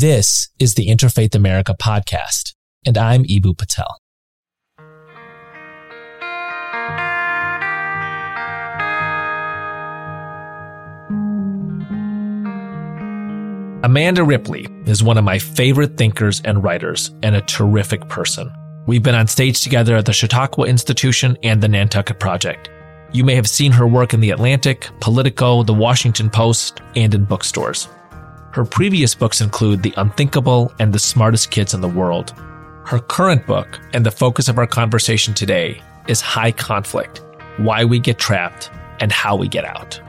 This 0.00 0.48
is 0.60 0.76
the 0.76 0.86
Interfaith 0.86 1.34
America 1.34 1.74
podcast, 1.76 2.54
and 2.86 2.96
I'm 2.96 3.24
Eboo 3.24 3.58
Patel. 3.58 3.98
Amanda 13.82 14.22
Ripley 14.22 14.68
is 14.86 15.02
one 15.02 15.18
of 15.18 15.24
my 15.24 15.40
favorite 15.40 15.96
thinkers 15.96 16.40
and 16.44 16.62
writers, 16.62 17.10
and 17.24 17.34
a 17.34 17.40
terrific 17.40 18.08
person. 18.08 18.52
We've 18.86 19.02
been 19.02 19.16
on 19.16 19.26
stage 19.26 19.62
together 19.62 19.96
at 19.96 20.06
the 20.06 20.12
Chautauqua 20.12 20.66
Institution 20.66 21.36
and 21.42 21.60
the 21.60 21.66
Nantucket 21.66 22.20
Project. 22.20 22.70
You 23.10 23.24
may 23.24 23.34
have 23.34 23.48
seen 23.48 23.72
her 23.72 23.88
work 23.88 24.14
in 24.14 24.20
The 24.20 24.30
Atlantic, 24.30 24.90
Politico, 25.00 25.64
The 25.64 25.74
Washington 25.74 26.30
Post, 26.30 26.82
and 26.94 27.12
in 27.12 27.24
bookstores. 27.24 27.88
Her 28.52 28.64
previous 28.64 29.14
books 29.14 29.40
include 29.40 29.82
The 29.82 29.92
Unthinkable 29.98 30.72
and 30.78 30.92
The 30.92 30.98
Smartest 30.98 31.50
Kids 31.50 31.74
in 31.74 31.80
the 31.80 31.88
World. 31.88 32.32
Her 32.86 32.98
current 32.98 33.46
book, 33.46 33.78
and 33.92 34.04
the 34.04 34.10
focus 34.10 34.48
of 34.48 34.58
our 34.58 34.66
conversation 34.66 35.34
today, 35.34 35.82
is 36.08 36.22
High 36.22 36.52
Conflict 36.52 37.22
Why 37.58 37.84
We 37.84 37.98
Get 37.98 38.18
Trapped 38.18 38.70
and 39.00 39.12
How 39.12 39.36
We 39.36 39.48
Get 39.48 39.66
Out. 39.66 40.00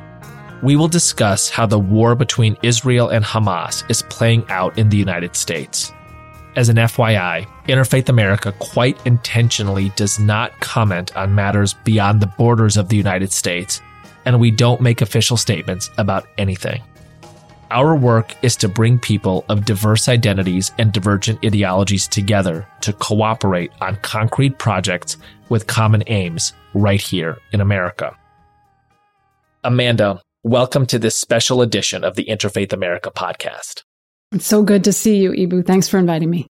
We 0.64 0.78
will 0.78 0.88
discuss 0.88 1.50
how 1.50 1.66
the 1.66 1.80
war 1.80 2.16
between 2.16 2.58
Israel 2.64 3.10
and 3.10 3.24
Hamas 3.24 3.90
is 3.90 4.02
playing 4.04 4.46
out 4.50 4.78
in 4.78 4.90
the 4.90 4.98
United 4.98 5.36
States. 5.36 5.92
As 6.56 6.70
an 6.70 6.78
FYI, 6.78 7.46
Interfaith 7.68 8.10
America 8.10 8.54
quite 8.60 9.06
intentionally 9.06 9.90
does 9.96 10.18
not 10.18 10.58
comment 10.62 11.16
on 11.16 11.36
matters 11.36 11.74
beyond 11.84 12.22
the 12.22 12.34
borders 12.38 12.78
of 12.78 12.90
the 12.90 12.98
United 12.98 13.32
States, 13.32 13.82
and 14.26 14.40
we 14.40 14.52
don't 14.52 14.82
make 14.82 15.02
official 15.02 15.38
statements 15.38 15.90
about 15.98 16.28
anything. 16.38 16.82
Our 17.72 17.96
work 17.96 18.36
is 18.42 18.56
to 18.58 18.68
bring 18.68 18.98
people 18.98 19.46
of 19.48 19.64
diverse 19.64 20.10
identities 20.10 20.72
and 20.80 20.92
divergent 20.92 21.46
ideologies 21.46 22.08
together 22.08 22.68
to 22.82 22.94
cooperate 22.94 23.72
on 23.80 23.96
concrete 23.98 24.58
projects 24.58 25.18
with 25.50 25.68
common 25.68 26.02
aims 26.08 26.54
right 26.74 27.00
here 27.00 27.38
in 27.54 27.62
America. 27.62 28.18
Amanda, 29.64 30.20
welcome 30.42 30.88
to 30.88 30.98
this 30.98 31.16
special 31.16 31.62
edition 31.62 32.04
of 32.04 32.16
the 32.16 32.26
Interfaith 32.26 32.74
America 32.74 33.12
podcast. 33.12 33.84
It's 34.32 34.48
so 34.48 34.64
good 34.64 34.84
to 34.86 34.94
see 34.94 35.18
you, 35.18 35.30
Eboo. 35.34 35.64
Thanks 35.64 35.88
for 35.88 36.00
inviting 36.00 36.32
me. 36.32 36.48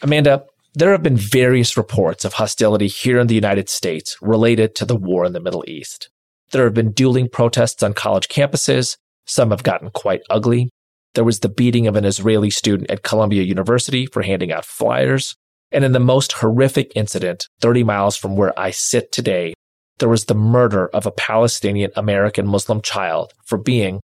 Amanda, 0.00 0.46
there 0.72 0.92
have 0.92 1.02
been 1.02 1.18
various 1.18 1.76
reports 1.76 2.24
of 2.24 2.32
hostility 2.32 2.86
here 2.86 3.18
in 3.18 3.26
the 3.26 3.34
United 3.34 3.68
States 3.68 4.16
related 4.22 4.74
to 4.76 4.86
the 4.86 4.96
war 4.96 5.26
in 5.26 5.34
the 5.34 5.40
Middle 5.40 5.64
East. 5.68 6.08
There 6.52 6.64
have 6.64 6.74
been 6.74 6.92
dueling 6.92 7.28
protests 7.28 7.82
on 7.82 7.92
college 7.92 8.28
campuses, 8.28 8.96
some 9.26 9.50
have 9.50 9.62
gotten 9.62 9.90
quite 9.90 10.22
ugly. 10.30 10.70
There 11.14 11.24
was 11.24 11.40
the 11.40 11.48
beating 11.48 11.86
of 11.86 11.96
an 11.96 12.04
Israeli 12.04 12.50
student 12.50 12.90
at 12.90 13.02
Columbia 13.02 13.42
University 13.42 14.06
for 14.06 14.22
handing 14.22 14.52
out 14.52 14.64
flyers. 14.64 15.34
And 15.72 15.84
in 15.84 15.92
the 15.92 16.00
most 16.00 16.32
horrific 16.32 16.92
incident, 16.94 17.46
30 17.60 17.84
miles 17.84 18.16
from 18.16 18.36
where 18.36 18.58
I 18.58 18.70
sit 18.70 19.12
today, 19.12 19.54
there 19.98 20.08
was 20.08 20.26
the 20.26 20.34
murder 20.34 20.88
of 20.88 21.06
a 21.06 21.10
Palestinian 21.10 21.90
American 21.96 22.46
Muslim 22.46 22.80
child 22.80 23.32
for 23.44 23.58
being 23.58 24.00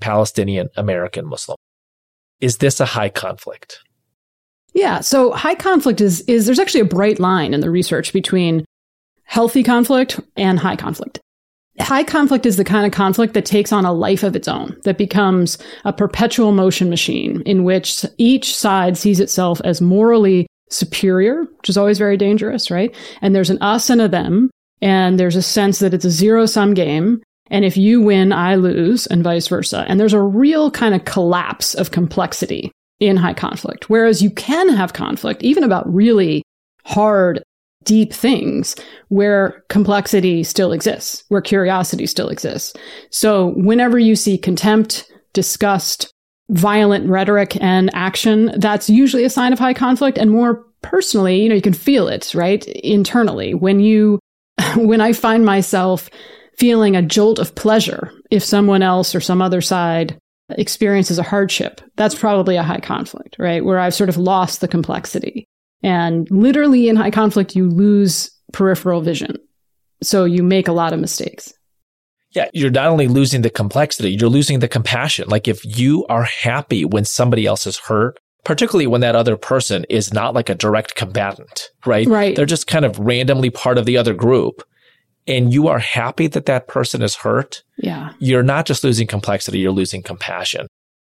Palestinian 0.00 0.68
American 0.76 1.26
Muslim. 1.26 1.56
Is 2.40 2.58
this 2.58 2.78
a 2.80 2.86
high 2.86 3.08
conflict? 3.08 3.80
Yeah, 4.72 5.00
so 5.00 5.32
high 5.32 5.56
conflict 5.56 6.00
is 6.00 6.20
is 6.22 6.46
there's 6.46 6.60
actually 6.60 6.80
a 6.80 6.86
bright 6.86 7.18
line 7.18 7.54
in 7.54 7.60
the 7.60 7.70
research 7.70 8.12
between 8.12 8.64
healthy 9.24 9.62
conflict 9.62 10.20
and 10.36 10.58
high 10.58 10.76
conflict 10.76 11.20
high 11.80 12.04
conflict 12.04 12.46
is 12.46 12.56
the 12.56 12.64
kind 12.64 12.86
of 12.86 12.92
conflict 12.92 13.34
that 13.34 13.44
takes 13.44 13.72
on 13.72 13.84
a 13.84 13.92
life 13.92 14.22
of 14.22 14.36
its 14.36 14.48
own, 14.48 14.76
that 14.84 14.98
becomes 14.98 15.58
a 15.84 15.92
perpetual 15.92 16.52
motion 16.52 16.90
machine 16.90 17.42
in 17.46 17.64
which 17.64 18.04
each 18.18 18.56
side 18.56 18.96
sees 18.96 19.20
itself 19.20 19.60
as 19.64 19.80
morally 19.80 20.46
superior, 20.70 21.44
which 21.58 21.68
is 21.68 21.76
always 21.76 21.98
very 21.98 22.16
dangerous, 22.16 22.70
right? 22.70 22.94
And 23.22 23.34
there's 23.34 23.50
an 23.50 23.58
us 23.60 23.90
and 23.90 24.00
a 24.00 24.08
them, 24.08 24.50
and 24.80 25.18
there's 25.18 25.36
a 25.36 25.42
sense 25.42 25.80
that 25.80 25.94
it's 25.94 26.04
a 26.04 26.10
zero 26.10 26.46
sum 26.46 26.74
game. 26.74 27.22
And 27.52 27.64
if 27.64 27.76
you 27.76 28.00
win, 28.00 28.32
I 28.32 28.54
lose, 28.54 29.06
and 29.08 29.24
vice 29.24 29.48
versa. 29.48 29.84
And 29.88 29.98
there's 29.98 30.12
a 30.12 30.22
real 30.22 30.70
kind 30.70 30.94
of 30.94 31.04
collapse 31.04 31.74
of 31.74 31.90
complexity 31.90 32.70
in 33.00 33.16
high 33.16 33.34
conflict. 33.34 33.90
Whereas 33.90 34.22
you 34.22 34.30
can 34.30 34.68
have 34.68 34.92
conflict, 34.92 35.42
even 35.42 35.64
about 35.64 35.92
really 35.92 36.42
hard 36.84 37.42
deep 37.84 38.12
things 38.12 38.76
where 39.08 39.64
complexity 39.68 40.44
still 40.44 40.72
exists, 40.72 41.24
where 41.28 41.40
curiosity 41.40 42.06
still 42.06 42.28
exists. 42.28 42.74
So 43.10 43.54
whenever 43.56 43.98
you 43.98 44.16
see 44.16 44.36
contempt, 44.36 45.10
disgust, 45.32 46.12
violent 46.50 47.08
rhetoric 47.08 47.56
and 47.62 47.90
action, 47.94 48.52
that's 48.56 48.90
usually 48.90 49.24
a 49.24 49.30
sign 49.30 49.52
of 49.52 49.58
high 49.58 49.74
conflict. 49.74 50.18
And 50.18 50.30
more 50.30 50.64
personally, 50.82 51.42
you 51.42 51.48
know, 51.48 51.54
you 51.54 51.62
can 51.62 51.72
feel 51.72 52.08
it, 52.08 52.34
right? 52.34 52.66
Internally. 52.66 53.54
When 53.54 53.80
you, 53.80 54.18
when 54.76 55.00
I 55.00 55.12
find 55.12 55.44
myself 55.44 56.10
feeling 56.58 56.96
a 56.96 57.02
jolt 57.02 57.38
of 57.38 57.54
pleasure 57.54 58.12
if 58.30 58.44
someone 58.44 58.82
else 58.82 59.14
or 59.14 59.20
some 59.20 59.40
other 59.40 59.60
side 59.60 60.18
experiences 60.50 61.18
a 61.18 61.22
hardship, 61.22 61.80
that's 61.96 62.14
probably 62.14 62.56
a 62.56 62.62
high 62.62 62.80
conflict, 62.80 63.36
right? 63.38 63.64
Where 63.64 63.78
I've 63.78 63.94
sort 63.94 64.08
of 64.08 64.16
lost 64.16 64.60
the 64.60 64.68
complexity. 64.68 65.46
And 65.82 66.30
literally 66.30 66.88
in 66.88 66.96
high 66.96 67.10
conflict, 67.10 67.56
you 67.56 67.68
lose 67.68 68.30
peripheral 68.52 69.00
vision. 69.00 69.36
So 70.02 70.24
you 70.24 70.42
make 70.42 70.68
a 70.68 70.72
lot 70.72 70.92
of 70.92 71.00
mistakes. 71.00 71.52
Yeah, 72.32 72.48
you're 72.52 72.70
not 72.70 72.86
only 72.86 73.08
losing 73.08 73.42
the 73.42 73.50
complexity, 73.50 74.12
you're 74.12 74.30
losing 74.30 74.60
the 74.60 74.68
compassion. 74.68 75.28
Like 75.28 75.48
if 75.48 75.64
you 75.64 76.06
are 76.06 76.22
happy 76.24 76.84
when 76.84 77.04
somebody 77.04 77.44
else 77.44 77.66
is 77.66 77.78
hurt, 77.78 78.20
particularly 78.44 78.86
when 78.86 79.00
that 79.00 79.16
other 79.16 79.36
person 79.36 79.84
is 79.90 80.14
not 80.14 80.32
like 80.32 80.48
a 80.48 80.54
direct 80.54 80.94
combatant, 80.94 81.70
right? 81.84 82.06
Right. 82.06 82.36
They're 82.36 82.46
just 82.46 82.66
kind 82.66 82.84
of 82.84 82.98
randomly 82.98 83.50
part 83.50 83.78
of 83.78 83.84
the 83.84 83.96
other 83.96 84.14
group. 84.14 84.62
And 85.26 85.52
you 85.52 85.68
are 85.68 85.78
happy 85.78 86.28
that 86.28 86.46
that 86.46 86.66
person 86.66 87.02
is 87.02 87.16
hurt. 87.16 87.62
Yeah. 87.78 88.12
You're 88.18 88.42
not 88.42 88.64
just 88.64 88.84
losing 88.84 89.06
complexity, 89.06 89.58
you're 89.58 89.72
losing 89.72 90.02
compassion. 90.02 90.66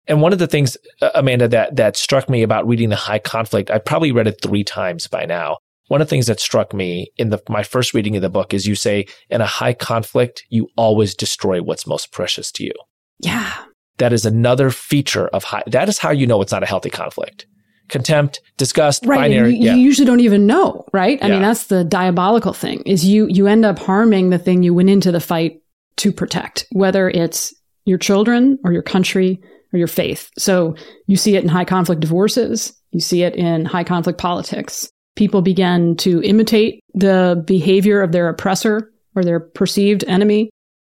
And 0.08 0.20
one 0.20 0.32
of 0.32 0.38
the 0.38 0.46
things, 0.46 0.76
uh, 1.00 1.10
Amanda, 1.14 1.48
that, 1.48 1.76
that 1.76 1.96
struck 1.96 2.28
me 2.28 2.42
about 2.42 2.66
reading 2.66 2.88
The 2.88 2.96
High 2.96 3.18
Conflict, 3.18 3.70
I 3.70 3.78
probably 3.78 4.12
read 4.12 4.26
it 4.26 4.40
three 4.42 4.64
times 4.64 5.06
by 5.06 5.24
now. 5.24 5.58
One 5.88 6.00
of 6.00 6.06
the 6.06 6.10
things 6.10 6.26
that 6.26 6.40
struck 6.40 6.72
me 6.72 7.12
in 7.16 7.30
the, 7.30 7.40
my 7.48 7.62
first 7.62 7.92
reading 7.92 8.16
of 8.16 8.22
the 8.22 8.30
book 8.30 8.54
is 8.54 8.66
you 8.66 8.74
say, 8.74 9.06
in 9.28 9.40
a 9.40 9.46
high 9.46 9.74
conflict, 9.74 10.44
you 10.48 10.68
always 10.76 11.14
destroy 11.14 11.62
what's 11.62 11.86
most 11.86 12.12
precious 12.12 12.50
to 12.52 12.64
you. 12.64 12.72
Yeah. 13.20 13.52
That 13.98 14.12
is 14.12 14.24
another 14.24 14.70
feature 14.70 15.28
of 15.28 15.44
high. 15.44 15.62
That 15.66 15.88
is 15.88 15.98
how 15.98 16.10
you 16.10 16.26
know 16.26 16.40
it's 16.40 16.52
not 16.52 16.62
a 16.62 16.66
healthy 16.66 16.90
conflict. 16.90 17.46
Contempt, 17.88 18.40
disgust, 18.56 19.04
right. 19.04 19.18
binary. 19.18 19.54
You, 19.54 19.66
yeah. 19.66 19.74
you, 19.74 19.82
usually 19.82 20.06
don't 20.06 20.20
even 20.20 20.46
know, 20.46 20.86
right? 20.92 21.22
I 21.22 21.26
yeah. 21.26 21.34
mean, 21.34 21.42
that's 21.42 21.66
the 21.66 21.84
diabolical 21.84 22.54
thing 22.54 22.82
is 22.86 23.04
you, 23.04 23.28
you 23.28 23.46
end 23.46 23.64
up 23.64 23.78
harming 23.78 24.30
the 24.30 24.38
thing 24.38 24.62
you 24.62 24.72
went 24.72 24.88
into 24.88 25.12
the 25.12 25.20
fight 25.20 25.60
to 25.96 26.10
protect, 26.10 26.66
whether 26.72 27.10
it's 27.10 27.52
your 27.84 27.98
children 27.98 28.58
or 28.64 28.72
your 28.72 28.82
country 28.82 29.40
or 29.72 29.78
your 29.78 29.88
faith. 29.88 30.30
So 30.38 30.76
you 31.06 31.16
see 31.16 31.36
it 31.36 31.42
in 31.42 31.48
high 31.48 31.64
conflict 31.64 32.00
divorces. 32.00 32.72
You 32.90 33.00
see 33.00 33.22
it 33.22 33.34
in 33.34 33.64
high 33.64 33.84
conflict 33.84 34.18
politics. 34.18 34.90
People 35.16 35.42
begin 35.42 35.96
to 35.98 36.22
imitate 36.22 36.80
the 36.94 37.42
behavior 37.46 38.02
of 38.02 38.12
their 38.12 38.28
oppressor 38.28 38.90
or 39.14 39.24
their 39.24 39.40
perceived 39.40 40.04
enemy, 40.06 40.50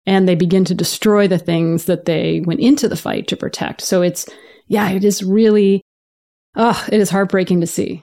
and 0.06 0.28
they 0.28 0.34
begin 0.34 0.64
to 0.66 0.74
destroy 0.74 1.28
the 1.28 1.38
things 1.38 1.84
that 1.84 2.06
they 2.06 2.40
went 2.40 2.60
into 2.60 2.88
the 2.88 2.96
fight 2.96 3.28
to 3.28 3.36
protect. 3.36 3.82
So 3.82 4.02
it's, 4.02 4.26
yeah, 4.68 4.90
it 4.90 5.04
is 5.04 5.22
really, 5.22 5.82
oh, 6.54 6.82
it 6.90 7.00
is 7.00 7.10
heartbreaking 7.10 7.60
to 7.60 7.66
see. 7.66 8.00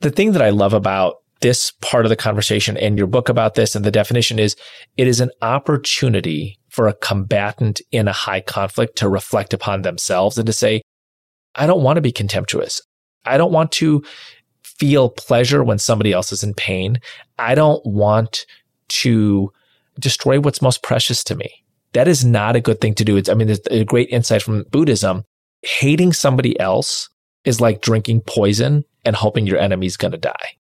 The 0.00 0.10
thing 0.10 0.32
that 0.32 0.42
I 0.42 0.50
love 0.50 0.74
about 0.74 1.16
this 1.40 1.72
part 1.80 2.04
of 2.04 2.10
the 2.10 2.16
conversation 2.16 2.76
and 2.76 2.98
your 2.98 3.06
book 3.06 3.28
about 3.28 3.54
this 3.54 3.74
and 3.74 3.84
the 3.84 3.90
definition 3.90 4.38
is 4.38 4.56
it 4.96 5.06
is 5.06 5.20
an 5.20 5.30
opportunity 5.40 6.57
for 6.68 6.88
a 6.88 6.94
combatant 6.94 7.80
in 7.90 8.08
a 8.08 8.12
high 8.12 8.40
conflict 8.40 8.96
to 8.98 9.08
reflect 9.08 9.52
upon 9.52 9.82
themselves 9.82 10.38
and 10.38 10.46
to 10.46 10.52
say, 10.52 10.82
I 11.54 11.66
don't 11.66 11.82
want 11.82 11.96
to 11.96 12.02
be 12.02 12.12
contemptuous. 12.12 12.80
I 13.24 13.36
don't 13.36 13.52
want 13.52 13.72
to 13.72 14.02
feel 14.62 15.08
pleasure 15.08 15.64
when 15.64 15.78
somebody 15.78 16.12
else 16.12 16.32
is 16.32 16.42
in 16.42 16.54
pain. 16.54 17.00
I 17.38 17.54
don't 17.54 17.84
want 17.84 18.46
to 18.88 19.52
destroy 19.98 20.40
what's 20.40 20.62
most 20.62 20.82
precious 20.82 21.24
to 21.24 21.34
me. 21.34 21.64
That 21.92 22.06
is 22.06 22.24
not 22.24 22.54
a 22.54 22.60
good 22.60 22.80
thing 22.80 22.94
to 22.94 23.04
do. 23.04 23.16
It's, 23.16 23.28
I 23.28 23.34
mean, 23.34 23.48
there's 23.48 23.60
a 23.70 23.84
great 23.84 24.10
insight 24.10 24.42
from 24.42 24.64
Buddhism. 24.70 25.24
Hating 25.62 26.12
somebody 26.12 26.58
else 26.60 27.08
is 27.44 27.60
like 27.60 27.80
drinking 27.80 28.20
poison 28.26 28.84
and 29.04 29.16
hoping 29.16 29.46
your 29.46 29.58
enemy's 29.58 29.96
going 29.96 30.12
to 30.12 30.18
die. 30.18 30.56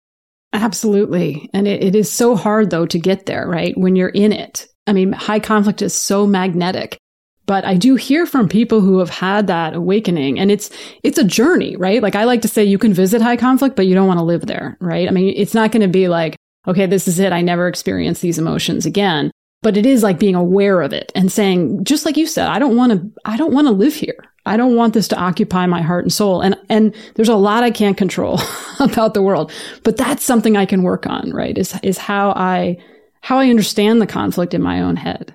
Absolutely. 0.51 1.49
And 1.53 1.67
it, 1.67 1.83
it 1.83 1.95
is 1.95 2.11
so 2.11 2.35
hard, 2.35 2.69
though, 2.69 2.85
to 2.85 2.99
get 2.99 3.25
there, 3.25 3.47
right? 3.47 3.75
When 3.75 3.95
you're 3.95 4.09
in 4.09 4.31
it. 4.31 4.67
I 4.87 4.93
mean, 4.93 5.11
high 5.11 5.39
conflict 5.39 5.81
is 5.81 5.93
so 5.93 6.27
magnetic. 6.27 6.97
But 7.45 7.65
I 7.65 7.75
do 7.75 7.95
hear 7.95 8.25
from 8.25 8.47
people 8.47 8.79
who 8.79 8.99
have 8.99 9.09
had 9.09 9.47
that 9.47 9.73
awakening 9.73 10.39
and 10.39 10.49
it's, 10.49 10.69
it's 11.03 11.17
a 11.17 11.25
journey, 11.25 11.75
right? 11.75 12.01
Like 12.01 12.15
I 12.15 12.23
like 12.23 12.41
to 12.43 12.47
say 12.47 12.63
you 12.63 12.77
can 12.77 12.93
visit 12.93 13.21
high 13.21 13.35
conflict, 13.35 13.75
but 13.75 13.85
you 13.85 13.95
don't 13.95 14.07
want 14.07 14.19
to 14.19 14.25
live 14.25 14.45
there, 14.45 14.77
right? 14.79 15.09
I 15.09 15.11
mean, 15.11 15.33
it's 15.35 15.53
not 15.53 15.71
going 15.71 15.81
to 15.81 15.89
be 15.89 16.07
like, 16.07 16.37
okay, 16.67 16.85
this 16.85 17.07
is 17.07 17.19
it. 17.19 17.33
I 17.33 17.41
never 17.41 17.67
experience 17.67 18.21
these 18.21 18.39
emotions 18.39 18.85
again. 18.85 19.29
But 19.61 19.77
it 19.77 19.85
is 19.85 20.03
like 20.03 20.19
being 20.19 20.35
aware 20.35 20.81
of 20.81 20.93
it 20.93 21.11
and 21.15 21.31
saying, 21.31 21.83
just 21.83 22.05
like 22.05 22.17
you 22.17 22.27
said, 22.27 22.47
I 22.47 22.59
don't 22.59 22.77
want 22.77 22.91
to, 22.93 23.11
I 23.25 23.37
don't 23.37 23.53
want 23.53 23.67
to 23.67 23.73
live 23.73 23.93
here. 23.93 24.25
I 24.45 24.57
don't 24.57 24.75
want 24.75 24.93
this 24.93 25.07
to 25.09 25.17
occupy 25.17 25.65
my 25.67 25.81
heart 25.81 26.03
and 26.03 26.11
soul. 26.11 26.41
And, 26.41 26.57
and 26.69 26.93
there's 27.15 27.29
a 27.29 27.35
lot 27.35 27.63
I 27.63 27.71
can't 27.71 27.97
control 27.97 28.39
about 28.79 29.13
the 29.13 29.21
world, 29.21 29.51
but 29.83 29.95
that's 29.95 30.23
something 30.23 30.57
I 30.57 30.65
can 30.65 30.83
work 30.83 31.07
on, 31.07 31.31
right? 31.31 31.57
Is, 31.57 31.77
is 31.81 31.97
how 31.97 32.31
I, 32.31 32.77
how 33.23 33.37
I 33.37 33.49
understand 33.49 34.01
the 34.01 34.07
conflict 34.07 34.53
in 34.53 34.61
my 34.61 34.81
own 34.81 34.97
head. 34.97 35.33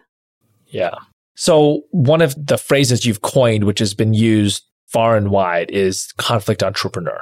Yeah. 0.67 0.95
So 1.37 1.83
one 1.91 2.21
of 2.21 2.35
the 2.47 2.59
phrases 2.59 3.07
you've 3.07 3.23
coined, 3.23 3.65
which 3.65 3.79
has 3.79 3.95
been 3.95 4.13
used 4.13 4.63
far 4.87 5.17
and 5.17 5.31
wide 5.31 5.71
is 5.71 6.13
conflict 6.19 6.63
entrepreneur. 6.63 7.19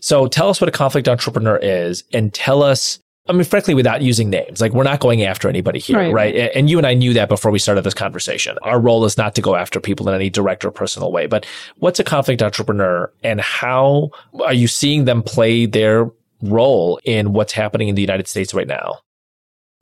So 0.00 0.26
tell 0.26 0.48
us 0.48 0.60
what 0.60 0.68
a 0.68 0.72
conflict 0.72 1.08
entrepreneur 1.08 1.58
is 1.58 2.04
and 2.12 2.32
tell 2.32 2.62
us 2.62 2.98
I 3.28 3.34
mean, 3.34 3.44
frankly, 3.44 3.74
without 3.74 4.00
using 4.00 4.30
names, 4.30 4.62
like 4.62 4.72
we're 4.72 4.84
not 4.84 5.00
going 5.00 5.22
after 5.22 5.50
anybody 5.50 5.78
here, 5.78 5.98
right. 5.98 6.14
right? 6.14 6.50
And 6.54 6.70
you 6.70 6.78
and 6.78 6.86
I 6.86 6.94
knew 6.94 7.12
that 7.12 7.28
before 7.28 7.50
we 7.50 7.58
started 7.58 7.84
this 7.84 7.92
conversation. 7.92 8.56
Our 8.62 8.80
role 8.80 9.04
is 9.04 9.18
not 9.18 9.34
to 9.34 9.42
go 9.42 9.54
after 9.54 9.80
people 9.80 10.08
in 10.08 10.14
any 10.14 10.30
direct 10.30 10.64
or 10.64 10.70
personal 10.70 11.12
way. 11.12 11.26
But 11.26 11.44
what's 11.76 12.00
a 12.00 12.04
conflict 12.04 12.42
entrepreneur 12.42 13.12
and 13.22 13.38
how 13.42 14.12
are 14.42 14.54
you 14.54 14.66
seeing 14.66 15.04
them 15.04 15.22
play 15.22 15.66
their 15.66 16.10
role 16.40 16.98
in 17.04 17.34
what's 17.34 17.52
happening 17.52 17.88
in 17.88 17.96
the 17.96 18.00
United 18.00 18.28
States 18.28 18.54
right 18.54 18.66
now? 18.66 19.00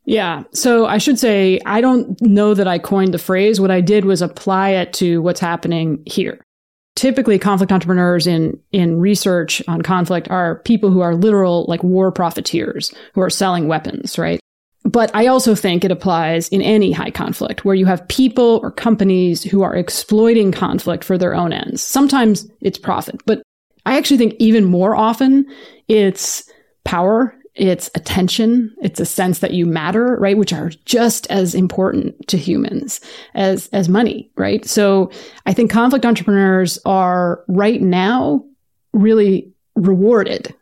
Yeah. 0.06 0.44
So 0.52 0.86
I 0.86 0.98
should 0.98 1.18
say, 1.18 1.60
I 1.66 1.80
don't 1.80 2.20
know 2.22 2.54
that 2.54 2.68
I 2.68 2.78
coined 2.78 3.12
the 3.12 3.18
phrase. 3.18 3.60
What 3.60 3.72
I 3.72 3.80
did 3.80 4.04
was 4.04 4.22
apply 4.22 4.70
it 4.70 4.92
to 4.94 5.20
what's 5.20 5.40
happening 5.40 6.02
here 6.06 6.40
typically 6.96 7.38
conflict 7.38 7.70
entrepreneurs 7.70 8.26
in 8.26 8.58
in 8.72 8.98
research 8.98 9.62
on 9.68 9.82
conflict 9.82 10.28
are 10.28 10.60
people 10.60 10.90
who 10.90 11.00
are 11.00 11.14
literal 11.14 11.66
like 11.68 11.84
war 11.84 12.10
profiteers 12.10 12.92
who 13.14 13.20
are 13.20 13.30
selling 13.30 13.68
weapons 13.68 14.18
right 14.18 14.40
but 14.84 15.14
i 15.14 15.26
also 15.26 15.54
think 15.54 15.84
it 15.84 15.90
applies 15.92 16.48
in 16.48 16.62
any 16.62 16.90
high 16.90 17.10
conflict 17.10 17.64
where 17.64 17.74
you 17.74 17.86
have 17.86 18.08
people 18.08 18.60
or 18.62 18.70
companies 18.70 19.42
who 19.42 19.62
are 19.62 19.76
exploiting 19.76 20.50
conflict 20.50 21.04
for 21.04 21.18
their 21.18 21.34
own 21.34 21.52
ends 21.52 21.82
sometimes 21.82 22.48
it's 22.62 22.78
profit 22.78 23.20
but 23.26 23.42
i 23.84 23.96
actually 23.96 24.16
think 24.16 24.34
even 24.38 24.64
more 24.64 24.96
often 24.96 25.44
it's 25.88 26.50
power 26.84 27.35
it's 27.56 27.90
attention, 27.94 28.74
it's 28.82 29.00
a 29.00 29.06
sense 29.06 29.38
that 29.38 29.54
you 29.54 29.64
matter, 29.64 30.16
right? 30.16 30.36
Which 30.36 30.52
are 30.52 30.70
just 30.84 31.26
as 31.28 31.54
important 31.54 32.28
to 32.28 32.36
humans 32.36 33.00
as, 33.34 33.68
as 33.68 33.88
money, 33.88 34.30
right? 34.36 34.64
So 34.66 35.10
I 35.46 35.54
think 35.54 35.70
conflict 35.70 36.04
entrepreneurs 36.04 36.78
are 36.84 37.42
right 37.48 37.80
now 37.80 38.44
really 38.92 39.50
rewarded 39.74 40.54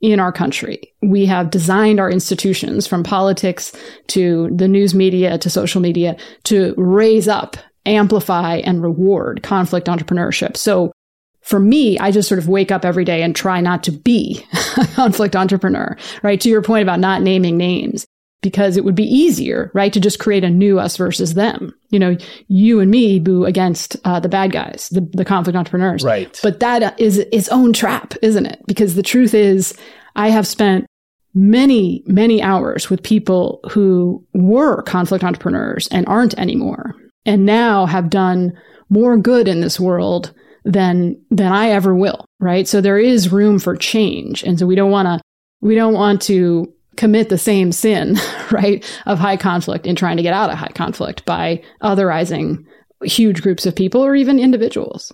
in 0.00 0.20
our 0.20 0.32
country. 0.32 0.80
We 1.02 1.26
have 1.26 1.50
designed 1.50 2.00
our 2.00 2.10
institutions 2.10 2.86
from 2.86 3.02
politics 3.02 3.72
to 4.08 4.48
the 4.54 4.68
news 4.68 4.94
media 4.94 5.36
to 5.38 5.50
social 5.50 5.80
media 5.80 6.16
to 6.44 6.74
raise 6.76 7.28
up, 7.28 7.56
amplify, 7.86 8.58
and 8.58 8.82
reward 8.82 9.42
conflict 9.42 9.88
entrepreneurship. 9.88 10.56
So 10.56 10.92
for 11.42 11.58
me, 11.58 11.98
I 11.98 12.10
just 12.10 12.28
sort 12.28 12.38
of 12.38 12.48
wake 12.48 12.70
up 12.70 12.84
every 12.84 13.04
day 13.04 13.22
and 13.22 13.34
try 13.34 13.60
not 13.60 13.82
to 13.84 13.92
be 13.92 14.44
a 14.76 14.86
conflict 14.94 15.34
entrepreneur, 15.34 15.96
right? 16.22 16.40
To 16.40 16.48
your 16.48 16.62
point 16.62 16.82
about 16.82 17.00
not 17.00 17.22
naming 17.22 17.56
names, 17.56 18.06
because 18.42 18.76
it 18.76 18.84
would 18.84 18.94
be 18.94 19.04
easier, 19.04 19.70
right, 19.74 19.92
to 19.92 20.00
just 20.00 20.18
create 20.18 20.44
a 20.44 20.50
new 20.50 20.78
us 20.78 20.96
versus 20.96 21.34
them. 21.34 21.74
You 21.90 21.98
know, 21.98 22.16
you 22.48 22.80
and 22.80 22.90
me 22.90 23.20
Eboo 23.20 23.46
against 23.46 23.96
uh, 24.04 24.20
the 24.20 24.28
bad 24.28 24.52
guys, 24.52 24.88
the, 24.90 25.00
the 25.12 25.24
conflict 25.24 25.56
entrepreneurs. 25.56 26.04
Right. 26.04 26.38
But 26.42 26.60
that 26.60 26.98
is 26.98 27.18
its 27.18 27.48
own 27.48 27.72
trap, 27.72 28.14
isn't 28.22 28.46
it? 28.46 28.60
Because 28.66 28.94
the 28.94 29.02
truth 29.02 29.34
is, 29.34 29.76
I 30.16 30.30
have 30.30 30.46
spent 30.46 30.86
many, 31.34 32.02
many 32.06 32.42
hours 32.42 32.90
with 32.90 33.02
people 33.02 33.60
who 33.70 34.24
were 34.34 34.82
conflict 34.82 35.22
entrepreneurs 35.22 35.86
and 35.88 36.06
aren't 36.08 36.38
anymore, 36.38 36.94
and 37.26 37.44
now 37.44 37.86
have 37.86 38.10
done 38.10 38.58
more 38.88 39.16
good 39.16 39.48
in 39.48 39.60
this 39.60 39.78
world 39.78 40.32
than 40.64 41.20
than 41.30 41.52
I 41.52 41.70
ever 41.70 41.94
will, 41.94 42.24
right? 42.38 42.66
So 42.68 42.80
there 42.80 42.98
is 42.98 43.32
room 43.32 43.58
for 43.58 43.76
change. 43.76 44.42
And 44.42 44.58
so 44.58 44.66
we 44.66 44.74
don't 44.74 44.90
want 44.90 45.06
to 45.06 45.20
we 45.60 45.74
don't 45.74 45.94
want 45.94 46.22
to 46.22 46.72
commit 46.96 47.28
the 47.28 47.38
same 47.38 47.72
sin, 47.72 48.18
right, 48.50 48.84
of 49.06 49.18
high 49.18 49.36
conflict 49.36 49.86
in 49.86 49.96
trying 49.96 50.16
to 50.16 50.22
get 50.22 50.34
out 50.34 50.50
of 50.50 50.58
high 50.58 50.72
conflict 50.74 51.24
by 51.24 51.62
otherizing 51.82 52.64
huge 53.02 53.42
groups 53.42 53.66
of 53.66 53.74
people 53.74 54.02
or 54.02 54.14
even 54.14 54.38
individuals. 54.38 55.12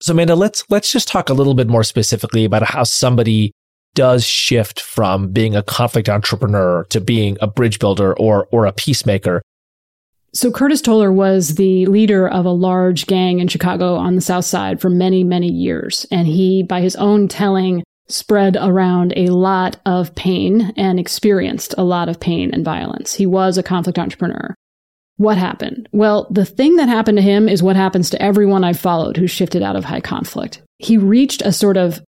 So 0.00 0.12
Amanda, 0.12 0.36
let's 0.36 0.64
let's 0.70 0.92
just 0.92 1.08
talk 1.08 1.28
a 1.28 1.34
little 1.34 1.54
bit 1.54 1.68
more 1.68 1.84
specifically 1.84 2.44
about 2.44 2.62
how 2.62 2.84
somebody 2.84 3.52
does 3.94 4.24
shift 4.24 4.80
from 4.80 5.32
being 5.32 5.56
a 5.56 5.62
conflict 5.62 6.08
entrepreneur 6.08 6.84
to 6.90 7.00
being 7.00 7.36
a 7.40 7.46
bridge 7.46 7.78
builder 7.78 8.16
or 8.18 8.46
or 8.52 8.66
a 8.66 8.72
peacemaker 8.72 9.42
so 10.32 10.50
Curtis 10.50 10.82
Toler 10.82 11.12
was 11.12 11.54
the 11.54 11.86
leader 11.86 12.28
of 12.28 12.44
a 12.44 12.50
large 12.50 13.06
gang 13.06 13.40
in 13.40 13.48
Chicago 13.48 13.94
on 13.94 14.14
the 14.14 14.20
South 14.20 14.44
Side 14.44 14.80
for 14.80 14.90
many, 14.90 15.24
many 15.24 15.50
years. 15.50 16.06
And 16.10 16.26
he, 16.26 16.62
by 16.62 16.80
his 16.80 16.96
own 16.96 17.28
telling, 17.28 17.82
spread 18.08 18.56
around 18.60 19.12
a 19.16 19.28
lot 19.28 19.80
of 19.86 20.14
pain 20.14 20.72
and 20.76 20.98
experienced 21.00 21.74
a 21.78 21.84
lot 21.84 22.08
of 22.08 22.20
pain 22.20 22.50
and 22.52 22.64
violence. 22.64 23.14
He 23.14 23.26
was 23.26 23.56
a 23.56 23.62
conflict 23.62 23.98
entrepreneur. 23.98 24.54
What 25.16 25.36
happened? 25.36 25.88
Well, 25.92 26.28
the 26.30 26.44
thing 26.44 26.76
that 26.76 26.88
happened 26.88 27.18
to 27.18 27.22
him 27.22 27.48
is 27.48 27.62
what 27.62 27.76
happens 27.76 28.08
to 28.10 28.22
everyone 28.22 28.64
I've 28.64 28.78
followed 28.78 29.16
who 29.16 29.26
shifted 29.26 29.62
out 29.62 29.76
of 29.76 29.84
high 29.84 30.00
conflict. 30.00 30.62
He 30.78 30.96
reached 30.96 31.42
a 31.42 31.52
sort 31.52 31.76
of 31.76 32.00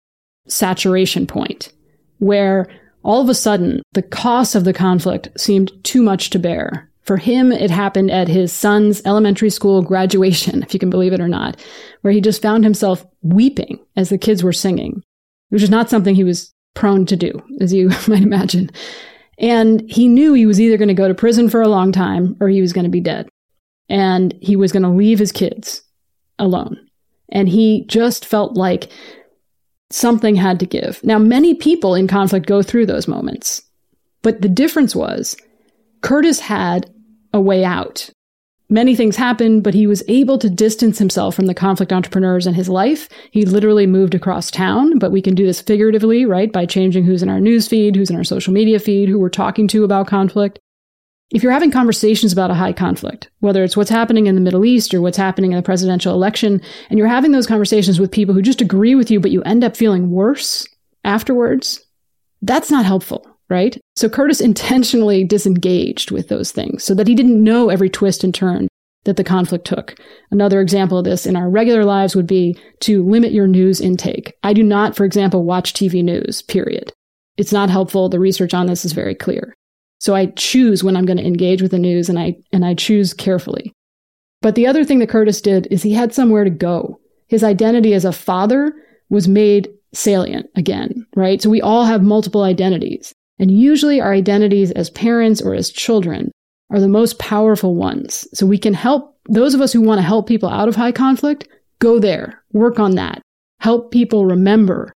saturation 0.46 1.26
point 1.26 1.72
where 2.18 2.68
all 3.02 3.20
of 3.20 3.28
a 3.28 3.34
sudden 3.34 3.82
the 3.92 4.02
cost 4.02 4.54
of 4.54 4.64
the 4.64 4.72
conflict 4.72 5.28
seemed 5.38 5.72
too 5.82 6.02
much 6.02 6.30
to 6.30 6.38
bear 6.38 6.89
for 7.02 7.16
him, 7.16 7.50
it 7.50 7.70
happened 7.70 8.10
at 8.10 8.28
his 8.28 8.52
son's 8.52 9.02
elementary 9.04 9.50
school 9.50 9.82
graduation, 9.82 10.62
if 10.62 10.74
you 10.74 10.80
can 10.80 10.90
believe 10.90 11.12
it 11.12 11.20
or 11.20 11.28
not, 11.28 11.60
where 12.02 12.12
he 12.12 12.20
just 12.20 12.42
found 12.42 12.64
himself 12.64 13.04
weeping 13.22 13.78
as 13.96 14.10
the 14.10 14.18
kids 14.18 14.42
were 14.42 14.52
singing, 14.52 15.02
which 15.48 15.62
is 15.62 15.70
not 15.70 15.90
something 15.90 16.14
he 16.14 16.24
was 16.24 16.52
prone 16.74 17.06
to 17.06 17.16
do, 17.16 17.32
as 17.60 17.72
you 17.72 17.88
might 18.08 18.22
imagine. 18.22 18.70
And 19.38 19.90
he 19.90 20.06
knew 20.06 20.34
he 20.34 20.46
was 20.46 20.60
either 20.60 20.76
going 20.76 20.88
to 20.88 20.94
go 20.94 21.08
to 21.08 21.14
prison 21.14 21.48
for 21.48 21.62
a 21.62 21.68
long 21.68 21.92
time 21.92 22.36
or 22.40 22.48
he 22.48 22.60
was 22.60 22.72
going 22.72 22.84
to 22.84 22.90
be 22.90 23.00
dead. 23.00 23.28
And 23.88 24.34
he 24.40 24.54
was 24.54 24.70
going 24.70 24.82
to 24.82 24.88
leave 24.88 25.18
his 25.18 25.32
kids 25.32 25.82
alone. 26.38 26.78
And 27.30 27.48
he 27.48 27.86
just 27.86 28.26
felt 28.26 28.56
like 28.56 28.90
something 29.90 30.36
had 30.36 30.60
to 30.60 30.66
give. 30.66 31.02
Now, 31.02 31.18
many 31.18 31.54
people 31.54 31.94
in 31.94 32.06
conflict 32.06 32.46
go 32.46 32.62
through 32.62 32.86
those 32.86 33.08
moments. 33.08 33.62
But 34.22 34.42
the 34.42 34.48
difference 34.48 34.94
was 34.94 35.36
Curtis 36.02 36.40
had 36.40 36.92
a 37.32 37.40
way 37.40 37.64
out. 37.64 38.10
Many 38.72 38.94
things 38.94 39.16
happened, 39.16 39.64
but 39.64 39.74
he 39.74 39.88
was 39.88 40.04
able 40.06 40.38
to 40.38 40.48
distance 40.48 40.98
himself 40.98 41.34
from 41.34 41.46
the 41.46 41.54
conflict 41.54 41.92
entrepreneurs 41.92 42.46
in 42.46 42.54
his 42.54 42.68
life. 42.68 43.08
He 43.32 43.44
literally 43.44 43.86
moved 43.86 44.14
across 44.14 44.48
town, 44.48 45.00
but 45.00 45.10
we 45.10 45.20
can 45.20 45.34
do 45.34 45.44
this 45.44 45.60
figuratively, 45.60 46.24
right? 46.24 46.52
By 46.52 46.66
changing 46.66 47.02
who's 47.02 47.22
in 47.22 47.28
our 47.28 47.40
news 47.40 47.66
feed, 47.66 47.96
who's 47.96 48.10
in 48.10 48.16
our 48.16 48.22
social 48.22 48.52
media 48.52 48.78
feed, 48.78 49.08
who 49.08 49.18
we're 49.18 49.28
talking 49.28 49.66
to 49.68 49.82
about 49.82 50.06
conflict. 50.06 50.60
If 51.32 51.42
you're 51.42 51.52
having 51.52 51.72
conversations 51.72 52.32
about 52.32 52.52
a 52.52 52.54
high 52.54 52.72
conflict, 52.72 53.28
whether 53.40 53.64
it's 53.64 53.76
what's 53.76 53.90
happening 53.90 54.28
in 54.28 54.36
the 54.36 54.40
Middle 54.40 54.64
East 54.64 54.94
or 54.94 55.00
what's 55.00 55.16
happening 55.16 55.50
in 55.50 55.56
the 55.56 55.62
presidential 55.62 56.14
election, 56.14 56.62
and 56.90 56.98
you're 56.98 57.08
having 57.08 57.32
those 57.32 57.48
conversations 57.48 57.98
with 57.98 58.12
people 58.12 58.34
who 58.34 58.42
just 58.42 58.60
agree 58.60 58.94
with 58.94 59.10
you, 59.10 59.18
but 59.18 59.32
you 59.32 59.42
end 59.42 59.64
up 59.64 59.76
feeling 59.76 60.10
worse 60.10 60.66
afterwards, 61.04 61.80
that's 62.40 62.70
not 62.70 62.84
helpful 62.84 63.29
right? 63.50 63.78
So 63.96 64.08
Curtis 64.08 64.40
intentionally 64.40 65.24
disengaged 65.24 66.10
with 66.10 66.28
those 66.28 66.52
things 66.52 66.84
so 66.84 66.94
that 66.94 67.08
he 67.08 67.14
didn't 67.14 67.42
know 67.42 67.68
every 67.68 67.90
twist 67.90 68.24
and 68.24 68.34
turn 68.34 68.68
that 69.04 69.16
the 69.16 69.24
conflict 69.24 69.66
took. 69.66 69.96
Another 70.30 70.60
example 70.60 70.98
of 70.98 71.04
this 71.04 71.26
in 71.26 71.36
our 71.36 71.50
regular 71.50 71.84
lives 71.84 72.14
would 72.14 72.26
be 72.26 72.56
to 72.80 73.02
limit 73.02 73.32
your 73.32 73.46
news 73.46 73.80
intake. 73.80 74.34
I 74.42 74.52
do 74.52 74.62
not, 74.62 74.96
for 74.96 75.04
example, 75.04 75.44
watch 75.44 75.72
TV 75.72 76.04
news, 76.04 76.42
period. 76.42 76.92
It's 77.36 77.52
not 77.52 77.70
helpful. 77.70 78.08
The 78.08 78.20
research 78.20 78.54
on 78.54 78.66
this 78.66 78.84
is 78.84 78.92
very 78.92 79.14
clear. 79.14 79.54
So 79.98 80.14
I 80.14 80.26
choose 80.26 80.84
when 80.84 80.96
I'm 80.96 81.06
going 81.06 81.16
to 81.18 81.26
engage 81.26 81.60
with 81.60 81.72
the 81.72 81.78
news 81.78 82.08
and 82.08 82.18
I, 82.18 82.36
and 82.52 82.64
I 82.64 82.74
choose 82.74 83.12
carefully. 83.12 83.72
But 84.42 84.54
the 84.54 84.66
other 84.66 84.84
thing 84.84 84.98
that 85.00 85.10
Curtis 85.10 85.40
did 85.40 85.66
is 85.70 85.82
he 85.82 85.92
had 85.92 86.14
somewhere 86.14 86.44
to 86.44 86.50
go. 86.50 86.98
His 87.28 87.44
identity 87.44 87.94
as 87.94 88.04
a 88.04 88.12
father 88.12 88.72
was 89.08 89.28
made 89.28 89.68
salient 89.92 90.48
again, 90.56 91.06
right? 91.16 91.42
So 91.42 91.50
we 91.50 91.60
all 91.60 91.84
have 91.84 92.02
multiple 92.02 92.42
identities. 92.42 93.14
And 93.40 93.50
usually 93.50 94.00
our 94.00 94.12
identities 94.12 94.70
as 94.70 94.90
parents 94.90 95.42
or 95.42 95.54
as 95.54 95.70
children 95.70 96.30
are 96.70 96.78
the 96.78 96.88
most 96.88 97.18
powerful 97.18 97.74
ones. 97.74 98.28
So 98.32 98.46
we 98.46 98.58
can 98.58 98.74
help 98.74 99.18
those 99.28 99.54
of 99.54 99.60
us 99.60 99.72
who 99.72 99.80
want 99.80 99.98
to 99.98 100.06
help 100.06 100.28
people 100.28 100.48
out 100.48 100.68
of 100.68 100.76
high 100.76 100.92
conflict, 100.92 101.48
go 101.80 101.98
there, 101.98 102.44
work 102.52 102.78
on 102.78 102.94
that, 102.96 103.22
help 103.60 103.90
people 103.90 104.26
remember 104.26 104.92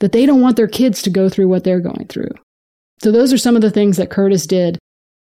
that 0.00 0.12
they 0.12 0.26
don't 0.26 0.40
want 0.40 0.56
their 0.56 0.66
kids 0.66 1.02
to 1.02 1.10
go 1.10 1.28
through 1.28 1.48
what 1.48 1.62
they're 1.62 1.80
going 1.80 2.06
through. 2.08 2.30
So 3.02 3.12
those 3.12 3.32
are 3.32 3.38
some 3.38 3.54
of 3.54 3.62
the 3.62 3.70
things 3.70 3.96
that 3.98 4.10
Curtis 4.10 4.46
did. 4.46 4.78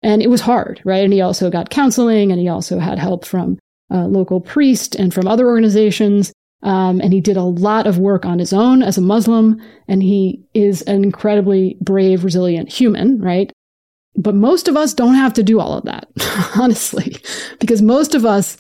And 0.02 0.22
it 0.22 0.30
was 0.30 0.42
hard, 0.42 0.82
right? 0.86 1.04
And 1.04 1.12
he 1.12 1.22
also 1.22 1.50
got 1.50 1.70
counseling 1.70 2.32
and 2.32 2.40
he 2.40 2.48
also 2.48 2.80
had 2.80 2.98
help 2.98 3.26
from 3.26 3.60
a 3.90 4.08
local 4.08 4.40
priest 4.40 4.96
and 4.96 5.14
from 5.14 5.28
other 5.28 5.48
organizations. 5.48 6.32
Um, 6.62 7.00
and 7.00 7.14
he 7.14 7.22
did 7.22 7.38
a 7.38 7.44
lot 7.44 7.88
of 7.88 8.00
work 8.00 8.26
on 8.26 8.40
his 8.40 8.52
own 8.52 8.84
as 8.84 8.98
a 8.98 9.02
Muslim, 9.02 9.62
and 9.88 10.04
he 10.04 10.44
is 10.54 10.82
an 10.84 11.04
incredibly 11.04 11.78
brave, 11.80 12.24
resilient 12.24 12.70
human, 12.70 13.20
right? 13.22 13.52
But 14.16 14.36
most 14.36 14.68
of 14.68 14.76
us 14.76 14.94
don't 14.94 15.16
have 15.16 15.34
to 15.36 15.44
do 15.44 15.60
all 15.60 15.74
of 15.74 15.86
that, 15.86 16.10
honestly, 16.60 17.16
because 17.60 17.82
most 17.82 18.14
of 18.14 18.26
us 18.26 18.58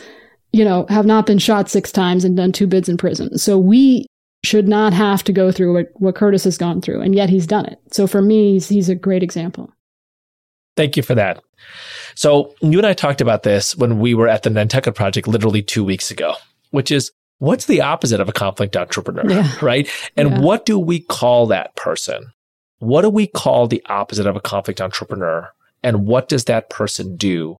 you 0.51 0.65
know, 0.65 0.85
have 0.89 1.05
not 1.05 1.25
been 1.25 1.37
shot 1.37 1.69
six 1.69 1.91
times 1.91 2.23
and 2.25 2.35
done 2.35 2.51
two 2.51 2.67
bids 2.67 2.89
in 2.89 2.97
prison. 2.97 3.37
So 3.37 3.57
we 3.57 4.05
should 4.43 4.67
not 4.67 4.93
have 4.93 5.23
to 5.25 5.33
go 5.33 5.51
through 5.51 5.73
what, 5.73 5.87
what 5.95 6.15
Curtis 6.15 6.43
has 6.45 6.57
gone 6.57 6.81
through, 6.81 7.01
and 7.01 7.13
yet 7.13 7.29
he's 7.29 7.45
done 7.45 7.65
it. 7.65 7.79
So 7.91 8.07
for 8.07 8.21
me, 8.21 8.53
he's, 8.53 8.69
he's 8.69 8.89
a 8.89 8.95
great 8.95 9.21
example. 9.21 9.71
Thank 10.75 10.95
you 10.95 11.03
for 11.03 11.13
that. 11.15 11.43
So 12.15 12.55
you 12.61 12.77
and 12.77 12.87
I 12.87 12.93
talked 12.93 13.21
about 13.21 13.43
this 13.43 13.75
when 13.75 13.99
we 13.99 14.13
were 14.13 14.27
at 14.27 14.43
the 14.43 14.49
Nantucket 14.49 14.95
Project 14.95 15.27
literally 15.27 15.61
two 15.61 15.83
weeks 15.83 16.09
ago, 16.09 16.35
which 16.71 16.89
is 16.89 17.11
what's 17.39 17.65
the 17.65 17.81
opposite 17.81 18.19
of 18.19 18.29
a 18.29 18.33
conflict 18.33 18.77
entrepreneur, 18.77 19.29
yeah. 19.29 19.51
right? 19.61 19.89
And 20.15 20.29
yeah. 20.29 20.39
what 20.39 20.65
do 20.65 20.77
we 20.77 20.99
call 20.99 21.47
that 21.47 21.75
person? 21.75 22.31
What 22.79 23.01
do 23.01 23.09
we 23.09 23.27
call 23.27 23.67
the 23.67 23.83
opposite 23.87 24.27
of 24.27 24.35
a 24.35 24.41
conflict 24.41 24.79
entrepreneur? 24.79 25.49
And 25.83 26.05
what 26.05 26.29
does 26.29 26.45
that 26.45 26.69
person 26.69 27.15
do? 27.15 27.57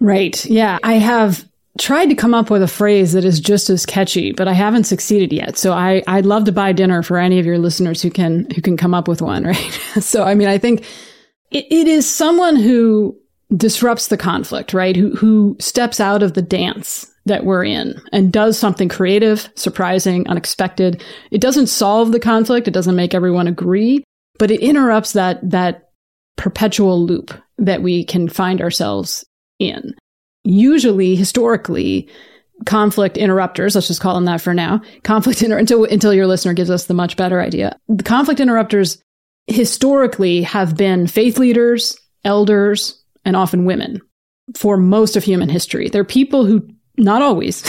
Right. 0.00 0.44
Yeah. 0.46 0.78
I 0.82 0.94
have 0.94 1.46
tried 1.78 2.06
to 2.06 2.14
come 2.14 2.34
up 2.34 2.50
with 2.50 2.62
a 2.62 2.68
phrase 2.68 3.12
that 3.12 3.24
is 3.24 3.40
just 3.40 3.70
as 3.70 3.86
catchy, 3.86 4.32
but 4.32 4.48
I 4.48 4.52
haven't 4.52 4.84
succeeded 4.84 5.32
yet. 5.32 5.56
So 5.56 5.72
I, 5.72 6.02
I'd 6.06 6.26
love 6.26 6.44
to 6.44 6.52
buy 6.52 6.72
dinner 6.72 7.02
for 7.02 7.18
any 7.18 7.38
of 7.38 7.46
your 7.46 7.58
listeners 7.58 8.02
who 8.02 8.10
can 8.10 8.50
who 8.50 8.60
can 8.60 8.76
come 8.76 8.94
up 8.94 9.08
with 9.08 9.22
one, 9.22 9.44
right? 9.46 9.56
so 10.00 10.24
I 10.24 10.34
mean, 10.34 10.48
I 10.48 10.58
think 10.58 10.84
it, 11.50 11.66
it 11.70 11.88
is 11.88 12.06
someone 12.06 12.56
who 12.56 13.16
disrupts 13.56 14.08
the 14.08 14.16
conflict, 14.16 14.72
right? 14.72 14.96
Who 14.96 15.14
who 15.14 15.56
steps 15.60 16.00
out 16.00 16.22
of 16.22 16.34
the 16.34 16.42
dance 16.42 17.10
that 17.26 17.44
we're 17.44 17.64
in 17.64 18.00
and 18.12 18.32
does 18.32 18.58
something 18.58 18.88
creative, 18.88 19.48
surprising, 19.54 20.26
unexpected. 20.26 21.04
It 21.30 21.40
doesn't 21.40 21.68
solve 21.68 22.10
the 22.10 22.18
conflict, 22.18 22.66
it 22.66 22.74
doesn't 22.74 22.96
make 22.96 23.14
everyone 23.14 23.46
agree, 23.46 24.02
but 24.38 24.50
it 24.50 24.60
interrupts 24.60 25.12
that 25.12 25.38
that 25.48 25.90
perpetual 26.36 27.04
loop 27.04 27.32
that 27.58 27.82
we 27.82 28.04
can 28.04 28.28
find 28.28 28.60
ourselves 28.60 29.24
in 29.58 29.94
usually 30.44 31.14
historically 31.14 32.08
conflict 32.66 33.16
interrupters 33.16 33.74
let's 33.74 33.88
just 33.88 34.00
call 34.00 34.14
them 34.14 34.24
that 34.24 34.40
for 34.40 34.54
now 34.54 34.80
conflict 35.02 35.42
inter- 35.42 35.58
until 35.58 35.84
until 35.84 36.14
your 36.14 36.26
listener 36.26 36.52
gives 36.54 36.70
us 36.70 36.86
the 36.86 36.94
much 36.94 37.16
better 37.16 37.40
idea 37.40 37.76
the 37.88 38.02
conflict 38.02 38.40
interrupters 38.40 39.00
historically 39.46 40.42
have 40.42 40.76
been 40.76 41.06
faith 41.06 41.38
leaders 41.38 41.96
elders 42.24 43.01
and 43.24 43.36
often 43.36 43.64
women 43.64 44.00
for 44.56 44.76
most 44.76 45.16
of 45.16 45.24
human 45.24 45.48
history 45.48 45.88
they're 45.88 46.04
people 46.04 46.44
who 46.44 46.66
not 46.98 47.22
always 47.22 47.62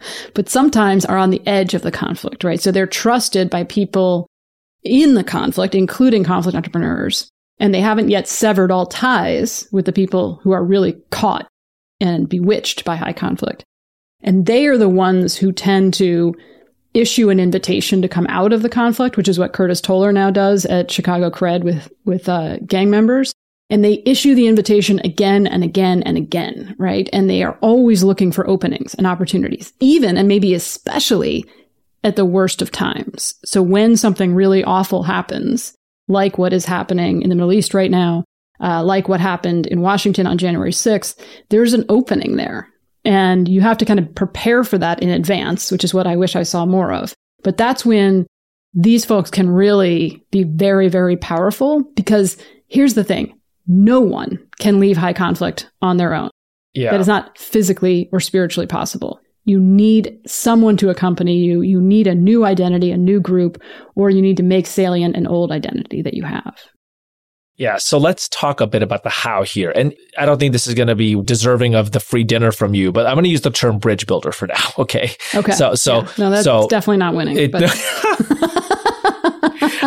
but 0.34 0.48
sometimes 0.48 1.04
are 1.04 1.18
on 1.18 1.30
the 1.30 1.46
edge 1.46 1.74
of 1.74 1.82
the 1.82 1.90
conflict 1.90 2.44
right 2.44 2.60
so 2.60 2.70
they're 2.70 2.86
trusted 2.86 3.50
by 3.50 3.64
people 3.64 4.26
in 4.82 5.14
the 5.14 5.24
conflict 5.24 5.74
including 5.74 6.24
conflict 6.24 6.56
entrepreneurs 6.56 7.30
and 7.60 7.74
they 7.74 7.80
haven't 7.80 8.08
yet 8.08 8.26
severed 8.26 8.72
all 8.72 8.86
ties 8.86 9.68
with 9.70 9.84
the 9.84 9.92
people 9.92 10.40
who 10.42 10.50
are 10.50 10.64
really 10.64 10.94
caught 11.10 11.46
and 12.00 12.28
bewitched 12.28 12.84
by 12.84 12.96
high 12.96 13.12
conflict. 13.12 13.62
And 14.22 14.46
they 14.46 14.66
are 14.66 14.78
the 14.78 14.88
ones 14.88 15.36
who 15.36 15.52
tend 15.52 15.94
to 15.94 16.34
issue 16.94 17.28
an 17.28 17.38
invitation 17.38 18.02
to 18.02 18.08
come 18.08 18.26
out 18.28 18.52
of 18.52 18.62
the 18.62 18.68
conflict, 18.68 19.16
which 19.16 19.28
is 19.28 19.38
what 19.38 19.52
Curtis 19.52 19.80
Toler 19.80 20.10
now 20.10 20.30
does 20.30 20.64
at 20.66 20.90
Chicago 20.90 21.30
Cred 21.30 21.62
with, 21.62 21.92
with 22.04 22.28
uh, 22.28 22.56
gang 22.66 22.90
members. 22.90 23.32
And 23.70 23.84
they 23.84 24.02
issue 24.04 24.34
the 24.34 24.48
invitation 24.48 25.00
again 25.04 25.46
and 25.46 25.62
again 25.62 26.02
and 26.02 26.16
again, 26.16 26.74
right? 26.78 27.08
And 27.12 27.30
they 27.30 27.42
are 27.42 27.56
always 27.60 28.02
looking 28.02 28.32
for 28.32 28.48
openings 28.48 28.94
and 28.94 29.06
opportunities, 29.06 29.72
even 29.80 30.16
and 30.16 30.26
maybe 30.26 30.54
especially 30.54 31.46
at 32.02 32.16
the 32.16 32.24
worst 32.24 32.62
of 32.62 32.72
times. 32.72 33.34
So 33.44 33.62
when 33.62 33.96
something 33.96 34.34
really 34.34 34.64
awful 34.64 35.04
happens, 35.04 35.74
like 36.08 36.38
what 36.38 36.52
is 36.52 36.64
happening 36.64 37.22
in 37.22 37.28
the 37.28 37.36
Middle 37.36 37.52
East 37.52 37.74
right 37.74 37.90
now, 37.90 38.24
uh, 38.60 38.82
like 38.82 39.08
what 39.08 39.20
happened 39.20 39.66
in 39.66 39.80
Washington 39.80 40.26
on 40.26 40.38
January 40.38 40.72
6th, 40.72 41.22
there's 41.48 41.72
an 41.72 41.84
opening 41.88 42.36
there. 42.36 42.68
And 43.04 43.48
you 43.48 43.60
have 43.62 43.78
to 43.78 43.84
kind 43.84 43.98
of 43.98 44.14
prepare 44.14 44.64
for 44.64 44.76
that 44.78 45.02
in 45.02 45.08
advance, 45.08 45.72
which 45.72 45.84
is 45.84 45.94
what 45.94 46.06
I 46.06 46.16
wish 46.16 46.36
I 46.36 46.42
saw 46.42 46.66
more 46.66 46.92
of. 46.92 47.14
But 47.42 47.56
that's 47.56 47.86
when 47.86 48.26
these 48.74 49.04
folks 49.04 49.30
can 49.30 49.48
really 49.48 50.22
be 50.30 50.44
very, 50.44 50.88
very 50.88 51.16
powerful 51.16 51.84
because 51.94 52.36
here's 52.68 52.94
the 52.94 53.04
thing 53.04 53.39
no 53.70 54.00
one 54.00 54.38
can 54.58 54.80
leave 54.80 54.96
high 54.96 55.12
conflict 55.12 55.70
on 55.80 55.96
their 55.96 56.12
own. 56.12 56.30
Yeah. 56.74 56.90
That 56.90 57.00
is 57.00 57.06
not 57.06 57.38
physically 57.38 58.08
or 58.12 58.18
spiritually 58.18 58.66
possible. 58.66 59.20
You 59.44 59.60
need 59.60 60.18
someone 60.26 60.76
to 60.78 60.90
accompany 60.90 61.36
you. 61.36 61.62
You 61.62 61.80
need 61.80 62.06
a 62.06 62.14
new 62.14 62.44
identity, 62.44 62.90
a 62.90 62.96
new 62.96 63.20
group, 63.20 63.62
or 63.94 64.10
you 64.10 64.20
need 64.20 64.36
to 64.38 64.42
make 64.42 64.66
salient 64.66 65.16
an 65.16 65.26
old 65.26 65.52
identity 65.52 66.02
that 66.02 66.14
you 66.14 66.24
have. 66.24 66.56
Yeah. 67.56 67.76
So 67.76 67.98
let's 67.98 68.28
talk 68.28 68.60
a 68.60 68.66
bit 68.66 68.82
about 68.82 69.04
the 69.04 69.10
how 69.10 69.44
here. 69.44 69.70
And 69.70 69.94
I 70.18 70.26
don't 70.26 70.38
think 70.38 70.52
this 70.52 70.66
is 70.66 70.74
going 70.74 70.88
to 70.88 70.96
be 70.96 71.20
deserving 71.22 71.74
of 71.74 71.92
the 71.92 72.00
free 72.00 72.24
dinner 72.24 72.52
from 72.52 72.74
you, 72.74 72.90
but 72.90 73.06
I'm 73.06 73.14
going 73.14 73.24
to 73.24 73.30
use 73.30 73.42
the 73.42 73.50
term 73.50 73.78
bridge 73.78 74.06
builder 74.06 74.32
for 74.32 74.48
now. 74.48 74.54
Okay. 74.78 75.14
Okay. 75.34 75.52
So, 75.52 75.74
so, 75.74 75.98
yeah. 75.98 76.08
no, 76.18 76.30
that's 76.30 76.44
so 76.44 76.66
definitely 76.68 76.96
not 76.96 77.14
winning. 77.14 77.36
It, 77.36 77.52
but. 77.52 77.62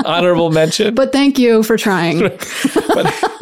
honorable 0.05 0.51
mention. 0.51 0.95
But 1.03 1.11
thank 1.11 1.39
you 1.39 1.63
for 1.63 1.77
trying. 1.77 2.19
but, 2.19 3.32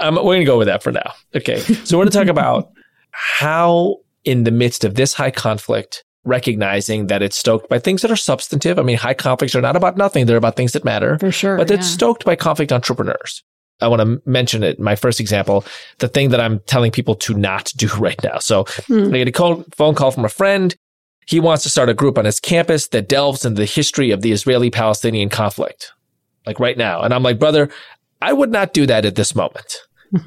um, 0.00 0.16
we're 0.16 0.22
going 0.22 0.40
to 0.40 0.44
go 0.44 0.58
with 0.58 0.68
that 0.68 0.82
for 0.82 0.92
now. 0.92 1.12
Okay. 1.34 1.58
So 1.60 1.96
we're 1.96 2.04
going 2.04 2.12
to 2.12 2.18
talk 2.18 2.28
about 2.28 2.70
how, 3.10 3.96
in 4.24 4.44
the 4.44 4.50
midst 4.50 4.84
of 4.84 4.94
this 4.94 5.14
high 5.14 5.30
conflict, 5.30 6.04
recognizing 6.24 7.06
that 7.06 7.22
it's 7.22 7.36
stoked 7.36 7.68
by 7.68 7.78
things 7.78 8.02
that 8.02 8.10
are 8.10 8.16
substantive. 8.16 8.78
I 8.78 8.82
mean, 8.82 8.96
high 8.96 9.14
conflicts 9.14 9.54
are 9.54 9.60
not 9.62 9.76
about 9.76 9.96
nothing. 9.96 10.26
They're 10.26 10.36
about 10.36 10.56
things 10.56 10.72
that 10.72 10.84
matter. 10.84 11.18
For 11.18 11.30
sure. 11.30 11.56
But 11.56 11.70
it's 11.70 11.88
yeah. 11.88 11.94
stoked 11.94 12.24
by 12.24 12.36
conflict 12.36 12.72
entrepreneurs. 12.72 13.42
I 13.80 13.88
want 13.88 14.00
to 14.02 14.22
mention 14.28 14.62
it. 14.62 14.80
My 14.80 14.96
first 14.96 15.20
example, 15.20 15.64
the 15.98 16.08
thing 16.08 16.30
that 16.30 16.40
I'm 16.40 16.60
telling 16.60 16.90
people 16.90 17.14
to 17.16 17.34
not 17.34 17.72
do 17.76 17.88
right 17.98 18.20
now. 18.22 18.38
So 18.38 18.64
hmm. 18.86 19.14
I 19.14 19.18
get 19.18 19.28
a 19.28 19.32
call, 19.32 19.64
phone 19.76 19.94
call 19.94 20.10
from 20.10 20.24
a 20.24 20.30
friend. 20.30 20.74
He 21.26 21.40
wants 21.40 21.62
to 21.64 21.70
start 21.70 21.88
a 21.88 21.94
group 21.94 22.18
on 22.18 22.24
his 22.24 22.38
campus 22.38 22.88
that 22.88 23.08
delves 23.08 23.44
into 23.44 23.60
the 23.60 23.66
history 23.66 24.12
of 24.12 24.22
the 24.22 24.30
Israeli 24.30 24.70
Palestinian 24.70 25.28
conflict, 25.28 25.92
like 26.46 26.60
right 26.60 26.78
now. 26.78 27.02
And 27.02 27.12
I'm 27.12 27.24
like, 27.24 27.38
brother, 27.38 27.68
I 28.22 28.32
would 28.32 28.50
not 28.50 28.72
do 28.72 28.86
that 28.86 29.04
at 29.04 29.14
this 29.14 29.34
moment. 29.34 29.78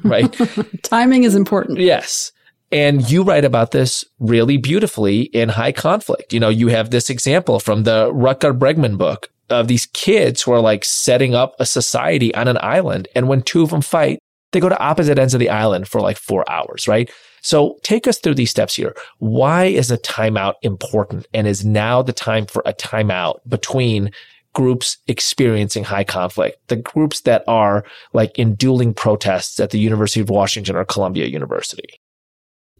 Right. 0.04 0.34
Timing 0.82 1.24
is 1.24 1.34
important. 1.34 1.78
Yes. 1.78 2.32
And 2.72 3.10
you 3.10 3.22
write 3.22 3.44
about 3.44 3.72
this 3.72 4.04
really 4.20 4.56
beautifully 4.56 5.22
in 5.22 5.48
High 5.48 5.72
Conflict. 5.72 6.32
You 6.32 6.40
know, 6.40 6.48
you 6.48 6.68
have 6.68 6.90
this 6.90 7.10
example 7.10 7.58
from 7.58 7.82
the 7.82 8.12
Rutger 8.12 8.56
Bregman 8.56 8.96
book 8.96 9.28
of 9.48 9.66
these 9.66 9.86
kids 9.86 10.42
who 10.42 10.52
are 10.52 10.60
like 10.60 10.84
setting 10.84 11.34
up 11.34 11.54
a 11.58 11.66
society 11.66 12.32
on 12.34 12.46
an 12.46 12.58
island. 12.60 13.08
And 13.16 13.28
when 13.28 13.42
two 13.42 13.62
of 13.62 13.70
them 13.70 13.82
fight, 13.82 14.20
they 14.52 14.60
go 14.60 14.68
to 14.68 14.78
opposite 14.80 15.18
ends 15.18 15.34
of 15.34 15.40
the 15.40 15.50
island 15.50 15.88
for 15.88 16.00
like 16.00 16.16
four 16.16 16.48
hours, 16.50 16.86
right? 16.86 17.10
So 17.42 17.78
take 17.82 18.06
us 18.06 18.18
through 18.18 18.34
these 18.34 18.50
steps 18.50 18.76
here. 18.76 18.94
Why 19.18 19.64
is 19.64 19.90
a 19.90 19.98
timeout 19.98 20.54
important? 20.62 21.26
And 21.32 21.46
is 21.46 21.64
now 21.64 22.02
the 22.02 22.12
time 22.12 22.46
for 22.46 22.62
a 22.66 22.72
timeout 22.72 23.40
between 23.48 24.12
groups 24.54 24.98
experiencing 25.06 25.84
high 25.84 26.04
conflict, 26.04 26.56
the 26.68 26.76
groups 26.76 27.20
that 27.22 27.44
are 27.46 27.84
like 28.12 28.36
in 28.38 28.54
dueling 28.54 28.94
protests 28.94 29.60
at 29.60 29.70
the 29.70 29.78
University 29.78 30.20
of 30.20 30.30
Washington 30.30 30.76
or 30.76 30.84
Columbia 30.84 31.26
University? 31.26 32.00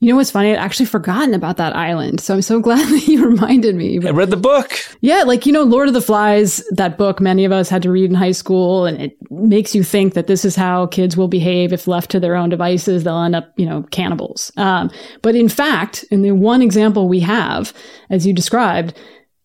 You 0.03 0.09
know 0.09 0.17
what's 0.17 0.31
funny? 0.31 0.53
I'd 0.53 0.57
actually 0.57 0.87
forgotten 0.87 1.35
about 1.35 1.59
that 1.59 1.77
island. 1.77 2.21
So 2.23 2.33
I'm 2.35 2.43
so 2.43 2.59
glad 2.61 2.89
that 2.89 3.07
you 3.07 3.23
reminded 3.25 3.75
me. 3.77 3.99
But 3.99 4.09
I 4.09 4.13
read 4.13 4.31
the 4.31 4.37
book. 4.37 4.73
Yeah, 5.03 5.25
like, 5.25 5.45
you 5.45 5.53
know, 5.53 5.63
Lord 5.63 5.89
of 5.89 5.95
the 5.95 6.01
Flies, 6.01 6.65
that 6.71 6.97
book 6.97 7.21
many 7.21 7.45
of 7.45 7.53
us 7.53 7.69
had 7.69 7.83
to 7.83 7.91
read 7.91 8.09
in 8.09 8.15
high 8.15 8.33
school, 8.33 8.87
and 8.87 9.01
it 9.01 9.17
makes 9.31 9.75
you 9.75 9.85
think 9.85 10.15
that 10.15 10.27
this 10.27 10.45
is 10.45 10.57
how 10.57 10.87
kids 10.87 11.19
will 11.19 11.29
behave 11.29 11.73
if 11.73 11.87
left 11.87 12.11
to 12.13 12.21
their 12.21 12.35
own 12.35 12.49
devices. 12.49 13.05
They'll 13.05 13.23
end 13.23 13.37
up, 13.37 13.53
you 13.57 13.67
know, 13.67 13.83
cannibals. 13.91 14.51
Um, 14.57 14.91
but 15.21 15.35
in 15.35 15.51
fact, 15.51 16.05
in 16.11 16.23
the 16.23 16.33
one 16.33 16.63
example 16.63 17.07
we 17.07 17.21
have, 17.21 17.75
as 18.09 18.27
you 18.27 18.33
described, 18.33 18.99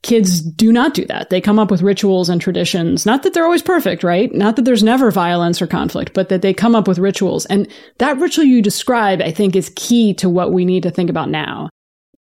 kids 0.06 0.40
do 0.40 0.72
not 0.72 0.94
do 0.94 1.04
that. 1.08 1.32
They 1.32 1.42
come 1.42 1.58
up 1.58 1.72
with 1.72 1.82
rituals 1.82 2.30
and 2.30 2.40
traditions. 2.40 3.06
Not 3.06 3.24
that 3.24 3.34
they're 3.34 3.44
always 3.44 3.64
perfect, 3.64 4.04
right? 4.04 4.32
Not 4.34 4.56
that 4.56 4.64
there's 4.64 4.84
never 4.84 5.10
violence 5.10 5.62
or 5.62 5.68
conflict, 5.68 6.14
but 6.14 6.30
that 6.30 6.44
they 6.44 6.54
come 6.54 6.76
up 6.76 6.88
with 6.88 7.00
rituals. 7.00 7.48
And 7.48 7.68
that 7.98 8.20
ritual 8.20 8.46
you 8.46 8.62
describe, 8.62 9.20
I 9.20 9.32
think, 9.32 9.56
is 9.56 9.74
key 9.76 10.14
to 10.16 10.30
what 10.30 10.54
we 10.54 10.64
need 10.64 10.84
to 10.84 10.92
think 10.92 11.10
about 11.10 11.30
now. 11.30 11.70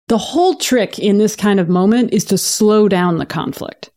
The 0.09 0.17
whole 0.17 0.55
trick 0.55 0.99
in 0.99 1.19
this 1.19 1.37
kind 1.37 1.61
of 1.61 1.69
moment 1.69 2.15
is 2.15 2.25
to 2.27 2.39
slow 2.39 2.89
down 2.89 3.19
the 3.19 3.27
conflict. 3.27 3.91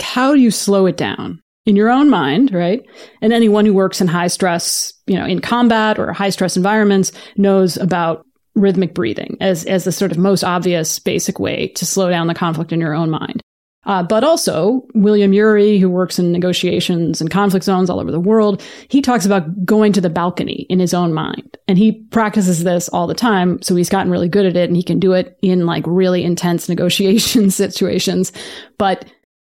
How 0.00 0.32
do 0.32 0.40
you 0.40 0.50
slow 0.50 0.86
it 0.86 0.96
down? 0.96 1.40
In 1.66 1.76
your 1.76 1.90
own 1.90 2.08
mind, 2.08 2.54
right? 2.54 2.80
And 3.20 3.30
anyone 3.30 3.66
who 3.66 3.74
works 3.74 4.00
in 4.00 4.06
high 4.06 4.28
stress, 4.28 4.90
you 5.06 5.18
know, 5.18 5.26
in 5.26 5.40
combat 5.40 5.98
or 5.98 6.14
high 6.14 6.30
stress 6.30 6.56
environments 6.56 7.12
knows 7.36 7.76
about 7.76 8.24
rhythmic 8.58 8.94
breathing 8.94 9.36
as, 9.40 9.64
as 9.64 9.84
the 9.84 9.92
sort 9.92 10.12
of 10.12 10.18
most 10.18 10.44
obvious 10.44 10.98
basic 10.98 11.38
way 11.38 11.68
to 11.68 11.86
slow 11.86 12.10
down 12.10 12.26
the 12.26 12.34
conflict 12.34 12.72
in 12.72 12.80
your 12.80 12.94
own 12.94 13.10
mind. 13.10 13.42
Uh, 13.88 14.02
but 14.02 14.22
also, 14.22 14.86
William 14.94 15.32
Ury, 15.32 15.78
who 15.78 15.88
works 15.88 16.18
in 16.18 16.30
negotiations 16.30 17.22
and 17.22 17.30
conflict 17.30 17.64
zones 17.64 17.88
all 17.88 18.00
over 18.00 18.10
the 18.10 18.20
world, 18.20 18.62
he 18.88 19.00
talks 19.00 19.24
about 19.24 19.64
going 19.64 19.94
to 19.94 20.00
the 20.00 20.10
balcony 20.10 20.66
in 20.68 20.78
his 20.78 20.92
own 20.92 21.14
mind. 21.14 21.56
And 21.66 21.78
he 21.78 21.92
practices 22.10 22.64
this 22.64 22.90
all 22.90 23.06
the 23.06 23.14
time. 23.14 23.62
So 23.62 23.74
he's 23.74 23.88
gotten 23.88 24.12
really 24.12 24.28
good 24.28 24.44
at 24.44 24.56
it 24.56 24.68
and 24.68 24.76
he 24.76 24.82
can 24.82 25.00
do 25.00 25.12
it 25.14 25.38
in 25.40 25.64
like 25.64 25.84
really 25.86 26.22
intense 26.22 26.68
negotiation 26.68 27.50
situations. 27.50 28.30
But 28.76 29.06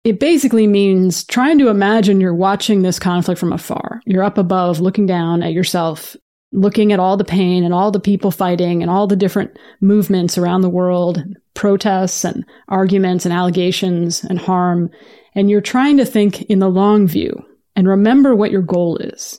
it 0.04 0.18
basically 0.18 0.66
means 0.66 1.24
trying 1.24 1.58
to 1.58 1.68
imagine 1.68 2.20
you're 2.20 2.34
watching 2.34 2.82
this 2.82 2.98
conflict 2.98 3.38
from 3.38 3.52
afar. 3.52 4.00
You're 4.06 4.24
up 4.24 4.38
above 4.38 4.80
looking 4.80 5.06
down 5.06 5.42
at 5.42 5.52
yourself 5.52 6.16
looking 6.52 6.92
at 6.92 7.00
all 7.00 7.16
the 7.16 7.24
pain 7.24 7.64
and 7.64 7.72
all 7.72 7.90
the 7.90 8.00
people 8.00 8.30
fighting 8.30 8.82
and 8.82 8.90
all 8.90 9.06
the 9.06 9.16
different 9.16 9.56
movements 9.80 10.36
around 10.36 10.60
the 10.60 10.68
world, 10.68 11.22
protests 11.54 12.24
and 12.24 12.44
arguments 12.68 13.24
and 13.24 13.32
allegations 13.32 14.22
and 14.24 14.38
harm. 14.38 14.90
And 15.34 15.50
you're 15.50 15.60
trying 15.60 15.96
to 15.96 16.04
think 16.04 16.42
in 16.42 16.58
the 16.58 16.68
long 16.68 17.06
view 17.06 17.42
and 17.74 17.88
remember 17.88 18.34
what 18.34 18.50
your 18.50 18.62
goal 18.62 18.98
is. 18.98 19.38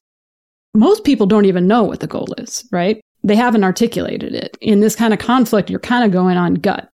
Most 0.73 1.03
people 1.03 1.27
don't 1.27 1.45
even 1.45 1.67
know 1.67 1.83
what 1.83 1.99
the 1.99 2.07
goal 2.07 2.33
is, 2.39 2.67
right? 2.71 2.99
They 3.23 3.35
haven't 3.35 3.63
articulated 3.63 4.33
it. 4.33 4.57
In 4.59 4.79
this 4.79 4.95
kind 4.95 5.13
of 5.13 5.19
conflict, 5.19 5.69
you're 5.69 5.79
kind 5.79 6.03
of 6.03 6.11
going 6.11 6.35
on 6.35 6.55
gut. 6.55 6.89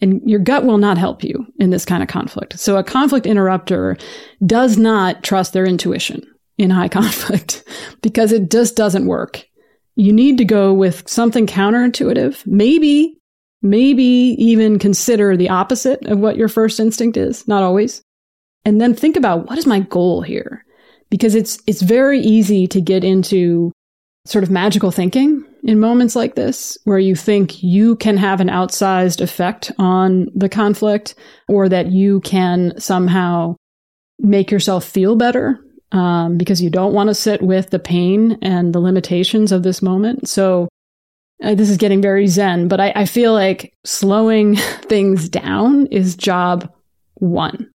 And 0.00 0.20
your 0.28 0.38
gut 0.38 0.64
will 0.64 0.78
not 0.78 0.98
help 0.98 1.24
you 1.24 1.46
in 1.58 1.70
this 1.70 1.84
kind 1.84 2.02
of 2.02 2.08
conflict. 2.08 2.58
So 2.58 2.76
a 2.76 2.84
conflict 2.84 3.26
interrupter 3.26 3.96
does 4.44 4.76
not 4.76 5.24
trust 5.24 5.52
their 5.52 5.64
intuition 5.64 6.22
in 6.58 6.70
high 6.70 6.88
conflict 7.00 7.64
because 8.02 8.30
it 8.30 8.50
just 8.50 8.76
doesn't 8.76 9.06
work. 9.06 9.46
You 9.96 10.12
need 10.12 10.38
to 10.38 10.44
go 10.44 10.72
with 10.72 11.08
something 11.08 11.46
counterintuitive. 11.46 12.46
Maybe, 12.46 13.18
maybe 13.62 14.04
even 14.38 14.78
consider 14.78 15.36
the 15.36 15.48
opposite 15.48 16.04
of 16.06 16.18
what 16.18 16.36
your 16.36 16.48
first 16.48 16.78
instinct 16.78 17.16
is. 17.16 17.48
Not 17.48 17.62
always. 17.62 18.02
And 18.64 18.80
then 18.80 18.94
think 18.94 19.16
about 19.16 19.48
what 19.48 19.58
is 19.58 19.66
my 19.66 19.80
goal 19.80 20.22
here? 20.22 20.64
Because 21.08 21.34
it's, 21.34 21.58
it's 21.66 21.82
very 21.82 22.20
easy 22.20 22.66
to 22.68 22.80
get 22.80 23.04
into 23.04 23.72
sort 24.26 24.44
of 24.44 24.50
magical 24.50 24.90
thinking 24.90 25.44
in 25.62 25.80
moments 25.80 26.14
like 26.14 26.34
this, 26.34 26.76
where 26.84 26.98
you 26.98 27.16
think 27.16 27.62
you 27.62 27.96
can 27.96 28.16
have 28.16 28.40
an 28.40 28.48
outsized 28.48 29.20
effect 29.20 29.72
on 29.78 30.26
the 30.34 30.48
conflict 30.48 31.14
or 31.48 31.68
that 31.68 31.90
you 31.90 32.20
can 32.20 32.78
somehow 32.78 33.54
make 34.18 34.50
yourself 34.50 34.84
feel 34.84 35.16
better 35.16 35.60
um, 35.92 36.36
because 36.36 36.62
you 36.62 36.70
don't 36.70 36.92
want 36.92 37.08
to 37.08 37.14
sit 37.14 37.42
with 37.42 37.70
the 37.70 37.78
pain 37.78 38.38
and 38.42 38.72
the 38.72 38.80
limitations 38.80 39.52
of 39.52 39.62
this 39.62 39.82
moment. 39.82 40.28
So, 40.28 40.68
uh, 41.42 41.54
this 41.54 41.68
is 41.68 41.76
getting 41.76 42.00
very 42.00 42.26
zen, 42.26 42.66
but 42.66 42.80
I, 42.80 42.92
I 42.96 43.04
feel 43.04 43.34
like 43.34 43.74
slowing 43.84 44.56
things 44.82 45.28
down 45.28 45.86
is 45.86 46.16
job 46.16 46.72
one. 47.14 47.70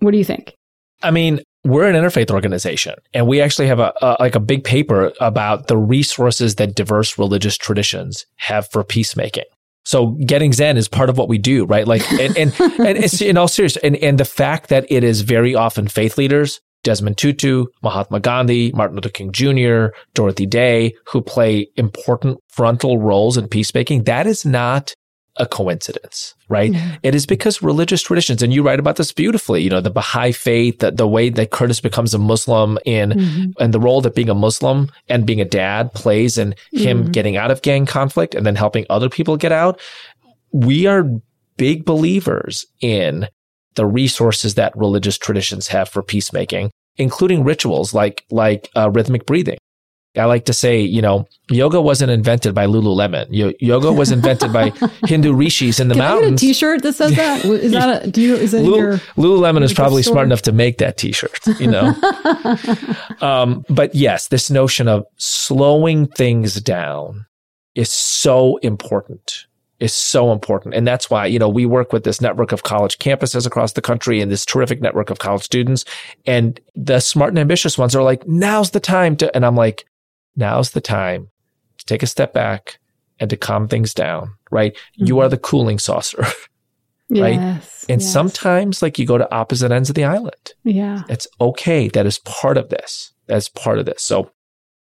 What 0.00 0.10
do 0.10 0.18
you 0.18 0.24
think? 0.24 0.54
I 1.02 1.10
mean, 1.10 1.40
we're 1.64 1.88
an 1.88 1.94
interfaith 1.94 2.30
organization 2.30 2.94
and 3.12 3.26
we 3.26 3.40
actually 3.40 3.66
have 3.66 3.80
a, 3.80 3.92
a, 4.00 4.16
like 4.18 4.34
a 4.34 4.40
big 4.40 4.64
paper 4.64 5.12
about 5.20 5.66
the 5.66 5.76
resources 5.76 6.54
that 6.56 6.74
diverse 6.74 7.18
religious 7.18 7.56
traditions 7.56 8.24
have 8.36 8.70
for 8.70 8.82
peacemaking 8.82 9.44
so 9.84 10.18
getting 10.26 10.52
zen 10.52 10.76
is 10.76 10.88
part 10.88 11.10
of 11.10 11.18
what 11.18 11.28
we 11.28 11.36
do 11.36 11.66
right 11.66 11.86
like 11.86 12.10
and 12.12 12.36
and, 12.36 12.58
and 12.60 12.98
it's 12.98 13.20
in 13.20 13.36
all 13.36 13.48
seriousness 13.48 13.84
and, 13.84 13.96
and 13.96 14.18
the 14.18 14.24
fact 14.24 14.70
that 14.70 14.86
it 14.90 15.04
is 15.04 15.20
very 15.20 15.54
often 15.54 15.86
faith 15.86 16.16
leaders 16.16 16.60
Desmond 16.82 17.18
Tutu, 17.18 17.66
Mahatma 17.82 18.20
Gandhi, 18.20 18.72
Martin 18.72 18.96
Luther 18.96 19.10
King 19.10 19.32
Jr., 19.32 19.94
Dorothy 20.14 20.46
Day, 20.46 20.94
who 21.06 21.20
play 21.20 21.68
important 21.76 22.38
frontal 22.48 22.98
roles 22.98 23.36
in 23.36 23.48
peacemaking. 23.48 24.04
That 24.04 24.26
is 24.26 24.44
not 24.44 24.94
a 25.36 25.46
coincidence, 25.46 26.34
right? 26.48 26.72
Yeah. 26.72 26.96
It 27.02 27.14
is 27.14 27.24
because 27.24 27.62
religious 27.62 28.02
traditions, 28.02 28.42
and 28.42 28.52
you 28.52 28.62
write 28.62 28.80
about 28.80 28.96
this 28.96 29.12
beautifully, 29.12 29.62
you 29.62 29.70
know, 29.70 29.80
the 29.80 29.90
Baha'i 29.90 30.32
faith, 30.32 30.80
the, 30.80 30.90
the 30.90 31.06
way 31.06 31.30
that 31.30 31.50
Curtis 31.50 31.80
becomes 31.80 32.12
a 32.12 32.18
Muslim 32.18 32.78
in, 32.84 33.10
mm-hmm. 33.10 33.50
and 33.62 33.72
the 33.72 33.80
role 33.80 34.00
that 34.00 34.14
being 34.14 34.28
a 34.28 34.34
Muslim 34.34 34.90
and 35.08 35.26
being 35.26 35.40
a 35.40 35.44
dad 35.44 35.92
plays 35.94 36.36
in 36.36 36.54
him 36.72 37.02
mm-hmm. 37.02 37.10
getting 37.12 37.36
out 37.36 37.50
of 37.50 37.62
gang 37.62 37.86
conflict 37.86 38.34
and 38.34 38.44
then 38.44 38.56
helping 38.56 38.84
other 38.90 39.08
people 39.08 39.36
get 39.36 39.52
out. 39.52 39.80
We 40.52 40.86
are 40.86 41.08
big 41.56 41.84
believers 41.84 42.66
in 42.80 43.28
the 43.74 43.86
resources 43.86 44.54
that 44.54 44.76
religious 44.76 45.18
traditions 45.18 45.68
have 45.68 45.88
for 45.88 46.02
peacemaking, 46.02 46.70
including 46.96 47.44
rituals 47.44 47.94
like, 47.94 48.24
like 48.30 48.68
uh, 48.76 48.90
rhythmic 48.90 49.26
breathing. 49.26 49.58
I 50.16 50.24
like 50.24 50.44
to 50.46 50.52
say, 50.52 50.80
you 50.80 51.00
know, 51.00 51.26
yoga 51.50 51.80
wasn't 51.80 52.10
invented 52.10 52.52
by 52.52 52.66
Lululemon. 52.66 53.28
Yo- 53.30 53.52
yoga 53.60 53.92
was 53.92 54.10
invented 54.10 54.52
by 54.52 54.70
Hindu 55.06 55.32
rishis 55.32 55.78
in 55.78 55.86
the 55.86 55.94
Can 55.94 56.00
mountains. 56.00 56.26
I 56.26 56.30
get 56.30 56.34
a 56.34 56.38
T-shirt 56.52 56.82
that 56.82 56.92
says 56.94 57.14
that? 57.14 57.44
Is 57.44 57.70
that 57.70 58.06
a, 58.06 58.10
do 58.10 58.20
you, 58.20 58.34
is 58.34 58.50
that 58.50 58.62
Lul- 58.62 58.76
your, 58.76 58.92
Lululemon 59.16 59.62
is 59.62 59.72
probably 59.72 60.02
smart 60.02 60.26
enough 60.26 60.42
to 60.42 60.52
make 60.52 60.78
that 60.78 60.96
T-shirt, 60.96 61.46
you 61.60 61.68
know? 61.68 61.94
um, 63.20 63.64
but 63.68 63.94
yes, 63.94 64.26
this 64.28 64.50
notion 64.50 64.88
of 64.88 65.06
slowing 65.16 66.08
things 66.08 66.60
down 66.60 67.26
is 67.76 67.92
so 67.92 68.56
important 68.58 69.46
is 69.80 69.94
so 69.94 70.30
important. 70.30 70.74
And 70.74 70.86
that's 70.86 71.10
why, 71.10 71.26
you 71.26 71.38
know, 71.38 71.48
we 71.48 71.66
work 71.66 71.92
with 71.92 72.04
this 72.04 72.20
network 72.20 72.52
of 72.52 72.62
college 72.62 72.98
campuses 72.98 73.46
across 73.46 73.72
the 73.72 73.82
country 73.82 74.20
and 74.20 74.30
this 74.30 74.44
terrific 74.44 74.80
network 74.80 75.10
of 75.10 75.18
college 75.18 75.42
students. 75.42 75.84
And 76.26 76.60
the 76.76 77.00
smart 77.00 77.30
and 77.30 77.38
ambitious 77.38 77.78
ones 77.78 77.96
are 77.96 78.02
like, 78.02 78.26
now's 78.28 78.70
the 78.70 78.80
time 78.80 79.16
to, 79.16 79.34
and 79.34 79.44
I'm 79.44 79.56
like, 79.56 79.86
now's 80.36 80.72
the 80.72 80.80
time 80.80 81.28
to 81.78 81.86
take 81.86 82.02
a 82.02 82.06
step 82.06 82.32
back 82.34 82.78
and 83.18 83.30
to 83.30 83.36
calm 83.36 83.68
things 83.68 83.94
down, 83.94 84.34
right? 84.50 84.74
Mm-hmm. 84.74 85.06
You 85.06 85.18
are 85.20 85.28
the 85.28 85.38
cooling 85.38 85.78
saucer. 85.78 86.24
right? 87.10 87.34
Yes, 87.34 87.86
and 87.88 88.00
yes. 88.00 88.12
sometimes 88.12 88.82
like 88.82 88.98
you 88.98 89.06
go 89.06 89.18
to 89.18 89.34
opposite 89.34 89.72
ends 89.72 89.88
of 89.88 89.96
the 89.96 90.04
island. 90.04 90.54
Yeah. 90.62 91.02
It's 91.08 91.26
okay. 91.40 91.88
That 91.88 92.06
is 92.06 92.18
part 92.20 92.56
of 92.56 92.68
this. 92.68 93.12
That's 93.26 93.48
part 93.48 93.78
of 93.78 93.86
this. 93.86 94.02
So 94.02 94.30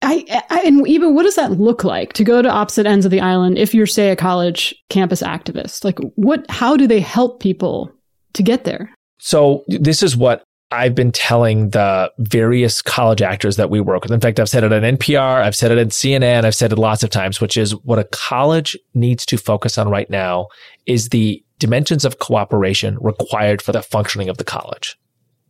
I, 0.00 0.44
I, 0.50 0.62
and 0.64 0.86
even 0.86 1.14
what 1.14 1.24
does 1.24 1.34
that 1.34 1.52
look 1.52 1.82
like 1.82 2.12
to 2.14 2.24
go 2.24 2.40
to 2.40 2.48
opposite 2.48 2.86
ends 2.86 3.04
of 3.04 3.10
the 3.10 3.20
island 3.20 3.58
if 3.58 3.74
you're 3.74 3.86
say 3.86 4.10
a 4.10 4.16
college 4.16 4.74
campus 4.88 5.22
activist? 5.22 5.84
Like 5.84 5.98
what 6.14 6.48
how 6.50 6.76
do 6.76 6.86
they 6.86 7.00
help 7.00 7.40
people 7.40 7.92
to 8.34 8.42
get 8.42 8.64
there? 8.64 8.94
So 9.18 9.64
this 9.66 10.02
is 10.02 10.16
what 10.16 10.44
I've 10.70 10.94
been 10.94 11.12
telling 11.12 11.70
the 11.70 12.12
various 12.18 12.82
college 12.82 13.22
actors 13.22 13.56
that 13.56 13.70
we 13.70 13.80
work 13.80 14.02
with. 14.02 14.12
In 14.12 14.20
fact, 14.20 14.38
I've 14.38 14.50
said 14.50 14.64
it 14.64 14.72
on 14.72 14.82
NPR, 14.82 15.42
I've 15.42 15.56
said 15.56 15.72
it 15.72 15.78
at 15.78 15.88
CNN, 15.88 16.44
I've 16.44 16.54
said 16.54 16.72
it 16.72 16.78
lots 16.78 17.02
of 17.02 17.10
times, 17.10 17.40
which 17.40 17.56
is 17.56 17.74
what 17.84 17.98
a 17.98 18.04
college 18.04 18.76
needs 18.94 19.24
to 19.26 19.38
focus 19.38 19.78
on 19.78 19.88
right 19.88 20.08
now 20.10 20.48
is 20.86 21.08
the 21.08 21.42
dimensions 21.58 22.04
of 22.04 22.18
cooperation 22.18 22.98
required 23.00 23.62
for 23.62 23.72
the 23.72 23.82
functioning 23.82 24.28
of 24.28 24.36
the 24.36 24.44
college. 24.44 24.98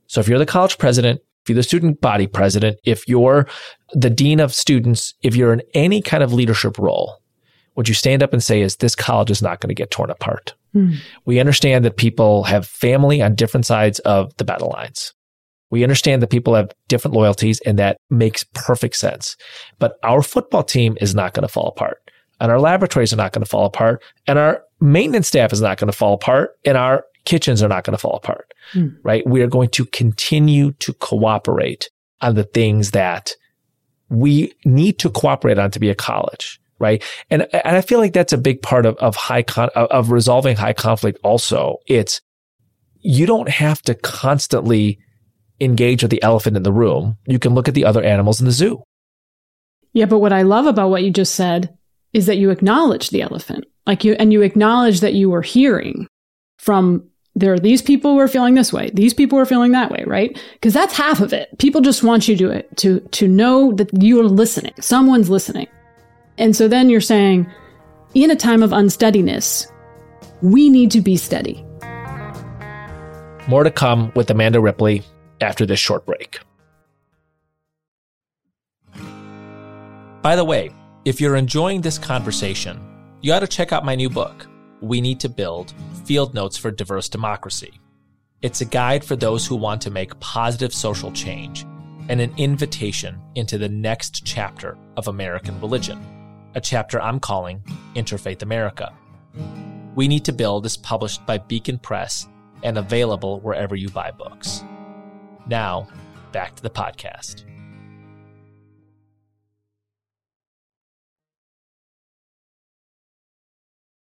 So 0.07 0.21
if 0.21 0.29
you're 0.29 0.39
the 0.39 0.47
college 0.47 0.79
president, 0.79 1.21
if 1.49 1.51
you're 1.51 1.57
the 1.57 1.63
student 1.63 2.03
body 2.03 2.27
president, 2.27 2.79
if 2.85 3.09
you're 3.09 3.47
the 3.95 4.11
dean 4.11 4.39
of 4.39 4.55
students, 4.55 5.15
if 5.23 5.35
you're 5.35 5.55
in 5.55 5.63
any 5.73 6.03
kind 6.03 6.23
of 6.23 6.35
leadership 6.35 6.77
role, 6.77 7.23
what 7.73 7.89
you 7.89 7.95
stand 7.95 8.23
up 8.23 8.35
and 8.35 8.45
say 8.45 8.61
is 8.61 8.77
this 8.77 8.95
college 8.95 9.31
is 9.31 9.41
not 9.41 9.61
going 9.61 9.69
to 9.69 9.75
get 9.75 9.91
torn 9.91 10.11
apart. 10.11 10.55
Hmm. 10.75 10.97
We 11.25 11.41
understand 11.41 11.87
that 11.87 11.97
people 11.97 12.45
have 12.45 12.67
family 12.67 13.23
on 13.23 13.35
different 13.35 13.65
sides 13.65 13.99
of 14.01 14.37
the 14.37 14.45
battle 14.45 14.69
lines. 14.75 15.15
We 15.71 15.83
understand 15.85 16.21
that 16.21 16.29
people 16.29 16.55
have 16.55 16.71
different 16.89 17.15
loyalties 17.15 17.61
and 17.61 17.79
that 17.79 17.97
makes 18.11 18.45
perfect 18.53 18.97
sense. 18.97 19.35
But 19.79 19.99
our 20.03 20.21
football 20.21 20.65
team 20.65 20.99
is 21.01 21.15
not 21.15 21.33
going 21.33 21.47
to 21.47 21.53
fall 21.53 21.69
apart 21.69 22.11
and 22.41 22.53
our 22.53 22.61
laboratories 22.61 23.15
are 23.15 23.17
not 23.17 23.33
going 23.33 23.45
to 23.45 23.49
fall 23.49 23.65
apart 23.65 24.03
and 24.27 24.39
our 24.39 24.63
maintenance 24.81 25.29
staff 25.29 25.55
is 25.55 25.63
not 25.63 25.79
going 25.79 25.91
to 25.91 25.97
fall 25.97 26.13
apart 26.13 26.59
and 26.67 26.77
our 26.77 27.07
kitchens 27.29 27.63
are 27.63 27.69
not 27.69 27.85
going 27.85 27.93
to 27.93 28.01
fall 28.01 28.17
apart, 28.17 28.53
hmm. 28.73 28.89
right? 29.03 29.25
We 29.27 29.43
are 29.43 29.47
going 29.47 29.69
to 29.71 29.85
continue 29.85 30.73
to 30.73 30.93
cooperate 30.95 31.91
on 32.21 32.35
the 32.35 32.45
things 32.45 32.91
that 32.93 33.35
we 34.09 34.53
need 34.65 34.99
to 35.01 35.11
cooperate 35.11 35.59
on 35.59 35.71
to 35.71 35.79
be 35.79 35.91
a 35.91 35.95
college 35.95 36.61
right? 36.81 37.03
And, 37.29 37.43
and 37.53 37.77
I 37.77 37.81
feel 37.81 37.99
like 37.99 38.13
that's 38.13 38.33
a 38.33 38.39
big 38.39 38.63
part 38.63 38.87
of, 38.87 38.97
of 38.99 39.17
high 39.17 39.43
con, 39.43 39.69
of 39.75 40.13
resolving 40.13 40.57
high 40.57 40.73
conflict 40.73 41.19
also. 41.25 41.79
It's, 41.87 42.21
you 43.01 43.27
don't 43.27 43.49
have 43.49 43.83
to 43.83 43.95
constantly 43.95 45.01
engage 45.61 46.03
with 46.03 46.11
the 46.11 46.23
elephant 46.23 46.57
in 46.57 46.63
the 46.63 46.73
room. 46.73 47.17
You 47.27 47.39
can 47.39 47.55
look 47.55 47.69
at 47.69 47.75
the 47.75 47.85
other 47.85 48.03
animals 48.03 48.41
in 48.41 48.47
the 48.47 48.53
zoo. 48.53 48.83
Yeah, 49.93 50.07
but 50.07 50.19
what 50.19 50.33
I 50.33 50.43
love 50.43 50.67
about 50.67 50.91
what 50.91 51.03
you 51.03 51.11
just 51.11 51.35
said 51.35 51.77
is 52.13 52.27
that 52.27 52.39
you 52.39 52.51
acknowledge 52.51 53.11
the 53.11 53.23
elephant. 53.23 53.65
Like 53.87 54.05
you, 54.05 54.13
and 54.13 54.33
you 54.33 54.43
acknowledge 54.43 55.01
that 55.01 55.15
you 55.15 55.31
were 55.31 55.43
hearing 55.43 56.07
from 56.59 57.09
there 57.39 57.53
are 57.53 57.59
these 57.59 57.83
people 57.83 58.13
who 58.13 58.19
are 58.19 58.29
feeling 58.29 58.55
this 58.55 58.73
way. 58.73 58.91
These 58.93 59.15
people 59.15 59.39
are 59.39 59.47
feeling 59.47 59.73
that 59.73 59.91
way, 59.91 60.05
right? 60.07 60.39
Because 60.55 60.75
that's 60.75 60.97
half 60.97 61.21
of 61.21 61.33
it. 61.33 61.57
People 61.59 61.81
just 61.81 62.03
want 62.03 62.29
you 62.29 62.37
to 62.37 62.63
to 62.63 63.01
to 63.01 63.29
know 63.29 63.73
that 63.73 63.91
you're 64.03 64.25
listening. 64.25 64.75
Someone's 64.81 65.31
listening. 65.31 65.69
And 66.37 66.55
so 66.55 66.69
then 66.69 66.89
you're 66.89 67.01
saying, 67.01 67.51
in 68.15 68.31
a 68.31 68.37
time 68.37 68.63
of 68.63 68.73
unsteadiness, 68.73 69.67
we 70.41 70.71
need 70.71 70.91
to 70.93 71.01
be 71.01 71.17
steady. 71.17 71.65
More 73.49 73.65
to 73.65 73.71
come 73.71 74.13
with 74.15 74.31
Amanda 74.31 74.61
Ripley 74.61 75.03
after 75.41 75.67
this 75.67 75.81
short 75.81 76.05
break. 76.07 76.39
By 80.23 80.37
the 80.37 80.45
way, 80.45 80.71
if 81.05 81.21
you're 81.21 81.37
enjoying 81.37 81.81
this 81.81 81.99
conversation, 81.99 82.81
you 83.21 83.33
ought 83.33 83.41
to 83.41 83.47
check 83.47 83.73
out 83.73 83.85
my 83.85 83.95
new 83.95 84.11
book, 84.11 84.47
We 84.81 85.01
Need 85.01 85.21
to 85.21 85.29
Build 85.29 85.73
Field 86.09 86.33
Notes 86.33 86.57
for 86.57 86.71
Diverse 86.71 87.11
Democracy. 87.11 87.79
It's 88.41 88.63
a 88.63 88.65
guide 88.65 89.05
for 89.05 89.15
those 89.15 89.47
who 89.47 89.57
want 89.57 89.83
to 89.83 89.91
make 89.91 90.19
positive 90.21 90.73
social 90.73 91.13
change 91.13 91.67
and 92.09 92.19
an 92.19 92.33
invitation 92.39 93.21
into 93.35 93.59
the 93.59 93.69
next 93.69 94.25
chapter 94.25 94.79
of 94.97 95.09
American 95.09 95.61
religion 95.61 96.03
a 96.55 96.63
chapter 96.63 96.99
I'm 96.99 97.21
calling 97.21 97.63
Interfaith 97.95 98.41
America. 98.41 98.91
We 99.97 100.09
Need 100.09 100.25
to 100.25 100.33
Build 100.33 100.65
is 100.65 100.79
published 100.79 101.27
by 101.27 101.37
Beacon 101.37 101.79
Press 101.79 102.27
and 102.63 102.79
available 102.79 103.41
wherever 103.41 103.77
you 103.77 103.91
buy 103.91 104.11
books. 104.11 104.65
Now, 105.47 105.89
back 106.33 106.57
to 106.57 106.63
the 106.63 106.71
podcast. 106.71 107.45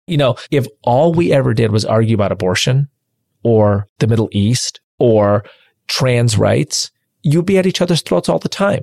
You 0.07 0.17
know, 0.17 0.37
if 0.51 0.67
all 0.83 1.13
we 1.13 1.33
ever 1.33 1.55
did 1.55 1.73
was 1.73 1.85
argue 1.85 2.15
about 2.15 2.33
abortion 2.33 2.89
or 3.43 3.89
the 3.99 4.07
Middle 4.07 4.29
East 4.33 4.81
or 4.99 5.45
trans 5.87 6.37
rights, 6.37 6.91
you'd 7.23 7.47
be 7.47 7.59
at 7.59 7.67
each 7.67 7.81
other's 7.81 8.03
throats 8.03 8.29
all 8.29 8.39
the 8.39 8.49
time. 8.49 8.83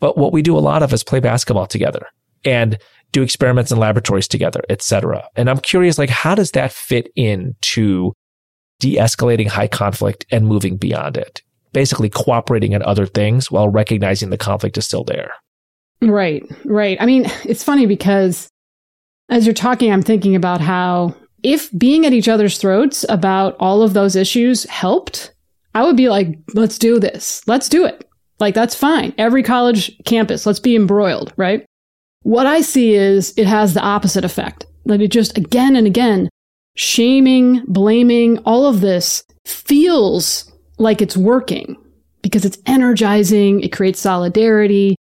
But 0.00 0.16
what 0.18 0.32
we 0.32 0.42
do 0.42 0.56
a 0.56 0.60
lot 0.60 0.82
of 0.82 0.92
is 0.92 1.04
play 1.04 1.20
basketball 1.20 1.66
together 1.66 2.06
and 2.44 2.78
do 3.12 3.22
experiments 3.22 3.70
in 3.70 3.78
laboratories 3.78 4.28
together, 4.28 4.60
etc. 4.68 5.28
And 5.36 5.48
I'm 5.48 5.60
curious, 5.60 5.98
like, 5.98 6.10
how 6.10 6.34
does 6.34 6.50
that 6.52 6.72
fit 6.72 7.10
into 7.14 8.12
de-escalating 8.80 9.48
high 9.48 9.68
conflict 9.68 10.26
and 10.30 10.46
moving 10.46 10.76
beyond 10.76 11.16
it? 11.16 11.42
Basically 11.72 12.08
cooperating 12.08 12.72
in 12.72 12.82
other 12.82 13.06
things 13.06 13.50
while 13.50 13.68
recognizing 13.68 14.30
the 14.30 14.38
conflict 14.38 14.76
is 14.78 14.86
still 14.86 15.04
there. 15.04 15.32
Right, 16.02 16.44
right. 16.64 16.96
I 17.00 17.06
mean, 17.06 17.26
it's 17.44 17.64
funny 17.64 17.86
because 17.86 18.48
as 19.28 19.46
you're 19.46 19.54
talking, 19.54 19.92
I'm 19.92 20.02
thinking 20.02 20.36
about 20.36 20.60
how 20.60 21.14
if 21.42 21.70
being 21.76 22.06
at 22.06 22.12
each 22.12 22.28
other's 22.28 22.58
throats 22.58 23.04
about 23.08 23.56
all 23.60 23.82
of 23.82 23.92
those 23.92 24.16
issues 24.16 24.64
helped, 24.64 25.32
I 25.74 25.82
would 25.84 25.96
be 25.96 26.08
like, 26.08 26.38
let's 26.54 26.78
do 26.78 26.98
this. 26.98 27.42
Let's 27.46 27.68
do 27.68 27.84
it. 27.84 28.08
Like, 28.40 28.54
that's 28.54 28.74
fine. 28.74 29.14
Every 29.18 29.42
college 29.42 29.96
campus, 30.04 30.46
let's 30.46 30.60
be 30.60 30.76
embroiled, 30.76 31.32
right? 31.36 31.64
What 32.22 32.46
I 32.46 32.62
see 32.62 32.94
is 32.94 33.34
it 33.36 33.46
has 33.46 33.74
the 33.74 33.82
opposite 33.82 34.24
effect. 34.24 34.66
That 34.86 35.00
it 35.00 35.08
just 35.08 35.38
again 35.38 35.76
and 35.76 35.86
again, 35.86 36.28
shaming, 36.76 37.62
blaming, 37.66 38.38
all 38.38 38.66
of 38.66 38.80
this 38.80 39.24
feels 39.46 40.50
like 40.78 41.00
it's 41.00 41.16
working 41.16 41.76
because 42.22 42.44
it's 42.44 42.58
energizing, 42.66 43.60
it 43.60 43.72
creates 43.72 44.00
solidarity, 44.00 44.96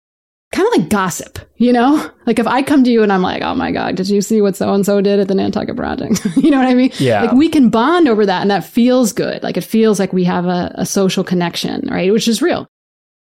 kind 0.61 0.75
of 0.75 0.81
like 0.81 0.91
gossip, 0.91 1.39
you 1.57 1.73
know? 1.73 2.11
Like 2.27 2.39
if 2.39 2.47
I 2.47 2.63
come 2.63 2.85
to 2.85 2.91
you 2.91 3.03
and 3.03 3.13
I'm 3.13 3.23
like, 3.23 3.43
oh 3.43 3.55
my 3.55 3.73
God, 3.73 3.97
did 3.97 4.09
you 4.09 4.21
see 4.21 4.41
what 4.41 4.57
so 4.57 4.73
and 4.73 4.85
so 4.85 5.01
did 5.01 5.19
at 5.19 5.29
the 5.29 5.35
Nantucket 5.35 5.77
Project? 5.77 6.25
you 6.37 6.51
know 6.51 6.59
what 6.59 6.67
I 6.67 6.75
mean? 6.75 6.91
Yeah. 6.99 7.23
Like 7.23 7.33
we 7.33 7.49
can 7.49 7.71
bond 7.71 8.09
over 8.09 8.27
that 8.27 8.43
and 8.43 8.51
that 8.51 8.65
feels 8.65 9.13
good. 9.13 9.43
Like 9.43 9.57
it 9.57 9.65
feels 9.65 9.99
like 9.99 10.13
we 10.13 10.25
have 10.25 10.47
a, 10.47 10.73
a 10.77 10.87
social 10.87 11.25
connection, 11.25 11.89
right? 11.91 12.13
Which 12.13 12.29
is 12.29 12.43
real. 12.43 12.67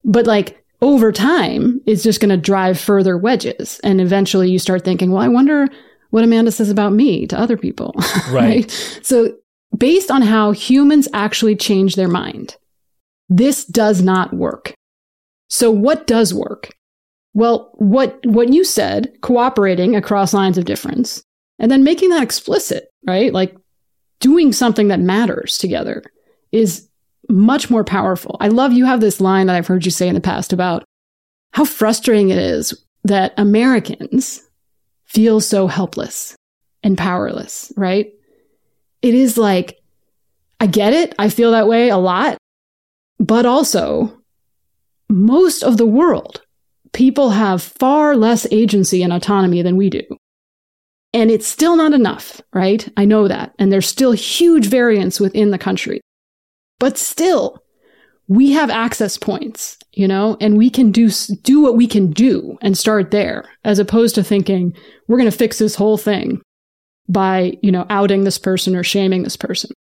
But 0.04 0.26
like 0.26 0.64
over 0.82 1.12
time, 1.12 1.82
it's 1.86 2.04
just 2.04 2.20
going 2.20 2.30
to 2.30 2.38
drive 2.38 2.80
further 2.80 3.18
wedges. 3.18 3.80
And 3.84 4.00
eventually 4.00 4.50
you 4.50 4.60
start 4.60 4.84
thinking, 4.84 5.12
well, 5.12 5.22
I 5.22 5.28
wonder 5.28 5.68
what 6.10 6.24
Amanda 6.24 6.52
says 6.52 6.70
about 6.70 6.94
me 6.94 7.26
to 7.28 7.40
other 7.40 7.58
people. 7.58 7.94
Right. 8.30 8.34
right? 8.34 9.00
So 9.02 9.36
based 9.76 10.12
on 10.12 10.22
how 10.22 10.52
humans 10.52 11.08
actually 11.14 11.56
change 11.56 11.96
their 11.96 12.08
mind, 12.08 12.58
this 13.28 13.66
does 13.66 14.02
not 14.02 14.34
work. 14.34 14.74
So 15.48 15.72
what 15.72 16.06
does 16.06 16.34
work? 16.34 16.70
Well, 17.34 17.72
what, 17.76 18.20
what 18.26 18.52
you 18.52 18.64
said, 18.64 19.14
cooperating 19.22 19.96
across 19.96 20.34
lines 20.34 20.58
of 20.58 20.66
difference, 20.66 21.24
and 21.60 21.70
then 21.70 21.84
making 21.84 22.10
that 22.10 22.24
explicit, 22.24 22.90
right? 23.06 23.32
Like 23.34 23.56
doing 24.20 24.52
something 24.52 24.88
that 24.90 25.00
matters 25.00 25.58
together 25.58 26.04
is 26.52 26.88
much 27.30 27.70
more 27.70 27.84
powerful. 27.84 28.38
I 28.40 28.48
love 28.48 28.74
you 28.74 28.86
have 28.86 29.02
this 29.02 29.22
line 29.22 29.48
that 29.48 29.56
I've 29.56 29.68
heard 29.68 29.86
you 29.86 29.92
say 29.92 30.08
in 30.08 30.16
the 30.16 30.22
past 30.22 30.52
about 30.52 30.84
how 31.54 31.66
frustrating 31.66 32.30
it 32.30 32.38
is 32.38 32.74
that 33.04 33.34
Americans 33.38 34.42
feel 35.06 35.42
so 35.42 35.68
helpless 35.68 36.36
and 36.84 36.98
powerless, 36.98 37.72
right? 37.76 38.12
It 39.02 39.14
is 39.14 39.38
like, 39.38 39.80
I 40.60 40.68
get 40.68 40.94
it. 40.94 41.16
I 41.18 41.30
feel 41.30 41.52
that 41.52 41.68
way 41.68 41.90
a 41.90 41.98
lot. 41.98 42.38
But 43.20 43.46
also, 43.46 44.22
most 45.10 45.64
of 45.64 45.78
the 45.78 45.86
world 45.86 46.42
people 46.94 47.32
have 47.32 47.62
far 47.62 48.16
less 48.16 48.48
agency 48.52 49.04
and 49.04 49.14
autonomy 49.14 49.62
than 49.62 49.78
we 49.78 49.90
do. 49.90 50.04
And 51.14 51.32
it's 51.32 51.48
still 51.48 51.76
not 51.76 51.94
enough, 51.94 52.40
right? 52.54 52.88
I 52.96 53.06
know 53.06 53.28
that. 53.28 53.54
And 53.58 53.72
there's 53.72 53.88
still 53.88 54.12
huge 54.12 54.68
variance 54.68 55.20
within 55.20 55.52
the 55.52 55.58
country. 55.58 56.02
But 56.80 56.98
still, 56.98 57.64
we 58.28 58.52
have 58.52 58.70
access 58.70 59.18
points, 59.18 59.78
you 59.94 60.08
know, 60.08 60.38
and 60.40 60.56
we 60.56 60.70
can 60.70 60.92
do, 60.92 61.10
do 61.42 61.62
what 61.62 61.76
we 61.76 61.88
can 61.88 62.12
do 62.12 62.58
and 62.62 62.78
start 62.78 63.10
there 63.10 63.50
as 63.64 63.80
opposed 63.80 64.16
to 64.16 64.24
thinking 64.24 64.76
we're 65.08 65.18
going 65.18 65.30
to 65.30 65.36
fix 65.36 65.58
this 65.58 65.76
whole 65.76 65.98
thing 65.98 66.42
by, 67.08 67.58
you 67.64 67.72
know, 67.72 67.88
outing 67.90 68.24
this 68.24 68.38
person 68.38 68.76
or 68.76 68.84
shaming 68.84 69.24
this 69.24 69.36
person. 69.36 69.72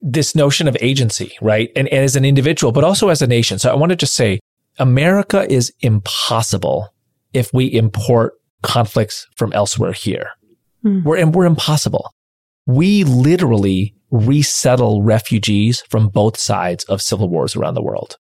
This 0.00 0.34
notion 0.34 0.66
of 0.66 0.76
agency, 0.80 1.36
right? 1.40 1.70
And, 1.76 1.88
and 1.88 2.04
as 2.04 2.16
an 2.16 2.24
individual, 2.24 2.72
but 2.72 2.84
also 2.84 3.08
as 3.08 3.22
a 3.22 3.26
nation. 3.26 3.60
So 3.60 3.70
I 3.70 3.74
want 3.74 3.90
to 3.90 3.96
just 3.96 4.14
say 4.14 4.40
America 4.78 5.50
is 5.50 5.72
impossible 5.80 6.88
if 7.32 7.52
we 7.52 7.66
import 7.66 8.34
conflicts 8.62 9.26
from 9.36 9.52
elsewhere 9.52 9.92
here. 9.92 10.30
Mm. 10.84 11.04
We're, 11.04 11.26
we're 11.26 11.46
impossible. 11.46 12.12
We 12.66 13.04
literally 13.04 13.94
resettle 14.10 15.02
refugees 15.02 15.82
from 15.88 16.08
both 16.08 16.38
sides 16.38 16.84
of 16.84 17.02
civil 17.02 17.28
wars 17.28 17.56
around 17.56 17.74
the 17.74 17.82
world. 17.82 18.16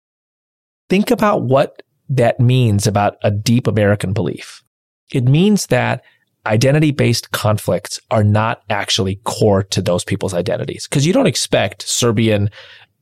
Think 0.89 1.12
about 1.12 1.44
what 1.44 1.82
that 2.10 2.39
means 2.39 2.88
about 2.88 3.16
a 3.24 3.32
deep 3.32 3.68
American 3.68 4.13
belief. 4.13 4.63
It 5.12 5.26
means 5.26 5.68
that 5.68 6.04
identity 6.46 6.92
based 6.92 7.32
conflicts 7.32 8.00
are 8.12 8.24
not 8.24 8.63
actually 8.70 9.22
core 9.24 9.63
to 9.63 9.82
those 9.82 10.04
people's 10.04 10.34
identities. 10.34 10.88
Cause 10.88 11.06
you 11.06 11.13
don't 11.13 11.28
expect 11.28 11.84
Serbian 11.84 12.50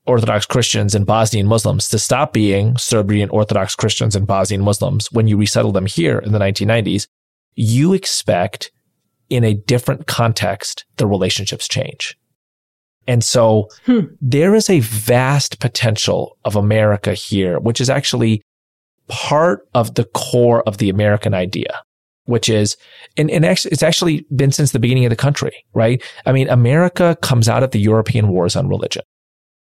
Orthodox 0.06 0.46
Christians 0.46 0.96
and 0.96 1.06
Bosnian 1.06 1.48
Muslims 1.48 1.88
to 1.90 2.00
stop 2.00 2.34
being 2.34 2.76
Serbian 2.78 3.30
Orthodox 3.30 3.76
Christians 3.76 4.16
and 4.16 4.26
Bosnian 4.26 4.62
Muslims 4.62 5.12
when 5.12 5.28
you 5.28 5.38
resettle 5.38 5.72
them 5.72 5.86
here 5.86 6.20
in 6.20 6.32
the 6.32 6.40
1990s. 6.40 7.08
You 7.56 7.94
expect 7.94 8.72
in 9.30 9.44
a 9.44 9.54
different 9.54 10.08
context, 10.08 10.86
the 10.98 11.08
relationships 11.08 11.68
change. 11.68 12.18
And 13.08 13.24
so 13.24 13.70
hmm. 13.86 14.02
there 14.20 14.54
is 14.56 14.70
a 14.70 14.80
vast 14.82 15.60
potential 15.60 16.38
of 16.46 16.56
America 16.56 17.14
here, 17.14 17.60
which 17.60 17.82
is 17.82 17.90
actually 17.90 18.42
part 19.08 19.68
of 19.74 19.96
the 19.96 20.06
core 20.06 20.64
of 20.68 20.78
the 20.78 20.90
American 20.90 21.34
idea, 21.34 21.82
which 22.26 22.50
is, 22.50 22.78
and, 23.18 23.30
and 23.32 23.46
actually, 23.46 23.72
it's 23.72 23.84
actually 23.84 24.26
been 24.36 24.52
since 24.52 24.72
the 24.72 24.80
beginning 24.80 25.06
of 25.06 25.10
the 25.10 25.16
country, 25.16 25.66
right? 25.74 26.02
I 26.26 26.32
mean, 26.32 26.48
America 26.50 27.18
comes 27.22 27.50
out 27.50 27.64
of 27.64 27.72
the 27.72 27.80
European 27.80 28.28
wars 28.28 28.56
on 28.56 28.68
religion. 28.68 29.04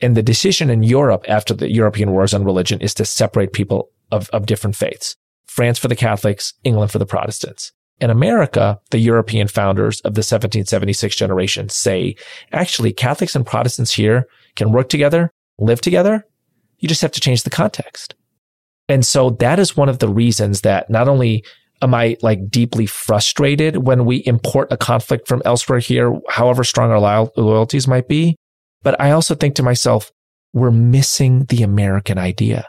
And 0.01 0.17
the 0.17 0.23
decision 0.23 0.69
in 0.69 0.83
Europe 0.83 1.25
after 1.27 1.53
the 1.53 1.71
European 1.71 2.11
wars 2.11 2.33
on 2.33 2.43
religion 2.43 2.81
is 2.81 2.93
to 2.95 3.05
separate 3.05 3.53
people 3.53 3.89
of, 4.11 4.29
of 4.31 4.45
different 4.45 4.75
faiths. 4.75 5.15
France 5.45 5.77
for 5.77 5.87
the 5.87 5.95
Catholics, 5.95 6.53
England 6.63 6.91
for 6.91 6.99
the 6.99 7.05
Protestants. 7.05 7.71
In 7.99 8.09
America, 8.09 8.79
the 8.89 8.97
European 8.97 9.47
founders 9.47 9.99
of 10.01 10.15
the 10.15 10.19
1776 10.19 11.15
generation 11.15 11.69
say, 11.69 12.15
actually, 12.51 12.93
Catholics 12.93 13.35
and 13.35 13.45
Protestants 13.45 13.93
here 13.93 14.27
can 14.55 14.71
work 14.71 14.89
together, 14.89 15.29
live 15.59 15.81
together. 15.81 16.25
You 16.79 16.87
just 16.87 17.03
have 17.03 17.11
to 17.11 17.19
change 17.19 17.43
the 17.43 17.51
context. 17.51 18.15
And 18.89 19.05
so 19.05 19.29
that 19.39 19.59
is 19.59 19.77
one 19.77 19.87
of 19.87 19.99
the 19.99 20.09
reasons 20.09 20.61
that 20.61 20.89
not 20.89 21.07
only 21.07 21.45
am 21.81 21.93
I 21.93 22.17
like 22.21 22.49
deeply 22.49 22.87
frustrated 22.87 23.85
when 23.85 24.05
we 24.05 24.17
import 24.17 24.71
a 24.71 24.77
conflict 24.77 25.27
from 25.27 25.41
elsewhere 25.45 25.79
here, 25.79 26.19
however 26.27 26.63
strong 26.63 26.91
our 26.91 27.29
loyalties 27.37 27.87
might 27.87 28.07
be, 28.07 28.35
but 28.83 28.99
I 28.99 29.11
also 29.11 29.35
think 29.35 29.55
to 29.55 29.63
myself, 29.63 30.11
we're 30.53 30.71
missing 30.71 31.45
the 31.45 31.63
American 31.63 32.17
idea. 32.17 32.67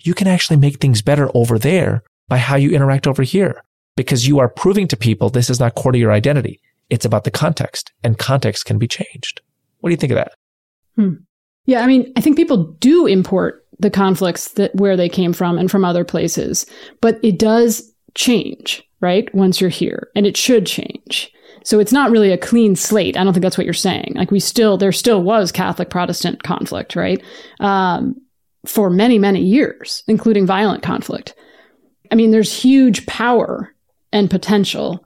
You 0.00 0.14
can 0.14 0.28
actually 0.28 0.56
make 0.56 0.78
things 0.78 1.02
better 1.02 1.30
over 1.34 1.58
there 1.58 2.02
by 2.28 2.38
how 2.38 2.56
you 2.56 2.70
interact 2.70 3.06
over 3.06 3.22
here 3.22 3.62
because 3.96 4.26
you 4.26 4.38
are 4.38 4.48
proving 4.48 4.88
to 4.88 4.96
people 4.96 5.30
this 5.30 5.50
is 5.50 5.60
not 5.60 5.74
core 5.74 5.92
to 5.92 5.98
your 5.98 6.12
identity. 6.12 6.60
It's 6.90 7.04
about 7.04 7.24
the 7.24 7.30
context 7.30 7.92
and 8.02 8.18
context 8.18 8.64
can 8.64 8.78
be 8.78 8.88
changed. 8.88 9.40
What 9.80 9.90
do 9.90 9.92
you 9.92 9.96
think 9.96 10.12
of 10.12 10.16
that? 10.16 10.32
Hmm. 10.96 11.14
Yeah. 11.66 11.82
I 11.82 11.86
mean, 11.86 12.12
I 12.16 12.20
think 12.20 12.36
people 12.36 12.64
do 12.80 13.06
import 13.06 13.66
the 13.78 13.90
conflicts 13.90 14.48
that 14.50 14.74
where 14.74 14.96
they 14.96 15.08
came 15.08 15.32
from 15.32 15.58
and 15.58 15.70
from 15.70 15.84
other 15.84 16.04
places, 16.04 16.66
but 17.00 17.18
it 17.22 17.38
does 17.38 17.92
change, 18.14 18.82
right? 19.00 19.32
Once 19.34 19.60
you're 19.60 19.70
here 19.70 20.08
and 20.14 20.26
it 20.26 20.36
should 20.36 20.66
change. 20.66 21.32
So 21.64 21.78
it's 21.78 21.92
not 21.92 22.10
really 22.10 22.30
a 22.30 22.38
clean 22.38 22.76
slate. 22.76 23.16
I 23.16 23.24
don't 23.24 23.32
think 23.32 23.42
that's 23.42 23.58
what 23.58 23.64
you're 23.64 23.74
saying. 23.74 24.12
Like 24.14 24.30
we 24.30 24.40
still, 24.40 24.76
there 24.76 24.92
still 24.92 25.22
was 25.22 25.52
Catholic 25.52 25.90
Protestant 25.90 26.42
conflict, 26.42 26.96
right? 26.96 27.22
Um, 27.60 28.16
for 28.66 28.90
many, 28.90 29.18
many 29.18 29.40
years, 29.40 30.02
including 30.06 30.46
violent 30.46 30.82
conflict. 30.82 31.34
I 32.10 32.14
mean, 32.14 32.30
there's 32.30 32.52
huge 32.52 33.06
power 33.06 33.74
and 34.12 34.30
potential 34.30 35.04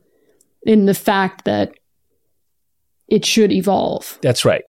in 0.62 0.86
the 0.86 0.94
fact 0.94 1.44
that 1.44 1.72
it 3.08 3.24
should 3.24 3.52
evolve. 3.52 4.18
That's 4.20 4.44
right. 4.44 4.64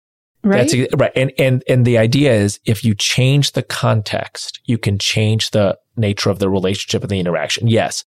Right. 0.45 0.71
That's 0.71 0.95
right. 0.95 1.11
And, 1.17 1.33
and, 1.39 1.65
and 1.69 1.85
the 1.85 1.99
idea 1.99 2.33
is 2.33 2.61
if 2.65 2.85
you 2.85 2.95
change 2.95 3.53
the 3.53 3.63
context, 3.63 4.61
you 4.65 4.79
can 4.79 4.99
change 4.99 5.51
the 5.51 5.77
nature 5.97 6.31
of 6.31 6.39
the 6.39 6.49
relationship 6.49 7.03
and 7.03 7.11
the 7.11 7.19
interaction. 7.19 7.67
Yes. 7.67 8.05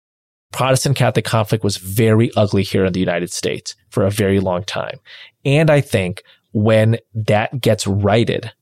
Protestant 0.55 0.95
Catholic 0.95 1.25
conflict 1.25 1.65
was 1.65 1.79
very 1.79 2.31
ugly 2.37 2.63
here 2.63 2.85
in 2.85 2.93
the 2.93 3.01
United 3.01 3.33
States 3.33 3.75
for 3.91 4.07
a 4.07 4.11
very 4.11 4.39
long 4.39 4.63
time. 4.63 5.01
And 5.45 5.69
I 5.69 5.81
think 5.81 6.23
when 6.53 6.97
that 7.13 7.61
gets 7.61 7.89
righted, 7.89 8.53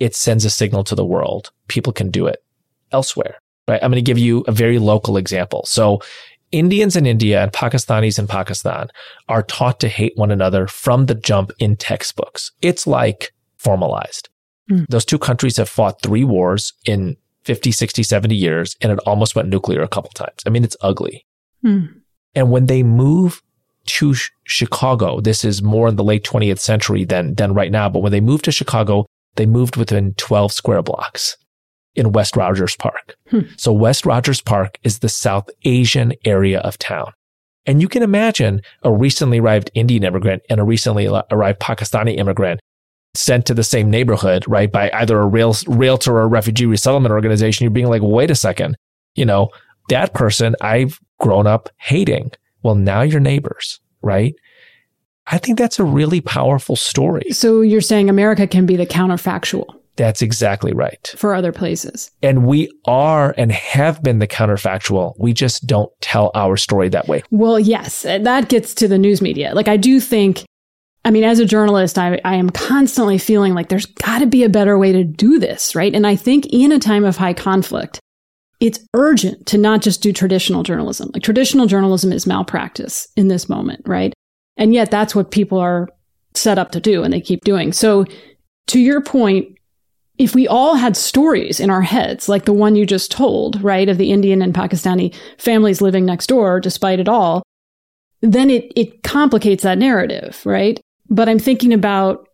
it 0.00 0.16
sends 0.16 0.44
a 0.44 0.50
signal 0.50 0.82
to 0.82 0.96
the 0.96 1.04
world. 1.04 1.52
People 1.68 1.92
can 1.92 2.10
do 2.10 2.26
it 2.26 2.42
elsewhere, 2.90 3.36
right? 3.68 3.80
I'm 3.80 3.92
going 3.92 4.04
to 4.04 4.10
give 4.10 4.18
you 4.18 4.40
a 4.48 4.52
very 4.52 4.80
local 4.80 5.16
example. 5.16 5.64
So 5.64 6.02
Indians 6.50 6.96
in 6.96 7.06
India 7.06 7.40
and 7.40 7.52
Pakistanis 7.52 8.18
in 8.18 8.26
Pakistan 8.26 8.88
are 9.28 9.44
taught 9.44 9.78
to 9.78 9.88
hate 9.88 10.16
one 10.16 10.32
another 10.32 10.66
from 10.66 11.06
the 11.06 11.14
jump 11.14 11.52
in 11.60 11.76
textbooks. 11.76 12.50
It's 12.62 12.84
like 12.84 13.32
formalized. 13.58 14.28
Mm. 14.68 14.86
Those 14.88 15.04
two 15.04 15.20
countries 15.20 15.56
have 15.58 15.68
fought 15.68 16.02
three 16.02 16.24
wars 16.24 16.72
in 16.84 17.16
50, 17.44 17.72
60, 17.72 18.02
70 18.02 18.34
years, 18.34 18.76
and 18.80 18.92
it 18.92 18.98
almost 19.00 19.34
went 19.34 19.48
nuclear 19.48 19.82
a 19.82 19.88
couple 19.88 20.10
times. 20.10 20.40
I 20.46 20.50
mean, 20.50 20.64
it's 20.64 20.76
ugly. 20.80 21.26
Mm. 21.64 22.00
And 22.34 22.50
when 22.50 22.66
they 22.66 22.82
move 22.82 23.42
to 23.84 24.14
sh- 24.14 24.30
Chicago, 24.44 25.20
this 25.20 25.44
is 25.44 25.62
more 25.62 25.88
in 25.88 25.96
the 25.96 26.04
late 26.04 26.24
20th 26.24 26.58
century 26.58 27.04
than, 27.04 27.34
than 27.34 27.54
right 27.54 27.72
now, 27.72 27.88
but 27.88 28.00
when 28.00 28.12
they 28.12 28.20
moved 28.20 28.44
to 28.44 28.52
Chicago, 28.52 29.06
they 29.36 29.46
moved 29.46 29.76
within 29.76 30.14
12 30.14 30.52
square 30.52 30.82
blocks 30.82 31.36
in 31.94 32.12
West 32.12 32.36
Rogers 32.36 32.76
Park. 32.76 33.16
Hmm. 33.28 33.40
So 33.56 33.72
West 33.72 34.06
Rogers 34.06 34.40
Park 34.40 34.78
is 34.82 35.00
the 35.00 35.08
South 35.08 35.48
Asian 35.64 36.12
area 36.24 36.60
of 36.60 36.78
town. 36.78 37.12
And 37.66 37.80
you 37.80 37.88
can 37.88 38.02
imagine 38.02 38.62
a 38.82 38.92
recently 38.92 39.38
arrived 39.40 39.70
Indian 39.74 40.02
immigrant 40.02 40.42
and 40.48 40.58
a 40.60 40.64
recently 40.64 41.06
arrived 41.06 41.60
Pakistani 41.60 42.16
immigrant 42.16 42.60
sent 43.14 43.46
to 43.46 43.54
the 43.54 43.64
same 43.64 43.90
neighborhood, 43.90 44.44
right? 44.48 44.72
By 44.72 44.90
either 44.94 45.20
a 45.20 45.26
rail, 45.26 45.54
realtor 45.66 46.12
or 46.12 46.22
a 46.22 46.26
refugee 46.26 46.66
resettlement 46.66 47.12
organization. 47.12 47.64
You're 47.64 47.70
being 47.70 47.88
like, 47.88 48.02
wait 48.02 48.30
a 48.30 48.34
second, 48.34 48.76
you 49.14 49.24
know, 49.24 49.50
that 49.88 50.14
person 50.14 50.56
I've 50.60 50.98
grown 51.18 51.46
up 51.46 51.68
hating. 51.78 52.30
Well, 52.62 52.74
now 52.74 53.02
you're 53.02 53.20
neighbors, 53.20 53.80
right? 54.02 54.34
I 55.26 55.38
think 55.38 55.58
that's 55.58 55.78
a 55.78 55.84
really 55.84 56.20
powerful 56.20 56.76
story. 56.76 57.30
So 57.30 57.60
you're 57.60 57.80
saying 57.80 58.08
America 58.08 58.46
can 58.46 58.66
be 58.66 58.76
the 58.76 58.86
counterfactual. 58.86 59.66
That's 59.96 60.22
exactly 60.22 60.72
right. 60.72 61.14
For 61.18 61.34
other 61.34 61.52
places. 61.52 62.10
And 62.22 62.46
we 62.46 62.70
are 62.86 63.34
and 63.36 63.52
have 63.52 64.02
been 64.02 64.20
the 64.20 64.26
counterfactual. 64.26 65.14
We 65.18 65.34
just 65.34 65.66
don't 65.66 65.92
tell 66.00 66.30
our 66.34 66.56
story 66.56 66.88
that 66.88 67.08
way. 67.08 67.22
Well, 67.30 67.60
yes, 67.60 68.02
that 68.02 68.48
gets 68.48 68.72
to 68.74 68.88
the 68.88 68.96
news 68.96 69.20
media. 69.20 69.54
Like, 69.54 69.68
I 69.68 69.76
do 69.76 70.00
think, 70.00 70.46
I 71.04 71.10
mean, 71.10 71.24
as 71.24 71.40
a 71.40 71.44
journalist, 71.44 71.98
I, 71.98 72.20
I 72.24 72.36
am 72.36 72.50
constantly 72.50 73.18
feeling 73.18 73.54
like 73.54 73.68
there's 73.68 73.86
got 73.86 74.20
to 74.20 74.26
be 74.26 74.44
a 74.44 74.48
better 74.48 74.78
way 74.78 74.92
to 74.92 75.02
do 75.02 75.38
this, 75.38 75.74
right? 75.74 75.92
And 75.92 76.06
I 76.06 76.14
think 76.14 76.46
in 76.46 76.70
a 76.70 76.78
time 76.78 77.04
of 77.04 77.16
high 77.16 77.34
conflict, 77.34 77.98
it's 78.60 78.78
urgent 78.94 79.46
to 79.46 79.58
not 79.58 79.82
just 79.82 80.02
do 80.02 80.12
traditional 80.12 80.62
journalism. 80.62 81.10
Like, 81.12 81.24
traditional 81.24 81.66
journalism 81.66 82.12
is 82.12 82.26
malpractice 82.26 83.08
in 83.16 83.26
this 83.26 83.48
moment, 83.48 83.82
right? 83.84 84.12
And 84.56 84.72
yet 84.72 84.90
that's 84.90 85.14
what 85.14 85.32
people 85.32 85.58
are 85.58 85.88
set 86.34 86.58
up 86.58 86.70
to 86.70 86.80
do 86.80 87.02
and 87.02 87.12
they 87.12 87.20
keep 87.20 87.42
doing. 87.42 87.72
So, 87.72 88.04
to 88.68 88.78
your 88.78 89.00
point, 89.00 89.58
if 90.18 90.36
we 90.36 90.46
all 90.46 90.76
had 90.76 90.96
stories 90.96 91.58
in 91.58 91.68
our 91.68 91.82
heads, 91.82 92.28
like 92.28 92.44
the 92.44 92.52
one 92.52 92.76
you 92.76 92.86
just 92.86 93.10
told, 93.10 93.60
right, 93.60 93.88
of 93.88 93.98
the 93.98 94.12
Indian 94.12 94.40
and 94.40 94.54
Pakistani 94.54 95.12
families 95.36 95.80
living 95.80 96.04
next 96.04 96.28
door 96.28 96.60
despite 96.60 97.00
it 97.00 97.08
all, 97.08 97.42
then 98.20 98.48
it, 98.48 98.70
it 98.76 99.02
complicates 99.02 99.64
that 99.64 99.78
narrative, 99.78 100.40
right? 100.44 100.80
But 101.12 101.28
I'm 101.28 101.38
thinking 101.38 101.74
about 101.74 102.26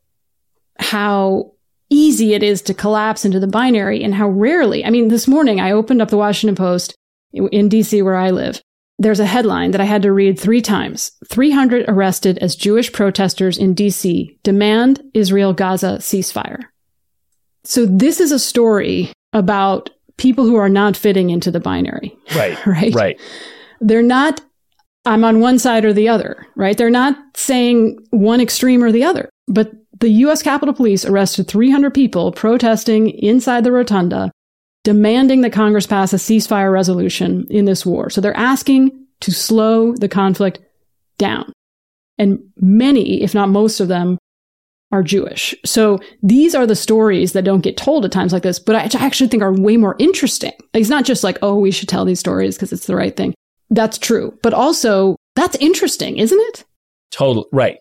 how 0.78 1.52
easy 1.90 2.32
it 2.32 2.44
is 2.44 2.62
to 2.62 2.74
collapse 2.74 3.24
into 3.24 3.40
the 3.40 3.48
binary 3.48 4.04
and 4.04 4.14
how 4.14 4.28
rarely. 4.28 4.84
I 4.84 4.90
mean, 4.90 5.08
this 5.08 5.26
morning 5.26 5.60
I 5.60 5.72
opened 5.72 6.00
up 6.00 6.10
the 6.10 6.16
Washington 6.16 6.54
Post 6.54 6.94
in 7.32 7.68
DC 7.68 8.04
where 8.04 8.16
I 8.16 8.30
live. 8.30 8.62
There's 9.00 9.20
a 9.20 9.26
headline 9.26 9.72
that 9.72 9.80
I 9.80 9.84
had 9.84 10.02
to 10.02 10.12
read 10.12 10.38
three 10.38 10.62
times 10.62 11.10
300 11.28 11.86
arrested 11.88 12.38
as 12.38 12.54
Jewish 12.54 12.92
protesters 12.92 13.58
in 13.58 13.74
DC 13.74 14.38
demand 14.44 15.02
Israel 15.12 15.52
Gaza 15.52 15.98
ceasefire. 15.98 16.62
So 17.64 17.84
this 17.84 18.20
is 18.20 18.30
a 18.30 18.38
story 18.38 19.12
about 19.32 19.90
people 20.18 20.44
who 20.44 20.56
are 20.56 20.68
not 20.68 20.96
fitting 20.96 21.30
into 21.30 21.50
the 21.50 21.60
binary. 21.60 22.16
Right. 22.36 22.66
right. 22.66 22.94
Right. 22.94 23.20
They're 23.80 24.02
not, 24.02 24.40
I'm 25.08 25.24
on 25.24 25.40
one 25.40 25.58
side 25.58 25.84
or 25.84 25.92
the 25.92 26.08
other, 26.08 26.46
right? 26.54 26.76
They're 26.76 26.90
not 26.90 27.16
saying 27.34 27.98
one 28.10 28.40
extreme 28.40 28.84
or 28.84 28.92
the 28.92 29.04
other. 29.04 29.30
But 29.46 29.72
the 30.00 30.10
US 30.10 30.42
Capitol 30.42 30.74
Police 30.74 31.04
arrested 31.04 31.48
300 31.48 31.94
people 31.94 32.30
protesting 32.30 33.10
inside 33.10 33.64
the 33.64 33.72
rotunda, 33.72 34.30
demanding 34.84 35.40
that 35.40 35.52
Congress 35.52 35.86
pass 35.86 36.12
a 36.12 36.16
ceasefire 36.16 36.72
resolution 36.72 37.46
in 37.48 37.64
this 37.64 37.86
war. 37.86 38.10
So 38.10 38.20
they're 38.20 38.36
asking 38.36 39.06
to 39.20 39.32
slow 39.32 39.94
the 39.94 40.08
conflict 40.08 40.60
down. 41.16 41.52
And 42.18 42.40
many, 42.56 43.22
if 43.22 43.34
not 43.34 43.48
most 43.48 43.80
of 43.80 43.88
them, 43.88 44.18
are 44.92 45.02
Jewish. 45.02 45.54
So 45.64 46.00
these 46.22 46.54
are 46.54 46.66
the 46.66 46.76
stories 46.76 47.32
that 47.32 47.44
don't 47.44 47.60
get 47.60 47.76
told 47.76 48.04
at 48.04 48.12
times 48.12 48.32
like 48.32 48.42
this, 48.42 48.58
but 48.58 48.74
I 48.74 49.04
actually 49.04 49.28
think 49.28 49.42
are 49.42 49.52
way 49.52 49.76
more 49.76 49.96
interesting. 49.98 50.52
It's 50.74 50.88
not 50.88 51.04
just 51.04 51.24
like, 51.24 51.38
oh, 51.42 51.58
we 51.58 51.70
should 51.70 51.88
tell 51.88 52.04
these 52.04 52.20
stories 52.20 52.56
because 52.56 52.72
it's 52.72 52.86
the 52.86 52.96
right 52.96 53.16
thing. 53.16 53.34
That's 53.70 53.98
true. 53.98 54.38
But 54.42 54.54
also, 54.54 55.16
that's 55.36 55.56
interesting, 55.56 56.18
isn't 56.18 56.40
it? 56.40 56.64
Total 57.10 57.46
right. 57.52 57.78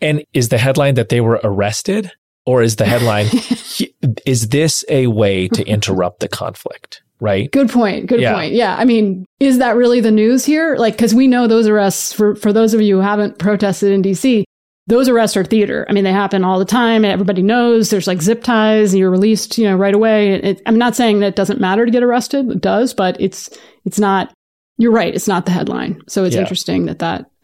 And 0.00 0.24
is 0.32 0.48
the 0.48 0.58
headline 0.58 0.94
that 0.94 1.08
they 1.08 1.20
were 1.20 1.40
arrested? 1.42 2.10
Or 2.46 2.62
is 2.62 2.76
the 2.76 2.86
headline, 2.86 3.26
is 4.26 4.48
this 4.48 4.84
a 4.88 5.08
way 5.08 5.48
to 5.48 5.64
interrupt 5.66 6.20
the 6.20 6.28
conflict? 6.28 7.02
Right. 7.20 7.50
Good 7.52 7.68
point. 7.68 8.06
Good 8.06 8.20
yeah. 8.20 8.32
point. 8.32 8.54
Yeah. 8.54 8.76
I 8.76 8.86
mean, 8.86 9.26
is 9.40 9.58
that 9.58 9.76
really 9.76 10.00
the 10.00 10.10
news 10.10 10.46
here? 10.46 10.76
Like, 10.76 10.96
cause 10.96 11.14
we 11.14 11.26
know 11.26 11.46
those 11.46 11.66
arrests 11.66 12.14
for, 12.14 12.34
for 12.34 12.50
those 12.52 12.72
of 12.72 12.80
you 12.80 12.96
who 12.96 13.02
haven't 13.02 13.38
protested 13.38 13.92
in 13.92 14.02
DC, 14.02 14.44
those 14.86 15.06
arrests 15.06 15.36
are 15.36 15.44
theater. 15.44 15.84
I 15.88 15.92
mean, 15.92 16.04
they 16.04 16.12
happen 16.12 16.44
all 16.44 16.58
the 16.58 16.64
time. 16.64 17.04
Everybody 17.04 17.42
knows 17.42 17.90
there's 17.90 18.06
like 18.06 18.22
zip 18.22 18.42
ties 18.42 18.92
and 18.92 18.98
you're 18.98 19.10
released, 19.10 19.58
you 19.58 19.64
know, 19.64 19.76
right 19.76 19.94
away. 19.94 20.32
It, 20.32 20.62
I'm 20.64 20.78
not 20.78 20.96
saying 20.96 21.20
that 21.20 21.28
it 21.28 21.36
doesn't 21.36 21.60
matter 21.60 21.84
to 21.84 21.92
get 21.92 22.02
arrested. 22.02 22.50
It 22.50 22.60
does, 22.62 22.94
but 22.94 23.20
it's, 23.20 23.50
it's 23.84 23.98
not, 23.98 24.32
you're 24.80 24.92
right. 24.92 25.14
It's 25.14 25.28
not 25.28 25.44
the 25.44 25.52
headline. 25.52 26.00
So 26.08 26.24
it's 26.24 26.34
yeah. 26.34 26.40
interesting 26.40 26.86
that 26.86 27.00
that, 27.00 27.30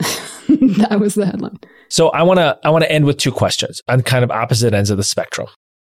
that 0.79 0.99
was 0.99 1.15
the 1.15 1.27
headline. 1.27 1.59
So 1.89 2.09
I 2.09 2.23
want 2.23 2.39
to, 2.39 2.59
I 2.65 2.71
want 2.71 2.83
to 2.85 2.91
end 2.91 3.05
with 3.05 3.19
two 3.19 3.31
questions 3.31 3.83
on 3.89 4.03
kind 4.03 4.25
of 4.25 4.31
opposite 4.31 4.73
ends 4.73 4.91
of 4.91 4.97
the 4.97 5.05
spectrum. 5.05 5.47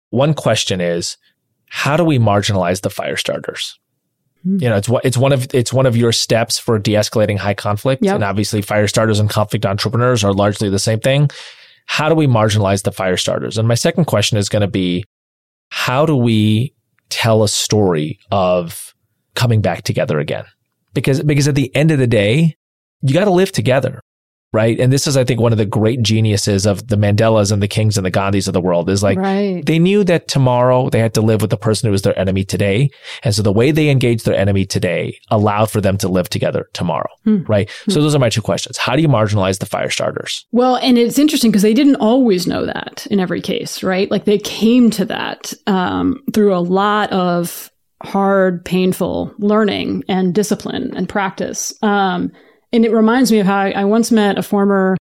One 0.10 0.34
question 0.34 0.82
is, 0.82 1.17
how 1.69 1.95
do 1.95 2.04
we 2.04 2.19
marginalize 2.19 2.82
the 2.82 2.89
fire 2.89 3.15
starters? 3.15 3.80
Mm-hmm. 4.45 4.63
You 4.63 4.69
know, 4.69 4.78
it's 4.78 4.89
it's 5.04 5.17
one 5.17 5.32
of 5.32 5.54
it's 5.54 5.71
one 5.71 5.86
of 5.86 5.95
your 5.95 6.12
steps 6.12 6.58
for 6.58 6.78
de-escalating 6.80 7.38
high 7.38 7.54
conflict, 7.54 8.04
yep. 8.04 8.15
and 8.15 8.23
obviously 8.23 8.62
fire 8.62 8.88
starters 8.88 9.19
and 9.19 9.30
conflict 9.30 9.65
entrepreneurs 9.65 10.23
are 10.23 10.34
largely 10.34 10.69
the 10.69 10.80
same 10.80 10.99
thing. 10.99 11.30
How 11.86 12.10
do 12.10 12.15
we 12.15 12.28
marginalize 12.28 12.84
the 12.84 12.91
fire 12.91 13.17
starters? 13.17 13.58
And 13.58 13.67
my 13.67 13.75
second 13.75 14.06
question 14.06 14.38
is 14.38 14.49
going 14.49 14.62
to 14.62 14.67
be, 14.67 15.06
how 15.69 16.06
do 16.06 16.15
we 16.15 16.73
tell 17.10 17.43
a 17.43 17.49
story 17.49 18.19
of 18.32 18.93
coming 19.36 19.62
back 19.62 19.84
together 19.84 20.19
again? 20.19 20.45
Because 21.00 21.24
because 21.24 21.48
at 21.48 21.56
the 21.56 21.74
end 21.76 21.92
of 21.92 22.00
the 22.00 22.08
day, 22.08 22.56
you 23.02 23.14
got 23.14 23.26
to 23.26 23.32
live 23.32 23.52
together 23.52 24.02
right? 24.52 24.80
And 24.80 24.92
this 24.92 25.06
is, 25.06 25.16
I 25.16 25.24
think, 25.24 25.40
one 25.40 25.52
of 25.52 25.58
the 25.58 25.66
great 25.66 26.02
geniuses 26.02 26.66
of 26.66 26.88
the 26.88 26.96
Mandelas 26.96 27.52
and 27.52 27.62
the 27.62 27.68
Kings 27.68 27.98
and 27.98 28.06
the 28.06 28.12
Gandhis 28.12 28.48
of 28.48 28.54
the 28.54 28.62
world 28.62 28.90
is 28.90 29.04
like 29.04 29.18
right. 29.18 29.64
they 29.66 29.78
knew 29.78 30.04
that 30.06 30.28
tomorrow 30.28 30.90
they 30.90 31.00
had 31.00 31.14
to 31.16 31.22
live 31.22 31.42
with 31.42 31.52
the 31.52 31.58
person 31.58 31.88
who 31.88 31.92
was 31.92 32.02
their 32.02 32.18
enemy 32.18 32.44
today. 32.44 32.90
And 33.24 33.34
so 33.36 33.42
the 33.42 33.52
way 33.52 33.72
they 33.72 33.90
engaged 33.90 34.26
their 34.26 34.36
enemy 34.36 34.66
today 34.66 35.20
allowed 35.30 35.70
for 35.70 35.82
them 35.82 35.98
to 36.00 36.08
live 36.08 36.30
together 36.30 36.68
tomorrow, 36.74 37.10
hmm. 37.24 37.44
right? 37.44 37.70
Hmm. 37.86 37.92
So 37.92 38.02
those 38.02 38.16
are 38.16 38.20
my 38.20 38.30
two 38.30 38.42
questions. 38.42 38.78
How 38.78 38.96
do 38.96 39.02
you 39.02 39.08
marginalize 39.08 39.60
the 39.60 39.66
fire 39.66 39.90
starters? 39.90 40.46
Well, 40.52 40.78
and 40.78 40.98
it's 40.98 41.20
interesting 41.20 41.52
because 41.52 41.64
they 41.64 41.74
didn't 41.74 41.98
always 41.98 42.48
know 42.48 42.66
that 42.66 43.06
in 43.12 43.20
every 43.20 43.42
case, 43.42 43.84
right? 43.84 44.10
Like 44.10 44.26
they 44.26 44.40
came 44.40 44.90
to 44.92 45.06
that 45.06 45.54
um, 45.68 46.24
through 46.34 46.56
a 46.56 46.60
lot 46.60 47.12
of 47.12 47.72
hard, 48.04 48.64
painful 48.64 49.34
learning 49.40 50.04
and 50.08 50.34
discipline 50.34 50.96
and 50.96 51.10
practice. 51.10 51.74
Um, 51.82 52.32
and 52.72 52.86
it 52.86 52.92
reminds 52.92 53.32
me 53.32 53.40
of 53.40 53.46
how 53.46 53.58
I, 53.58 53.72
I 53.72 53.86
once 53.86 54.12
met 54.12 54.38
a 54.38 54.44
former 54.44 54.96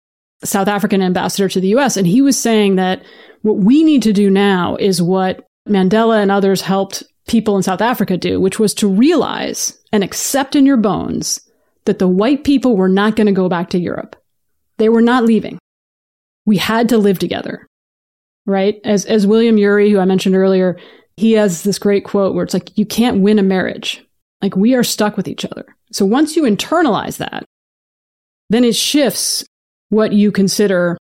South 0.45 0.69
African 0.69 1.03
ambassador 1.03 1.49
to 1.49 1.61
the 1.61 1.75
US, 1.77 1.97
and 1.97 2.07
he 2.07 2.23
was 2.23 2.39
saying 2.39 2.77
that 2.77 3.03
what 3.43 3.57
we 3.57 3.83
need 3.83 4.03
to 4.03 4.13
do 4.13 4.31
now 4.31 4.77
is 4.77 5.03
what 5.03 5.47
Mandela 5.69 6.21
and 6.21 6.31
others 6.31 6.61
helped 6.61 7.03
people 7.27 7.57
in 7.57 7.63
South 7.63 7.81
Africa 7.81 8.17
do, 8.17 8.41
which 8.41 8.59
was 8.59 8.75
to 8.75 8.89
realize 8.89 9.79
and 9.93 10.05
accept 10.05 10.55
in 10.55 10.67
your 10.67 10.77
bones 10.77 11.41
that 11.87 11.99
the 11.99 12.09
white 12.09 12.45
people 12.45 12.77
were 12.77 12.89
not 12.89 13.17
going 13.17 13.27
to 13.27 13.33
go 13.33 13.49
back 13.49 13.71
to 13.71 13.79
Europe. 13.79 14.17
They 14.77 14.89
were 14.89 15.03
not 15.03 15.25
leaving. 15.25 15.59
We 16.47 16.59
had 16.59 16.91
to 16.91 16.99
live 16.99 17.19
together, 17.19 17.67
right? 18.47 18.81
As, 18.85 19.07
as 19.07 19.27
William 19.27 19.57
Ury, 19.57 19.91
who 19.91 19.99
I 19.99 20.05
mentioned 20.05 20.35
earlier, 20.35 20.79
he 21.17 21.33
has 21.33 21.63
this 21.63 21.79
great 21.79 22.05
quote 22.05 22.35
where 22.35 22.45
it's 22.45 22.55
like, 22.55 22.77
you 22.77 22.85
can't 22.85 23.21
win 23.21 23.39
a 23.39 23.43
marriage. 23.43 24.05
Like 24.43 24.57
we 24.57 24.75
are 24.75 24.85
stuck 24.85 25.17
with 25.17 25.29
each 25.29 25.45
other. 25.45 25.65
So 25.93 26.05
once 26.05 26.37
you 26.37 26.43
internalize 26.43 27.19
that, 27.19 27.45
then 28.51 28.65
it 28.65 28.75
shifts 28.75 29.45
what 29.91 30.13
you 30.13 30.33
consider 30.33 30.99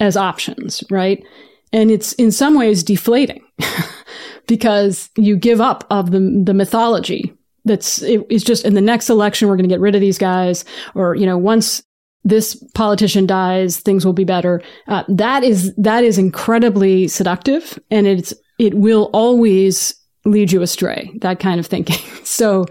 as 0.00 0.16
options, 0.16 0.82
right? 0.90 1.24
And 1.72 1.90
it's 1.90 2.12
in 2.14 2.30
some 2.30 2.54
ways 2.54 2.82
deflating 2.82 3.42
because 4.46 5.10
you 5.16 5.36
give 5.36 5.60
up 5.60 5.84
of 5.90 6.10
the, 6.10 6.42
the 6.44 6.54
mythology 6.54 7.34
that's, 7.64 8.02
it, 8.02 8.22
it's 8.28 8.44
just 8.44 8.64
in 8.64 8.74
the 8.74 8.80
next 8.80 9.08
election, 9.10 9.48
we're 9.48 9.56
going 9.56 9.68
to 9.68 9.72
get 9.72 9.80
rid 9.80 9.94
of 9.94 10.00
these 10.00 10.18
guys. 10.18 10.64
Or, 10.94 11.14
you 11.14 11.26
know, 11.26 11.38
once 11.38 11.82
this 12.24 12.54
politician 12.74 13.26
dies, 13.26 13.78
things 13.78 14.04
will 14.04 14.12
be 14.12 14.24
better. 14.24 14.62
Uh, 14.88 15.04
that 15.08 15.44
is, 15.44 15.74
that 15.76 16.04
is 16.04 16.18
incredibly 16.18 17.08
seductive 17.08 17.78
and 17.90 18.06
it's, 18.06 18.32
it 18.62 18.74
will 18.74 19.10
always 19.12 19.94
lead 20.24 20.52
you 20.52 20.62
astray, 20.62 21.10
that 21.20 21.40
kind 21.40 21.58
of 21.58 21.66
thinking. 21.66 21.98
so 22.24 22.66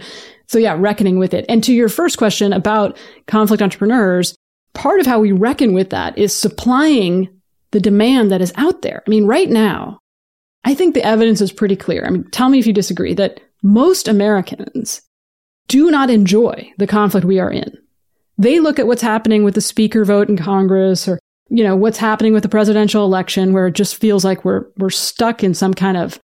So 0.48 0.60
yeah, 0.60 0.76
reckoning 0.78 1.18
with 1.18 1.34
it. 1.34 1.46
And 1.48 1.64
to 1.64 1.74
your 1.74 1.88
first 1.88 2.18
question 2.18 2.52
about 2.52 2.98
conflict 3.28 3.64
entrepreneurs, 3.64 4.36
part 4.74 5.00
of 5.00 5.06
how 5.06 5.20
we 5.20 5.32
reckon 5.32 5.74
with 5.74 5.92
that 5.92 6.18
is 6.18 6.36
supplying 6.36 7.30
the 7.72 7.80
demand 7.80 8.32
that 8.32 8.42
is 8.42 8.52
out 8.58 8.82
there. 8.82 9.02
I 9.08 9.10
mean, 9.10 9.26
right 9.26 9.50
now, 9.50 10.00
I 10.66 10.76
think 10.76 10.94
the 10.94 11.06
evidence 11.06 11.40
is 11.40 11.54
pretty 11.54 11.78
clear. 11.78 12.06
I 12.06 12.10
mean, 12.10 12.30
tell 12.32 12.50
me 12.50 12.60
if 12.60 12.68
you 12.68 12.74
disagree 12.74 13.14
that 13.14 13.40
most 13.64 14.10
Americans 14.10 15.02
do 15.70 15.90
not 15.90 16.10
enjoy 16.10 16.70
the 16.78 16.88
conflict 16.88 17.26
we 17.26 17.40
are 17.40 17.52
in. 17.52 17.78
They 18.38 18.60
look 18.60 18.78
at 18.78 18.88
what's 18.88 19.02
happening 19.02 19.46
with 19.46 19.56
the 19.56 19.62
speaker 19.62 20.04
vote 20.04 20.28
in 20.28 20.36
Congress 20.36 21.08
or, 21.08 21.18
you 21.52 21.64
know, 21.64 21.76
what's 21.76 21.98
happening 21.98 22.34
with 22.34 22.44
the 22.44 22.50
presidential 22.50 23.04
election 23.04 23.52
where 23.52 23.68
it 23.68 23.76
just 23.76 23.98
feels 23.98 24.24
like 24.24 24.46
we're, 24.46 24.66
we're 24.78 24.90
stuck 24.90 25.44
in 25.44 25.54
some 25.54 25.74
kind 25.74 25.98
of 25.98 26.18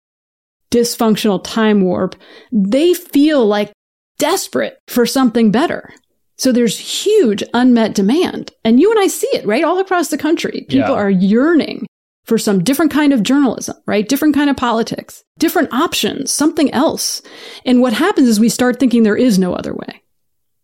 dysfunctional 0.69 1.41
time 1.43 1.81
warp. 1.81 2.15
They 2.51 2.93
feel 2.93 3.45
like 3.45 3.73
desperate 4.19 4.77
for 4.87 5.05
something 5.05 5.51
better. 5.51 5.91
So 6.37 6.51
there's 6.51 6.77
huge 6.77 7.43
unmet 7.53 7.95
demand. 7.95 8.51
And 8.63 8.79
you 8.79 8.91
and 8.91 8.99
I 8.99 9.07
see 9.07 9.29
it, 9.33 9.45
right? 9.45 9.63
All 9.63 9.79
across 9.79 10.09
the 10.09 10.17
country. 10.17 10.65
People 10.69 10.89
yeah. 10.89 10.93
are 10.95 11.09
yearning 11.09 11.87
for 12.25 12.37
some 12.37 12.63
different 12.63 12.91
kind 12.91 13.11
of 13.13 13.23
journalism, 13.23 13.77
right? 13.87 14.07
Different 14.07 14.35
kind 14.35 14.49
of 14.49 14.57
politics, 14.57 15.23
different 15.39 15.73
options, 15.73 16.31
something 16.31 16.71
else. 16.71 17.21
And 17.65 17.81
what 17.81 17.93
happens 17.93 18.27
is 18.27 18.39
we 18.39 18.49
start 18.49 18.79
thinking 18.79 19.03
there 19.03 19.15
is 19.15 19.39
no 19.39 19.53
other 19.53 19.73
way. 19.73 20.01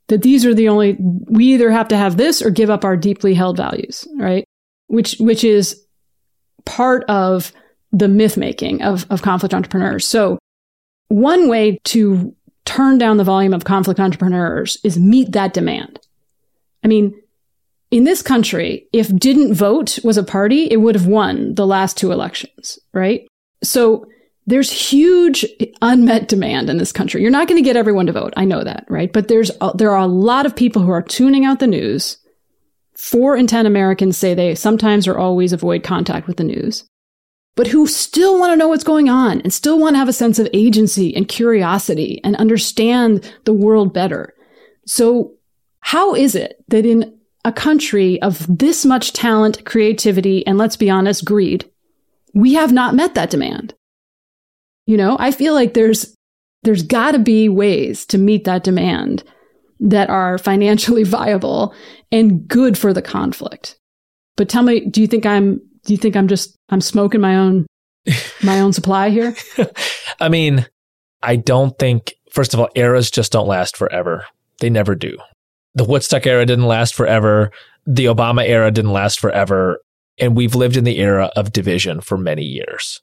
That 0.08 0.24
these 0.24 0.46
are 0.46 0.54
the 0.54 0.68
only, 0.68 0.98
we 1.00 1.46
either 1.54 1.72
have 1.72 1.88
to 1.88 1.98
have 1.98 2.18
this 2.18 2.42
or 2.42 2.50
give 2.50 2.70
up 2.70 2.84
our 2.84 2.98
deeply 2.98 3.34
held 3.34 3.58
values, 3.58 4.08
right? 4.20 4.44
Which, 4.92 5.16
which 5.20 5.44
is 5.44 5.82
part 6.66 7.04
of 7.06 7.54
the 7.92 8.08
myth 8.08 8.38
making 8.38 8.82
of, 8.82 9.06
of 9.10 9.22
conflict 9.22 9.54
entrepreneurs. 9.54 10.06
So 10.06 10.38
one 11.08 11.50
way 11.50 11.80
to 11.86 12.36
turn 12.66 12.98
down 12.98 13.18
the 13.18 13.24
volume 13.24 13.54
of 13.54 13.64
conflict 13.64 14.00
entrepreneurs 14.00 14.78
is 14.84 14.98
meet 14.98 15.32
that 15.32 15.54
demand. 15.54 16.00
I 16.84 16.88
mean, 16.88 17.14
in 17.90 18.06
this 18.06 18.22
country, 18.22 18.88
if 18.94 19.14
didn't 19.18 19.54
vote 19.54 20.00
was 20.04 20.18
a 20.18 20.24
party, 20.24 20.66
it 20.66 20.78
would 20.78 20.96
have 20.96 21.08
won 21.08 21.56
the 21.56 21.68
last 21.68 21.98
two 21.98 22.12
elections, 22.12 22.80
right? 22.94 23.28
So 23.64 24.06
there's 24.48 24.72
huge 24.72 25.46
unmet 25.82 26.30
demand 26.30 26.70
in 26.70 26.78
this 26.78 26.92
country. 26.92 27.22
You're 27.22 27.32
not 27.32 27.48
going 27.48 27.62
to 27.62 27.68
get 27.68 27.76
everyone 27.76 28.06
to 28.06 28.14
vote. 28.14 28.34
I 28.38 28.46
know 28.46 28.64
that, 28.64 28.86
right? 28.90 29.12
But 29.12 29.28
there's 29.28 29.52
a, 29.60 29.72
there 29.76 29.92
are 29.92 30.04
a 30.04 30.08
lot 30.08 30.46
of 30.46 30.56
people 30.56 30.82
who 30.82 30.92
are 30.92 31.02
tuning 31.02 31.46
out 31.46 31.60
the 31.60 31.68
news. 31.68 32.18
Four 33.02 33.36
in 33.36 33.48
10 33.48 33.66
Americans 33.66 34.18
say 34.18 34.34
they 34.34 34.56
sometimes 34.56 35.08
or 35.08 35.18
always 35.18 35.54
avoid 35.54 35.84
contact 35.84 36.28
with 36.28 36.38
the 36.38 36.44
news 36.44 36.86
but 37.56 37.68
who 37.68 37.86
still 37.86 38.40
want 38.40 38.52
to 38.52 38.56
know 38.56 38.68
what's 38.68 38.84
going 38.84 39.10
on 39.10 39.42
and 39.42 39.54
still 39.54 39.78
want 39.78 39.96
to 39.96 40.00
have 40.00 40.10
a 40.10 40.14
sense 40.14 40.40
of 40.40 40.48
agency 40.54 41.16
and 41.16 41.28
curiosity 41.28 42.22
and 42.24 42.36
understand 42.38 43.32
the 43.46 43.54
world 43.54 43.94
better. 43.94 44.34
So 44.86 45.34
how 45.82 46.16
is 46.16 46.36
it 46.36 46.64
that 46.70 46.86
in 46.86 47.18
a 47.44 47.52
country 47.52 48.22
of 48.22 48.46
this 48.48 48.86
much 48.86 49.14
talent, 49.14 49.66
creativity, 49.66 50.46
and 50.48 50.58
let's 50.58 50.78
be 50.78 50.90
honest, 50.90 51.26
greed, 51.26 51.70
we 52.34 52.54
have 52.54 52.72
not 52.72 52.96
met 52.96 53.16
that 53.16 53.30
demand? 53.30 53.74
You 54.86 54.98
know, 54.98 55.18
I 55.20 55.32
feel 55.32 55.54
like 55.54 55.74
there's, 55.74 56.16
there's 56.64 56.84
gotta 56.84 57.20
be 57.20 57.50
ways 57.50 58.06
to 58.08 58.18
meet 58.18 58.46
that 58.46 58.64
demand 58.64 59.24
that 59.82 60.10
are 60.10 60.38
financially 60.38 61.04
viable 61.18 61.74
and 62.12 62.48
good 62.48 62.78
for 62.78 62.94
the 62.94 63.02
conflict. 63.02 63.78
But 64.38 64.50
tell 64.50 64.64
me, 64.64 64.86
do 64.86 65.02
you 65.02 65.08
think 65.08 65.26
I'm 65.26 65.62
do 65.84 65.94
you 65.94 65.98
think 65.98 66.16
I'm 66.16 66.28
just 66.28 66.56
I'm 66.70 66.82
smoking 66.82 67.22
my 67.22 67.36
own 67.36 67.66
my 68.44 68.62
own 68.62 68.74
supply 68.74 69.10
here? 69.10 69.36
I 70.20 70.30
mean, 70.30 70.66
I 71.22 71.36
don't 71.36 71.78
think 71.78 72.14
first 72.32 72.54
of 72.54 72.60
all 72.60 72.70
eras 72.76 73.12
just 73.12 73.32
don't 73.32 73.48
last 73.48 73.76
forever. 73.76 74.26
They 74.60 74.70
never 74.70 74.96
do. 74.96 75.18
The 75.76 75.86
Woodstock 75.86 76.28
era 76.28 76.46
didn't 76.46 76.66
last 76.66 76.94
forever. 76.94 77.52
The 77.86 78.06
Obama 78.06 78.48
era 78.48 78.72
didn't 78.72 78.92
last 78.94 79.20
forever, 79.20 79.80
and 80.20 80.36
we've 80.36 80.54
lived 80.54 80.78
in 80.78 80.84
the 80.84 81.00
era 81.00 81.32
of 81.36 81.52
division 81.52 82.02
for 82.02 82.18
many 82.18 82.44
years. 82.44 83.02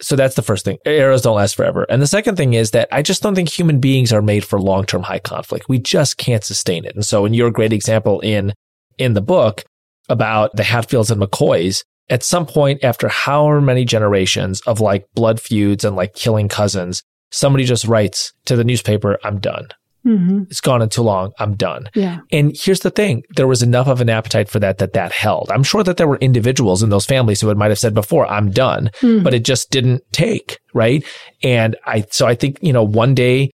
So 0.00 0.14
that's 0.14 0.34
the 0.34 0.42
first 0.42 0.64
thing. 0.64 0.78
Eras 0.84 1.22
don't 1.22 1.36
last 1.36 1.56
forever. 1.56 1.86
And 1.88 2.02
the 2.02 2.06
second 2.06 2.36
thing 2.36 2.54
is 2.54 2.72
that 2.72 2.88
I 2.92 3.02
just 3.02 3.22
don't 3.22 3.34
think 3.34 3.48
human 3.48 3.80
beings 3.80 4.12
are 4.12 4.22
made 4.22 4.44
for 4.44 4.60
long-term 4.60 5.02
high 5.02 5.18
conflict. 5.18 5.68
We 5.68 5.78
just 5.78 6.18
can't 6.18 6.44
sustain 6.44 6.84
it. 6.84 6.94
And 6.94 7.04
so 7.04 7.24
in 7.24 7.34
your 7.34 7.50
great 7.50 7.72
example 7.72 8.20
in 8.20 8.52
in 8.98 9.14
the 9.14 9.22
book 9.22 9.64
about 10.08 10.54
the 10.56 10.64
Hatfields 10.64 11.10
and 11.10 11.20
McCoys, 11.20 11.82
at 12.08 12.22
some 12.22 12.46
point 12.46 12.84
after 12.84 13.08
however 13.08 13.60
many 13.60 13.84
generations 13.84 14.60
of 14.62 14.80
like 14.80 15.06
blood 15.14 15.40
feuds 15.40 15.84
and 15.84 15.96
like 15.96 16.14
killing 16.14 16.48
cousins, 16.48 17.02
somebody 17.30 17.64
just 17.64 17.86
writes 17.86 18.32
to 18.44 18.56
the 18.56 18.64
newspaper, 18.64 19.18
I'm 19.24 19.40
done. 19.40 19.68
Mm-hmm. 20.06 20.44
It's 20.48 20.60
gone 20.60 20.82
in 20.82 20.88
too 20.88 21.02
long. 21.02 21.32
I'm 21.38 21.56
done. 21.56 21.88
Yeah. 21.94 22.20
And 22.30 22.56
here's 22.56 22.80
the 22.80 22.90
thing. 22.90 23.24
There 23.34 23.48
was 23.48 23.62
enough 23.62 23.88
of 23.88 24.00
an 24.00 24.08
appetite 24.08 24.48
for 24.48 24.60
that 24.60 24.78
that 24.78 24.92
that 24.92 25.10
held. 25.10 25.50
I'm 25.50 25.64
sure 25.64 25.82
that 25.82 25.96
there 25.96 26.06
were 26.06 26.18
individuals 26.18 26.82
in 26.82 26.90
those 26.90 27.06
families 27.06 27.40
who 27.40 27.52
might 27.54 27.70
have 27.70 27.78
said 27.78 27.94
before, 27.94 28.26
I'm 28.26 28.50
done, 28.50 28.90
mm-hmm. 29.00 29.24
but 29.24 29.34
it 29.34 29.44
just 29.44 29.70
didn't 29.70 30.02
take. 30.12 30.60
Right. 30.72 31.04
And 31.42 31.76
I, 31.86 32.06
so 32.10 32.26
I 32.26 32.34
think, 32.34 32.58
you 32.62 32.72
know, 32.72 32.84
one 32.84 33.14
day 33.14 33.50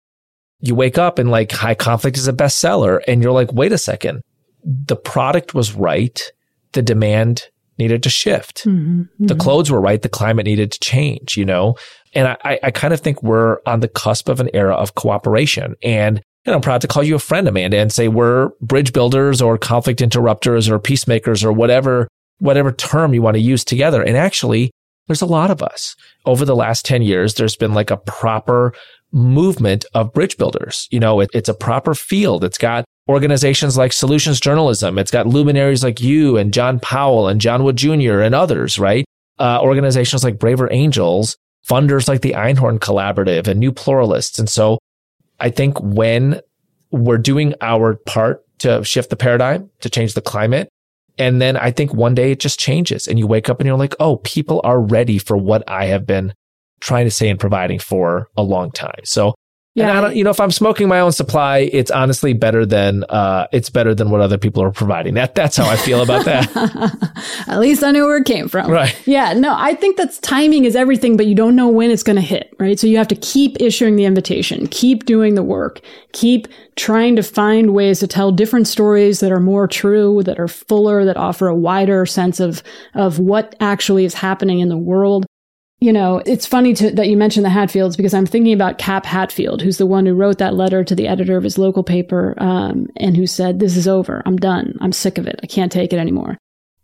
you 0.61 0.75
wake 0.75 0.99
up 0.99 1.19
and 1.19 1.31
like 1.31 1.53
high 1.53 1.75
conflict 1.75 2.17
is 2.17 2.29
a 2.29 2.33
bestseller 2.33 3.01
and 3.07 3.23
you're 3.23 3.33
like, 3.33 3.53
wait 3.53 3.73
a 3.73 3.79
second. 3.79 4.23
The 4.65 4.97
product 4.97 5.55
was 5.55 5.73
right. 5.73 6.21
The 6.73 6.83
demand 6.83 7.45
needed 7.79 8.03
to 8.03 8.11
shift. 8.11 8.65
Mm-hmm, 8.65 9.01
mm-hmm. 9.01 9.27
The 9.27 9.35
clothes 9.37 9.71
were 9.71 9.81
right. 9.81 10.03
The 10.03 10.09
climate 10.09 10.45
needed 10.45 10.73
to 10.73 10.81
change, 10.81 11.37
you 11.37 11.45
know? 11.45 11.77
And 12.13 12.29
I, 12.29 12.59
I 12.63 12.71
kind 12.71 12.93
of 12.93 13.01
think 13.01 13.23
we're 13.23 13.59
on 13.67 13.81
the 13.81 13.89
cusp 13.89 14.29
of 14.29 14.41
an 14.41 14.51
era 14.53 14.75
of 14.75 14.97
cooperation. 14.97 15.77
And 15.83 16.21
and 16.47 16.55
I'm 16.55 16.61
proud 16.61 16.81
to 16.81 16.89
call 16.89 17.03
you 17.03 17.15
a 17.15 17.21
friend, 17.21 17.47
Amanda, 17.47 17.79
and 17.79 17.93
say 17.93 18.09
we're 18.09 18.51
bridge 18.61 18.93
builders 18.93 19.43
or 19.43 19.59
conflict 19.59 20.01
interrupters 20.01 20.69
or 20.69 20.79
peacemakers 20.79 21.45
or 21.45 21.53
whatever, 21.53 22.09
whatever 22.39 22.73
term 22.73 23.13
you 23.13 23.23
want 23.23 23.35
to 23.35 23.43
use 23.43 23.65
together. 23.65 24.03
And 24.03 24.17
actually, 24.17 24.71
there's 25.07 25.23
a 25.23 25.27
lot 25.27 25.51
of 25.51 25.63
us. 25.63 25.97
Over 26.25 26.45
the 26.45 26.57
last 26.57 26.85
10 26.87 27.03
years, 27.03 27.35
there's 27.35 27.57
been 27.57 27.75
like 27.75 27.91
a 27.91 27.97
proper 27.97 28.73
movement 29.13 29.85
of 29.93 30.13
bridge 30.13 30.37
builders. 30.37 30.89
You 30.91 31.01
know, 31.01 31.21
it, 31.21 31.31
it's 31.35 31.49
a 31.49 31.55
proper 31.55 31.95
field. 31.95 32.45
It's 32.45 32.59
got 32.59 32.85
organizations 33.09 33.77
like 33.77 33.93
Solutions 33.93 34.41
Journalism. 34.41 34.99
It's 34.99 35.11
got 35.11 35.27
luminaries 35.27 35.83
like 35.83 36.01
you 36.01 36.37
and 36.37 36.55
John 36.55 36.79
Powell 36.79 37.29
and 37.29 37.41
John 37.41 37.65
Wood 37.65 37.77
Jr. 37.77 38.21
and 38.21 38.35
others, 38.35 38.79
right? 38.79 39.05
Uh, 39.39 39.59
organizations 39.61 40.23
like 40.23 40.39
Braver 40.39 40.73
Angels, 40.73 41.37
funders 41.69 42.09
like 42.09 42.21
the 42.21 42.33
Einhorn 42.33 42.79
Collaborative 42.79 43.49
and 43.49 43.59
New 43.59 43.73
Pluralists. 43.73 44.39
And 44.39 44.49
so 44.49 44.79
I 45.41 45.51
think 45.51 45.81
when 45.81 46.41
we're 46.91 47.19
doing 47.19 47.55
our 47.61 47.95
part 47.95 48.45
to 48.61 48.85
shift 48.85 49.11
the 49.11 49.17
paradigm, 49.17 49.71
to 49.81 49.91
change 49.91 50.15
the 50.15 50.21
climate, 50.21 50.69
and 51.19 51.41
then 51.41 51.57
I 51.57 51.71
think 51.71 51.93
one 51.93 52.15
day 52.15 52.33
it 52.33 52.41
just 52.41 52.59
changes 52.59 53.07
and 53.07 53.19
you 53.19 53.27
wake 53.27 53.49
up 53.49 53.61
and 53.61 53.67
you're 53.67 53.77
like, 53.77 53.95
oh, 54.01 54.17
people 54.17 54.61
are 54.65 54.81
ready 54.81 55.19
for 55.19 55.37
what 55.37 55.63
I 55.69 55.87
have 55.87 56.07
been 56.07 56.33
trying 56.81 57.05
to 57.05 57.11
say 57.11 57.29
and 57.29 57.39
providing 57.39 57.79
for 57.79 58.29
a 58.37 58.43
long 58.43 58.71
time. 58.71 59.01
So 59.05 59.35
yeah. 59.75 59.89
And 59.89 59.99
I 59.99 60.01
don't, 60.01 60.17
you 60.17 60.25
know, 60.25 60.31
if 60.31 60.41
I'm 60.41 60.51
smoking 60.51 60.89
my 60.89 60.99
own 60.99 61.13
supply, 61.13 61.59
it's 61.73 61.93
honestly 61.93 62.33
better 62.33 62.67
than, 62.67 63.05
uh, 63.05 63.47
it's 63.53 63.71
better 63.71 63.95
than 63.95 64.11
what 64.11 64.21
other 64.21 64.37
people 64.37 64.65
are 64.65 64.73
providing. 64.73 65.15
That, 65.15 65.37
that's 65.37 65.57
how 65.57 65.69
I 65.69 65.77
feel 65.77 66.03
about 66.03 66.25
that. 66.25 67.45
At 67.49 67.61
least 67.61 67.85
I 67.85 67.93
know 67.93 68.07
where 68.07 68.17
it 68.17 68.25
came 68.25 68.49
from. 68.49 68.69
Right. 68.69 68.97
Yeah. 69.07 69.33
No, 69.33 69.55
I 69.57 69.77
think 69.77 69.97
that's 69.97 70.19
timing 70.19 70.65
is 70.65 70.75
everything, 70.75 71.17
but 71.17 71.27
you 71.27 71.37
don't 71.37 71.55
know 71.55 71.69
when 71.69 71.93
it's 71.93 72.03
going 72.03 72.17
to 72.17 72.23
hit, 72.23 72.53
right? 72.59 72.81
So 72.81 72.89
you 72.89 72.97
have 72.97 73.07
to 73.09 73.15
keep 73.15 73.61
issuing 73.61 73.95
the 73.95 74.07
invitation, 74.07 74.67
keep 74.67 75.05
doing 75.05 75.37
the 75.37 75.45
work, 75.45 75.81
keep 76.13 76.49
trying 76.75 77.15
to 77.15 77.23
find 77.23 77.73
ways 77.73 78.01
to 78.01 78.09
tell 78.09 78.33
different 78.33 78.67
stories 78.67 79.21
that 79.21 79.31
are 79.31 79.41
more 79.41 79.69
true, 79.69 80.25
that 80.25 80.41
are 80.41 80.49
fuller, 80.49 81.05
that 81.05 81.17
offer 81.17 81.47
a 81.47 81.55
wider 81.55 82.07
sense 82.07 82.41
of, 82.41 82.63
of 82.95 83.21
what 83.21 83.55
actually 83.61 84.05
is 84.05 84.15
happening 84.15 84.59
in 84.59 84.69
the 84.69 84.77
world 84.77 85.27
you 85.81 85.95
know, 85.95 86.23
it's 86.27 86.47
funny 86.47 86.75
to, 86.75 86.91
that 86.91 87.09
you 87.09 87.17
mentioned 87.17 87.45
the 87.45 87.51
Hatfields 87.51 87.97
because 87.97 88.13
I'm 88.13 88.27
thinking 88.27 88.53
about 88.53 88.77
Cap 88.77 89.07
Hatfield, 89.07 89.63
who's 89.63 89.79
the 89.79 89.87
one 89.87 90.05
who 90.05 90.15
wrote 90.15 90.37
that 90.39 90.55
letter 90.55 90.85
to 90.85 90.95
the 90.95 91.09
editor 91.09 91.39
of 91.39 91.45
his 91.45 91.57
local 91.57 91.83
paper 91.83 92.35
um, 92.37 92.87
and 92.97 93.17
who 93.17 93.27
said, 93.27 93.59
This 93.59 93.77
is 93.77 93.89
over. 93.89 94.23
I'm 94.27 94.37
done. 94.37 94.77
I'm 94.81 94.93
sick 94.93 95.17
of 95.17 95.27
it. 95.27 95.41
I 95.43 95.47
can't 95.47 95.73
take 95.73 95.93
it 95.93 95.99
anymore. 95.99 96.37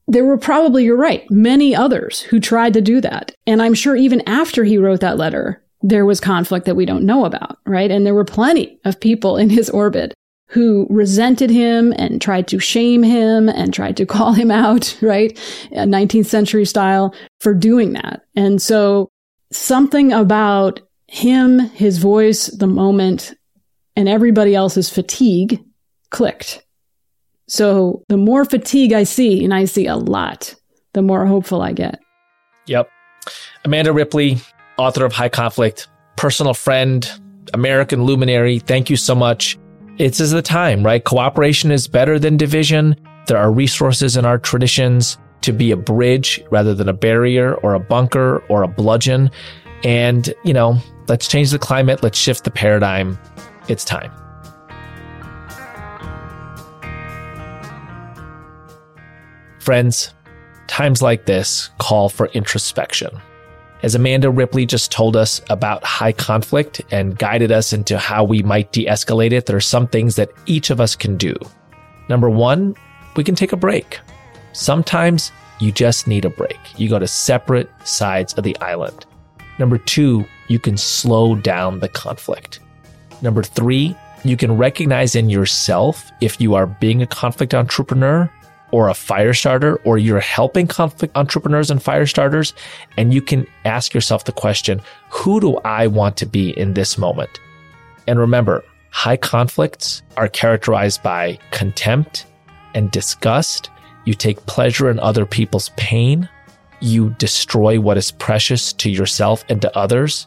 There 0.09 0.25
were 0.25 0.39
probably, 0.39 0.85
you're 0.85 0.97
right, 0.97 1.29
many 1.31 1.75
others 1.75 2.23
who 2.23 2.41
tried 2.41 2.73
to 2.75 2.81
do 2.81 3.01
that. 3.03 3.35
And 3.47 3.61
I'm 3.61 3.75
sure 3.75 3.97
even 3.97 4.27
after 4.27 4.65
he 4.65 4.79
wrote 4.79 5.01
that 5.01 5.19
letter, 5.19 5.63
there 5.83 6.07
was 6.07 6.21
conflict 6.21 6.65
that 6.67 6.77
we 6.77 6.87
don't 6.87 7.05
know 7.05 7.25
about, 7.25 7.59
right? 7.67 7.91
And 7.91 8.07
there 8.07 8.15
were 8.15 8.25
plenty 8.25 8.81
of 8.85 9.01
people 9.01 9.37
in 9.37 9.51
his 9.51 9.69
orbit 9.69 10.15
who 10.49 10.87
resented 10.89 11.51
him 11.51 11.93
and 11.97 12.21
tried 12.21 12.49
to 12.49 12.59
shame 12.59 13.03
him 13.03 13.49
and 13.49 13.75
tried 13.75 13.97
to 13.97 14.07
call 14.15 14.33
him 14.33 14.51
out, 14.51 14.97
right? 15.01 15.37
19th 15.73 16.27
century 16.27 16.65
style 16.65 17.15
for 17.41 17.55
doing 17.55 17.93
that. 17.95 18.23
And 18.35 18.61
so 18.61 19.11
something 19.53 20.13
about 20.13 20.81
him, 21.09 21.59
his 21.59 21.99
voice, 21.99 22.47
the 22.47 22.67
moment, 22.67 23.35
and 23.95 24.09
everybody 24.09 24.55
else's 24.55 24.91
fatigue 24.91 25.63
clicked. 26.11 26.65
So 27.49 28.05
the 28.09 28.17
more 28.17 28.45
fatigue 28.45 28.93
I 28.93 29.05
see, 29.05 29.45
and 29.45 29.55
I 29.55 29.67
see 29.67 29.87
a 29.87 29.97
lot, 29.97 30.55
the 30.95 31.03
more 31.03 31.27
hopeful 31.27 31.63
I 31.63 31.73
get. 31.73 32.01
Yep. 32.67 32.91
Amanda 33.65 33.93
Ripley, 33.93 34.39
author 34.77 35.05
of 35.05 35.13
High 35.13 35.29
Conflict, 35.29 35.89
personal 36.17 36.55
friend, 36.55 37.09
American 37.55 38.05
luminary, 38.05 38.59
thank 38.59 38.91
you 38.91 38.97
so 38.97 39.15
much. 39.15 39.57
It's 39.99 40.21
is 40.21 40.31
the 40.31 40.43
time, 40.43 40.85
right? 40.85 41.03
Cooperation 41.03 41.71
is 41.71 41.89
better 41.89 42.19
than 42.19 42.37
division. 42.37 42.97
There 43.29 43.39
are 43.39 43.51
resources 43.51 44.15
in 44.19 44.27
our 44.27 44.39
traditions 44.39 45.17
to 45.41 45.55
be 45.55 45.71
a 45.71 45.77
bridge 45.77 46.45
rather 46.51 46.75
than 46.75 46.87
a 46.87 46.93
barrier 46.93 47.55
or 47.55 47.73
a 47.73 47.81
bunker 47.81 48.45
or 48.51 48.63
a 48.63 48.69
bludgeon. 48.69 49.31
And, 49.85 50.35
you 50.45 50.53
know, 50.53 50.79
let's 51.09 51.27
change 51.29 51.51
the 51.51 51.59
climate. 51.59 52.03
Let's 52.03 52.19
shift 52.19 52.45
the 52.45 52.51
paradigm. 52.51 53.19
It's 53.69 53.87
time. 53.87 54.13
Friends, 59.61 60.13
times 60.67 61.01
like 61.01 61.25
this 61.25 61.71
call 61.79 62.11
for 62.11 62.27
introspection. 62.29 63.19
As 63.87 63.95
Amanda 63.95 64.31
Ripley 64.31 64.67
just 64.67 64.91
told 64.91 65.17
us 65.17 65.41
about 65.49 65.85
high 65.85 66.11
conflict 66.11 66.83
and 66.91 67.17
guided 67.17 67.53
us 67.53 67.73
into 67.73 67.99
how 67.99 68.25
we 68.25 68.43
might 68.43 68.73
de 68.73 68.85
escalate 68.87 69.31
it, 69.31 69.47
there 69.47 69.55
are 69.55 69.61
some 69.61 69.87
things 69.87 70.17
that 70.17 70.33
each 70.47 70.71
of 70.71 70.81
us 70.81 70.97
can 70.97 71.17
do. 71.17 71.37
Number 72.09 72.29
one, 72.29 72.75
we 73.15 73.23
can 73.23 73.37
take 73.37 73.53
a 73.53 73.57
break. 73.57 74.01
Sometimes 74.53 75.31
you 75.61 75.71
just 75.71 76.09
need 76.09 76.25
a 76.25 76.31
break. 76.31 76.59
You 76.77 76.89
go 76.89 76.99
to 76.99 77.07
separate 77.07 77.69
sides 77.85 78.35
of 78.35 78.43
the 78.43 78.59
island. 78.59 79.07
Number 79.61 79.79
two, 79.79 80.25
you 80.49 80.59
can 80.59 80.77
slow 80.77 81.37
down 81.37 81.79
the 81.79 81.89
conflict. 81.89 82.59
Number 83.23 83.45
three, 83.45 83.95
you 84.25 84.37
can 84.37 84.57
recognize 84.57 85.15
in 85.15 85.31
yourself 85.31 86.11
if 86.21 86.41
you 86.41 86.57
are 86.57 86.67
being 86.67 87.03
a 87.03 87.07
conflict 87.07 87.55
entrepreneur 87.55 88.29
or 88.77 88.91
a 88.91 88.95
fire 88.95 89.33
starter, 89.33 89.77
or 89.85 89.97
you're 89.97 90.21
helping 90.21 90.67
conflict 90.67 91.17
entrepreneurs 91.17 91.71
and 91.71 91.83
fire 91.83 92.05
starters, 92.05 92.53
and 92.99 93.15
you 93.15 93.23
can 93.23 93.47
ask 93.65 93.95
yourself 93.95 94.25
the 94.25 94.33
question, 94.33 94.83
who 95.09 95.41
do 95.41 95.57
I 95.65 95.87
want 95.87 96.19
to 96.19 96.27
be 96.27 96.51
in 96.59 96.75
this 96.75 96.99
moment? 96.99 97.41
And 98.07 98.19
remember, 98.19 98.63
high 98.91 99.17
conflicts 99.17 100.03
are 100.19 100.29
characterized 100.29 101.03
by 101.03 101.39
contempt 101.53 102.27
and 102.75 102.91
disgust. 102.91 103.71
You 104.05 104.13
take 104.13 104.45
pleasure 104.45 104.91
in 104.91 105.01
other 105.01 105.25
people's 105.25 105.71
pain. 105.79 106.29
You 106.81 107.15
destroy 107.17 107.81
what 107.81 107.97
is 107.97 108.11
precious 108.11 108.75
to 108.75 108.91
yourself 108.91 109.43
and 109.49 109.63
to 109.63 109.75
others. 109.75 110.27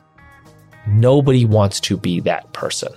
Nobody 0.88 1.46
wants 1.46 1.80
to 1.82 1.98
be 1.98 2.20
that 2.22 2.52
person. 2.54 2.92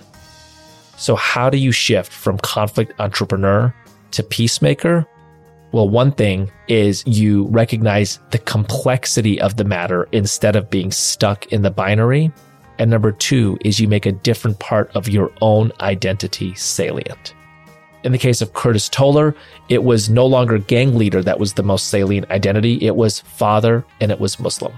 So, 0.97 1.15
how 1.15 1.51
do 1.51 1.59
you 1.59 1.71
shift 1.71 2.11
from 2.11 2.39
conflict 2.39 2.99
entrepreneur 2.99 3.71
to 4.13 4.23
peacemaker? 4.23 5.07
Well, 5.73 5.89
one 5.89 6.11
thing 6.11 6.51
is 6.67 7.03
you 7.07 7.47
recognize 7.47 8.19
the 8.29 8.37
complexity 8.37 9.41
of 9.41 9.57
the 9.57 9.63
matter 9.63 10.07
instead 10.11 10.55
of 10.55 10.69
being 10.69 10.91
stuck 10.91 11.47
in 11.47 11.63
the 11.63 11.71
binary. 11.71 12.31
And 12.77 12.91
number 12.91 13.11
two 13.11 13.57
is 13.65 13.79
you 13.79 13.87
make 13.87 14.05
a 14.05 14.11
different 14.11 14.59
part 14.59 14.95
of 14.95 15.09
your 15.09 15.31
own 15.41 15.71
identity 15.81 16.53
salient. 16.53 17.33
In 18.03 18.11
the 18.11 18.19
case 18.19 18.39
of 18.39 18.53
Curtis 18.53 18.87
Toler, 18.87 19.35
it 19.67 19.83
was 19.83 20.11
no 20.11 20.27
longer 20.27 20.59
gang 20.59 20.95
leader 20.95 21.23
that 21.23 21.39
was 21.39 21.53
the 21.53 21.63
most 21.63 21.87
salient 21.87 22.29
identity. 22.29 22.77
It 22.85 22.95
was 22.95 23.21
father 23.21 23.83
and 23.99 24.11
it 24.11 24.19
was 24.19 24.39
Muslim. 24.39 24.73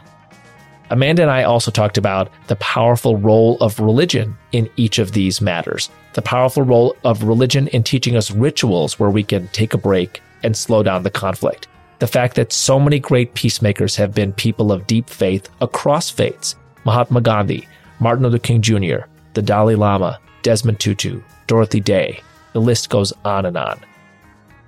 Amanda 0.91 1.23
and 1.23 1.31
I 1.31 1.43
also 1.43 1.71
talked 1.71 1.97
about 1.97 2.31
the 2.47 2.55
powerful 2.57 3.17
role 3.17 3.57
of 3.59 3.81
religion 3.81 4.37
in 4.53 4.69
each 4.77 4.99
of 4.99 5.11
these 5.11 5.41
matters. 5.41 5.89
The 6.13 6.21
powerful 6.21 6.63
role 6.63 6.95
of 7.03 7.23
religion 7.23 7.67
in 7.69 7.83
teaching 7.83 8.15
us 8.15 8.31
rituals 8.31 8.97
where 8.97 9.09
we 9.09 9.23
can 9.23 9.49
take 9.49 9.73
a 9.73 9.77
break 9.77 10.21
and 10.45 10.55
slow 10.55 10.83
down 10.83 11.03
the 11.03 11.09
conflict. 11.09 11.67
The 11.99 12.07
fact 12.07 12.35
that 12.35 12.53
so 12.53 12.79
many 12.79 12.99
great 12.99 13.33
peacemakers 13.33 13.95
have 13.95 14.13
been 14.13 14.31
people 14.31 14.71
of 14.71 14.87
deep 14.87 15.09
faith 15.09 15.49
across 15.59 16.09
faiths 16.09 16.55
Mahatma 16.85 17.21
Gandhi, 17.21 17.67
Martin 17.99 18.23
Luther 18.23 18.37
King 18.37 18.61
Jr., 18.61 19.07
the 19.33 19.41
Dalai 19.41 19.75
Lama, 19.75 20.19
Desmond 20.43 20.79
Tutu, 20.79 21.21
Dorothy 21.47 21.79
Day. 21.79 22.21
The 22.53 22.61
list 22.61 22.89
goes 22.89 23.11
on 23.25 23.45
and 23.45 23.57
on. 23.57 23.79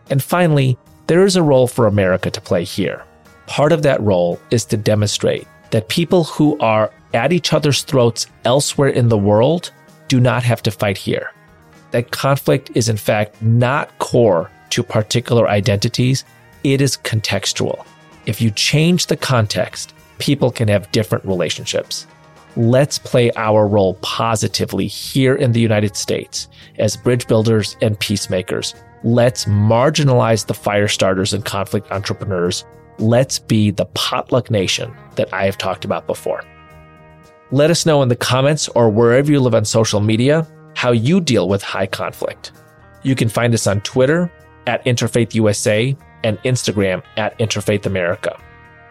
And 0.09 0.23
finally, 0.23 0.77
there 1.05 1.23
is 1.23 1.35
a 1.35 1.43
role 1.43 1.67
for 1.67 1.85
America 1.85 2.31
to 2.31 2.41
play 2.41 2.63
here. 2.63 3.03
Part 3.45 3.71
of 3.71 3.83
that 3.83 4.01
role 4.01 4.39
is 4.49 4.65
to 4.65 4.77
demonstrate 4.77 5.47
that 5.71 5.89
people 5.89 6.23
who 6.23 6.57
are 6.59 6.91
at 7.13 7.31
each 7.31 7.53
other's 7.53 7.83
throats 7.83 8.27
elsewhere 8.45 8.89
in 8.89 9.09
the 9.09 9.17
world 9.17 9.71
do 10.07 10.19
not 10.19 10.43
have 10.43 10.63
to 10.63 10.71
fight 10.71 10.97
here. 10.97 11.31
That 11.91 12.11
conflict 12.11 12.71
is, 12.73 12.89
in 12.89 12.97
fact, 12.97 13.41
not 13.41 13.97
core 13.99 14.49
to 14.77 14.83
particular 14.83 15.49
identities, 15.49 16.23
it 16.63 16.81
is 16.81 16.97
contextual. 16.97 17.83
If 18.27 18.39
you 18.39 18.51
change 18.51 19.07
the 19.07 19.17
context, 19.17 19.95
people 20.19 20.51
can 20.51 20.67
have 20.67 20.91
different 20.91 21.25
relationships. 21.25 22.05
Let's 22.55 22.99
play 22.99 23.31
our 23.37 23.67
role 23.67 23.95
positively 24.03 24.85
here 24.85 25.33
in 25.33 25.51
the 25.51 25.59
United 25.59 25.95
States 25.95 26.47
as 26.77 26.95
bridge 26.95 27.25
builders 27.25 27.75
and 27.81 27.99
peacemakers. 27.99 28.75
Let's 29.03 29.45
marginalize 29.45 30.45
the 30.45 30.53
fire 30.53 30.87
starters 30.87 31.33
and 31.33 31.43
conflict 31.43 31.91
entrepreneurs. 31.91 32.63
Let's 32.99 33.39
be 33.39 33.71
the 33.71 33.85
potluck 33.95 34.51
nation 34.51 34.93
that 35.15 35.33
I 35.33 35.45
have 35.45 35.57
talked 35.57 35.85
about 35.85 36.05
before. 36.05 36.43
Let 37.49 37.71
us 37.71 37.87
know 37.87 38.03
in 38.03 38.09
the 38.09 38.15
comments 38.15 38.67
or 38.69 38.91
wherever 38.91 39.31
you 39.31 39.39
live 39.39 39.55
on 39.55 39.65
social 39.65 40.01
media 40.01 40.47
how 40.75 40.91
you 40.91 41.19
deal 41.19 41.49
with 41.49 41.63
high 41.63 41.87
conflict. 41.87 42.51
You 43.01 43.15
can 43.15 43.29
find 43.29 43.53
us 43.55 43.65
on 43.65 43.81
Twitter 43.81 44.31
at 44.67 44.85
Interfaith 44.85 45.33
USA 45.33 45.97
and 46.23 46.37
Instagram 46.39 47.01
at 47.15 47.37
Interfaith 47.39 47.85
America. 47.85 48.39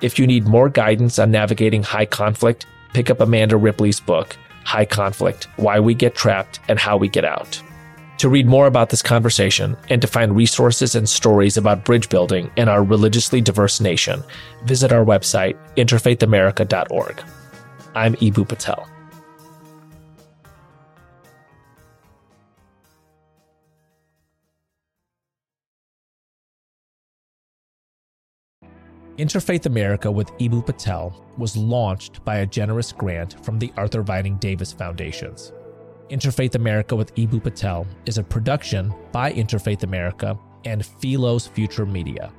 If 0.01 0.19
you 0.19 0.27
need 0.27 0.47
more 0.47 0.69
guidance 0.69 1.19
on 1.19 1.31
navigating 1.31 1.83
high 1.83 2.07
conflict, 2.07 2.67
pick 2.93 3.11
up 3.11 3.21
Amanda 3.21 3.57
Ripley's 3.57 4.01
book, 4.01 4.37
High 4.65 4.85
Conflict 4.85 5.47
Why 5.57 5.79
We 5.79 5.95
Get 5.95 6.15
Trapped 6.15 6.61
and 6.69 6.79
How 6.79 6.97
We 6.97 7.09
Get 7.09 7.25
Out. 7.25 7.63
To 8.19 8.29
read 8.31 8.47
more 8.47 8.67
about 8.67 8.89
this 8.89 9.03
conversation 9.03 9.77
and 9.91 10.01
to 10.01 10.09
find 10.09 10.35
resources 10.35 10.95
and 10.95 11.07
stories 11.07 11.59
about 11.59 11.85
bridge 11.85 12.09
building 12.09 12.51
in 12.57 12.69
our 12.69 12.83
religiously 12.83 13.43
diverse 13.43 13.81
nation, 13.81 14.23
visit 14.65 14.91
our 14.91 15.05
website, 15.05 15.57
interfaithamerica.org. 15.77 17.23
I'm 17.95 18.15
Eboo 18.17 18.49
Patel. 18.49 18.96
Interfaith 29.19 29.65
America 29.65 30.11
with 30.11 30.31
Eboo 30.33 30.67
Patel 30.67 31.25
was 31.39 31.57
launched 31.57 32.23
by 32.27 32.37
a 32.39 32.47
generous 32.47 32.93
grant 32.93 33.43
from 33.43 33.59
the 33.59 33.73
Arthur 33.79 34.03
Vining 34.03 34.37
Davis 34.37 34.75
Foundations. 34.75 35.55
Interfaith 36.11 36.55
America 36.55 36.95
with 36.95 37.15
Eboo 37.15 37.43
Patel 37.43 37.87
is 38.05 38.19
a 38.19 38.23
production 38.23 38.95
by 39.13 39.33
Interfaith 39.33 39.85
America 39.85 40.39
and 40.67 40.85
Philos 40.85 41.47
Future 41.47 41.87
Media. 41.87 42.31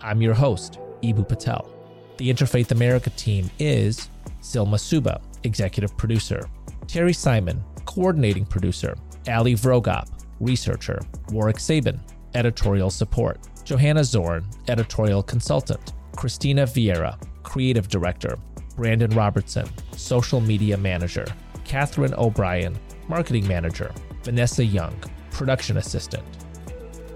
I'm 0.00 0.22
your 0.22 0.32
host, 0.32 0.78
Eboo 1.02 1.28
Patel. 1.28 1.70
The 2.16 2.32
Interfaith 2.32 2.70
America 2.70 3.10
team 3.10 3.50
is 3.58 4.08
Silma 4.40 4.80
Suba, 4.80 5.20
executive 5.44 5.94
producer, 5.98 6.48
Terry 6.86 7.12
Simon, 7.12 7.62
coordinating 7.84 8.46
producer, 8.46 8.96
Ali 9.28 9.52
Vrogop, 9.52 10.08
researcher, 10.40 10.98
Warwick 11.30 11.60
Sabin, 11.60 12.00
editorial 12.34 12.88
support, 12.88 13.38
Johanna 13.64 14.02
Zorn, 14.02 14.46
editorial 14.68 15.22
consultant, 15.22 15.92
Christina 16.16 16.64
Vieira, 16.64 17.18
Creative 17.42 17.86
Director, 17.86 18.38
Brandon 18.74 19.10
Robertson, 19.10 19.68
Social 19.96 20.40
Media 20.40 20.76
Manager, 20.76 21.26
Catherine 21.64 22.14
O'Brien, 22.14 22.78
Marketing 23.08 23.46
Manager, 23.46 23.92
Vanessa 24.22 24.64
Young, 24.64 24.94
Production 25.30 25.76
Assistant. 25.76 26.24